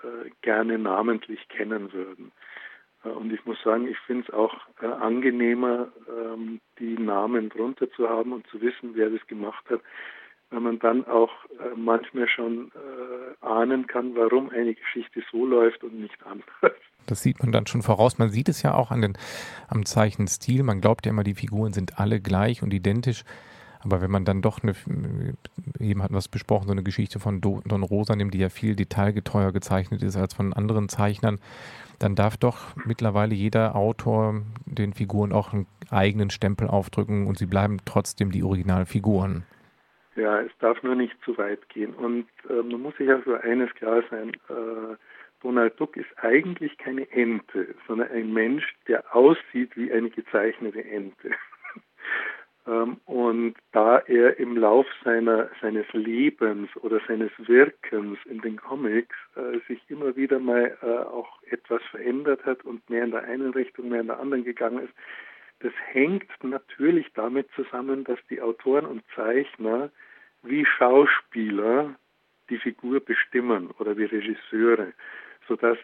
gerne 0.41 0.78
namentlich 0.78 1.47
kennen 1.49 1.91
würden. 1.93 2.32
Äh, 3.04 3.10
und 3.10 3.32
ich 3.32 3.45
muss 3.45 3.62
sagen, 3.64 3.88
ich 3.88 3.97
finde 3.99 4.26
es 4.28 4.34
auch 4.34 4.54
äh, 4.82 4.88
angenehmer, 4.88 5.89
ähm, 6.10 6.60
die 6.80 6.97
Namen 6.97 7.49
drunter 7.49 7.89
zu 7.91 8.10
haben 8.10 8.34
und 8.34 8.47
zu 8.47 8.62
wissen, 8.62 8.91
wer 8.93 9.10
das 9.10 9.26
gemacht 9.28 9.64
hat, 9.70 9.82
wenn 10.49 10.64
man 10.64 10.80
dann 10.80 11.06
auch 11.08 11.32
äh, 11.60 11.76
manchmal 11.76 12.28
schon 12.28 12.72
äh, 12.76 13.45
ahnen 13.45 13.88
kann, 13.88 14.16
warum 14.16 14.49
eine 14.49 14.76
Geschichte 14.76 15.24
so 15.32 15.45
läuft 15.45 15.84
und 15.84 15.99
nicht 15.99 16.24
anders. 16.26 16.74
Das 17.08 17.24
sieht 17.24 17.39
man 17.39 17.52
dann 17.52 17.66
schon 17.66 17.82
voraus. 17.82 18.20
Man 18.20 18.30
sieht 18.30 18.47
es 18.47 18.62
ja 18.62 18.76
auch 18.76 18.91
an 18.91 19.02
den, 19.02 19.18
am 19.68 19.86
Zeichenstil. 19.86 20.62
Man 20.62 20.82
glaubt 20.82 21.06
ja 21.06 21.12
immer, 21.12 21.24
die 21.24 21.34
Figuren 21.34 21.74
sind 21.74 21.99
alle 21.99 22.22
gleich 22.22 22.62
und 22.62 22.74
identisch. 22.74 23.24
Aber 23.84 24.02
wenn 24.02 24.12
man 24.12 24.26
dann 24.26 24.42
doch 24.42 24.60
eine, 24.62 24.74
eben 25.80 26.04
hat 26.04 26.14
was 26.14 26.28
besprochen, 26.28 26.68
so 26.68 26.72
eine 26.72 26.84
Geschichte 26.84 27.20
von 27.20 27.42
Don 27.42 27.84
Rosa 27.84 28.16
nimmt, 28.16 28.34
die 28.34 28.40
ja 28.40 28.50
viel 28.50 28.76
detailgetreuer 28.76 29.52
gezeichnet 29.52 30.04
ist 30.04 30.18
als 30.18 30.34
von 30.34 30.54
anderen 30.54 30.90
Zeichnern, 30.90 31.40
dann 32.00 32.16
darf 32.16 32.38
doch 32.38 32.76
mittlerweile 32.86 33.36
jeder 33.36 33.76
Autor 33.76 34.42
den 34.66 34.94
Figuren 34.94 35.32
auch 35.32 35.54
einen 35.54 35.68
eigenen 35.90 36.30
Stempel 36.30 36.68
aufdrücken 36.68 37.28
und 37.28 37.38
sie 37.38 37.46
bleiben 37.46 37.78
trotzdem 37.86 38.32
die 38.32 38.44
Originalfiguren. 38.44 39.44
Ja, 40.16 40.42
es 40.42 40.52
darf 40.60 40.82
nur 40.84 40.96
nicht 40.96 41.16
zu 41.24 41.38
weit 41.38 41.70
gehen. 41.70 41.94
Und 41.94 42.28
äh, 42.50 42.54
man 42.54 42.82
muss 42.82 42.96
sich 42.98 43.12
auch 43.12 43.22
für 43.24 43.42
eines 43.44 43.74
klar 43.76 44.04
sein, 44.10 44.32
äh, 44.50 44.96
Donald 45.42 45.80
Duck 45.80 45.98
ist 45.98 46.10
eigentlich 46.22 46.78
keine 46.78 47.10
Ente, 47.12 47.74
sondern 47.88 48.12
ein 48.12 48.32
Mensch, 48.32 48.76
der 48.88 49.16
aussieht 49.16 49.76
wie 49.76 49.92
eine 49.92 50.10
gezeichnete 50.10 50.84
Ente. 50.84 51.32
Ähm, 52.68 52.97
und 53.05 53.55
da 53.72 53.99
er 53.99 54.38
im 54.39 54.55
Lauf 54.55 54.86
seiner, 55.03 55.49
seines 55.62 55.86
Lebens 55.93 56.70
oder 56.78 56.99
seines 57.07 57.32
Wirkens 57.38 58.20
in 58.26 58.41
den 58.41 58.57
Comics 58.57 59.16
äh, 59.36 59.59
sich 59.68 59.82
immer 59.89 60.16
wieder 60.16 60.39
mal 60.39 60.78
äh, 60.82 60.86
auch 60.86 61.41
etwas 61.49 61.82
verändert 61.89 62.45
hat 62.45 62.64
und 62.64 62.88
mehr 62.89 63.03
in 63.03 63.12
der 63.12 63.24
einen 63.24 63.51
Richtung, 63.51 63.89
mehr 63.89 64.01
in 64.01 64.07
der 64.07 64.20
anderen 64.20 64.43
gegangen 64.43 64.84
ist, 64.84 64.93
das 65.62 65.74
hängt 65.91 66.30
natürlich 66.43 67.07
damit 67.14 67.47
zusammen, 67.55 68.03
dass 68.03 68.20
die 68.30 68.41
Autoren 68.41 68.86
und 68.86 69.03
Zeichner 69.16 69.91
wie 70.43 70.66
Schauspieler 70.66 71.95
die 72.49 72.57
Figur 72.57 72.99
bestimmen 72.99 73.70
oder 73.80 73.95
wie 73.97 74.05
Regisseure, 74.05 74.93
sodass 75.47 75.78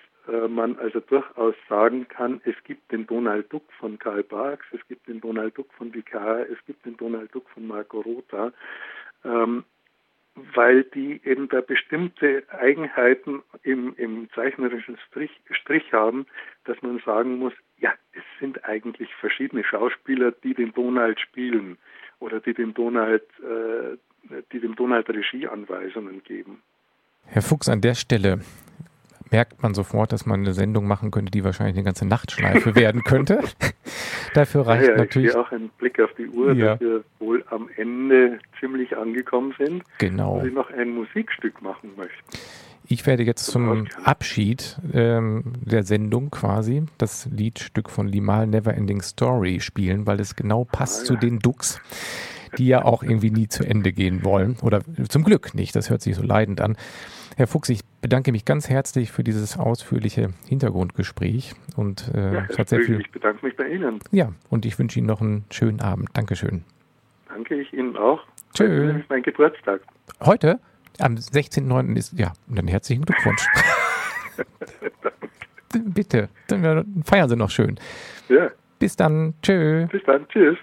man 0.47 0.77
also 0.79 0.99
durchaus 0.99 1.55
sagen 1.69 2.07
kann, 2.07 2.41
es 2.43 2.55
gibt 2.63 2.91
den 2.91 3.07
Donald 3.07 3.51
Duck 3.51 3.63
von 3.79 3.97
Karl 3.97 4.23
Barks, 4.23 4.65
es 4.71 4.85
gibt 4.87 5.07
den 5.07 5.21
Donald 5.21 5.57
Duck 5.57 5.71
von 5.73 5.93
Vicar, 5.93 6.41
es 6.41 6.57
gibt 6.65 6.85
den 6.85 6.97
Donald 6.97 7.33
Duck 7.33 7.49
von 7.49 7.67
Marco 7.67 8.01
Rota, 8.01 8.51
ähm, 9.23 9.63
weil 10.53 10.83
die 10.83 11.21
eben 11.23 11.49
da 11.49 11.61
bestimmte 11.61 12.43
Eigenheiten 12.49 13.41
im, 13.63 13.95
im 13.97 14.29
zeichnerischen 14.35 14.97
Strich, 15.07 15.31
Strich 15.51 15.91
haben, 15.93 16.25
dass 16.65 16.81
man 16.81 16.99
sagen 17.05 17.37
muss, 17.37 17.53
ja, 17.79 17.93
es 18.13 18.23
sind 18.39 18.63
eigentlich 18.65 19.09
verschiedene 19.15 19.63
Schauspieler, 19.63 20.31
die 20.31 20.53
den 20.53 20.73
Donald 20.73 21.19
spielen 21.19 21.77
oder 22.19 22.39
die 22.39 22.53
dem 22.53 22.73
Donald, 22.73 23.23
äh, 23.39 23.97
die 24.51 24.59
dem 24.59 24.75
Donald 24.75 25.09
Regieanweisungen 25.09 26.23
geben. 26.23 26.61
Herr 27.25 27.41
Fuchs, 27.41 27.67
an 27.67 27.81
der 27.81 27.95
Stelle 27.95 28.39
merkt 29.31 29.61
man 29.63 29.73
sofort, 29.73 30.11
dass 30.11 30.25
man 30.25 30.41
eine 30.41 30.53
Sendung 30.53 30.87
machen 30.87 31.11
könnte, 31.11 31.31
die 31.31 31.43
wahrscheinlich 31.43 31.75
eine 31.75 31.83
ganze 31.83 32.05
Nachtschleife 32.05 32.75
werden 32.75 33.03
könnte. 33.03 33.39
Dafür 34.33 34.67
reicht 34.67 34.85
ja, 34.85 34.91
ja, 34.91 34.97
natürlich. 34.97 35.29
Ich 35.31 35.35
auch 35.35 35.51
einen 35.51 35.69
Blick 35.77 35.99
auf 35.99 36.11
die 36.17 36.27
Uhr, 36.27 36.53
ja. 36.53 36.73
dass 36.73 36.81
wir 36.81 37.03
wohl 37.19 37.43
am 37.49 37.69
Ende 37.75 38.39
ziemlich 38.59 38.95
angekommen 38.95 39.53
sind. 39.57 39.83
Genau. 39.97 40.39
Und 40.39 40.47
ich 40.47 40.53
noch 40.53 40.69
ein 40.71 40.89
Musikstück 40.89 41.61
machen 41.61 41.91
möchte. 41.97 42.13
Ich 42.89 43.05
werde 43.05 43.23
jetzt 43.23 43.47
zum 43.47 43.87
Abschied 44.05 44.77
ähm, 44.93 45.43
der 45.59 45.83
Sendung 45.83 46.31
quasi 46.31 46.83
das 46.97 47.25
Liedstück 47.25 47.89
von 47.89 48.07
Limal 48.07 48.47
Neverending 48.47 49.01
Story 49.01 49.59
spielen, 49.59 50.07
weil 50.07 50.21
es 50.21 50.37
genau 50.37 50.63
passt 50.63 51.01
ah, 51.01 51.05
zu 51.05 51.15
den 51.17 51.39
Ducks, 51.39 51.81
die 52.57 52.67
ja 52.67 52.83
auch 52.85 53.03
irgendwie 53.03 53.31
nie 53.31 53.47
zu 53.47 53.63
Ende 53.63 53.91
gehen 53.91 54.23
wollen. 54.23 54.57
Oder 54.61 54.81
zum 55.09 55.23
Glück 55.23 55.53
nicht, 55.53 55.75
das 55.75 55.89
hört 55.89 56.01
sich 56.01 56.15
so 56.15 56.23
leidend 56.23 56.61
an. 56.61 56.77
Herr 57.35 57.47
Fuchs, 57.47 57.69
ich 57.69 57.81
bedanke 58.01 58.31
mich 58.31 58.45
ganz 58.45 58.69
herzlich 58.69 59.11
für 59.11 59.23
dieses 59.23 59.57
ausführliche 59.57 60.29
Hintergrundgespräch 60.47 61.53
und 61.75 62.11
äh, 62.15 62.33
ja, 62.33 62.47
hat 62.57 62.69
sehr 62.69 62.81
viel. 62.81 62.99
Ich 62.99 63.11
bedanke 63.11 63.45
mich 63.45 63.55
bei 63.55 63.67
Ihnen. 63.67 63.99
Ja, 64.11 64.31
und 64.49 64.65
ich 64.65 64.79
wünsche 64.79 64.97
Ihnen 64.97 65.07
noch 65.07 65.21
einen 65.21 65.45
schönen 65.51 65.81
Abend. 65.81 66.09
Dankeschön. 66.13 66.63
Danke 67.27 67.61
ich 67.61 67.71
Ihnen 67.73 67.95
auch. 67.95 68.21
Tschö. 68.53 68.87
Heute 68.87 68.99
ist 68.99 69.09
mein 69.09 69.21
Geburtstag. 69.21 69.81
Heute? 70.21 70.59
Am 70.99 71.13
16.09. 71.13 71.95
ist, 71.95 72.17
ja, 72.17 72.33
dann 72.47 72.67
herzlichen 72.67 73.05
Glückwunsch. 73.05 73.45
Bitte, 75.93 76.29
dann 76.47 77.03
feiern 77.05 77.29
Sie 77.29 77.35
noch 77.35 77.51
schön. 77.51 77.79
Ja. 78.29 78.49
Bis 78.79 78.95
dann. 78.95 79.35
Tschö. 79.43 79.85
Bis 79.87 80.03
dann. 80.05 80.27
Tschüss. 80.29 80.57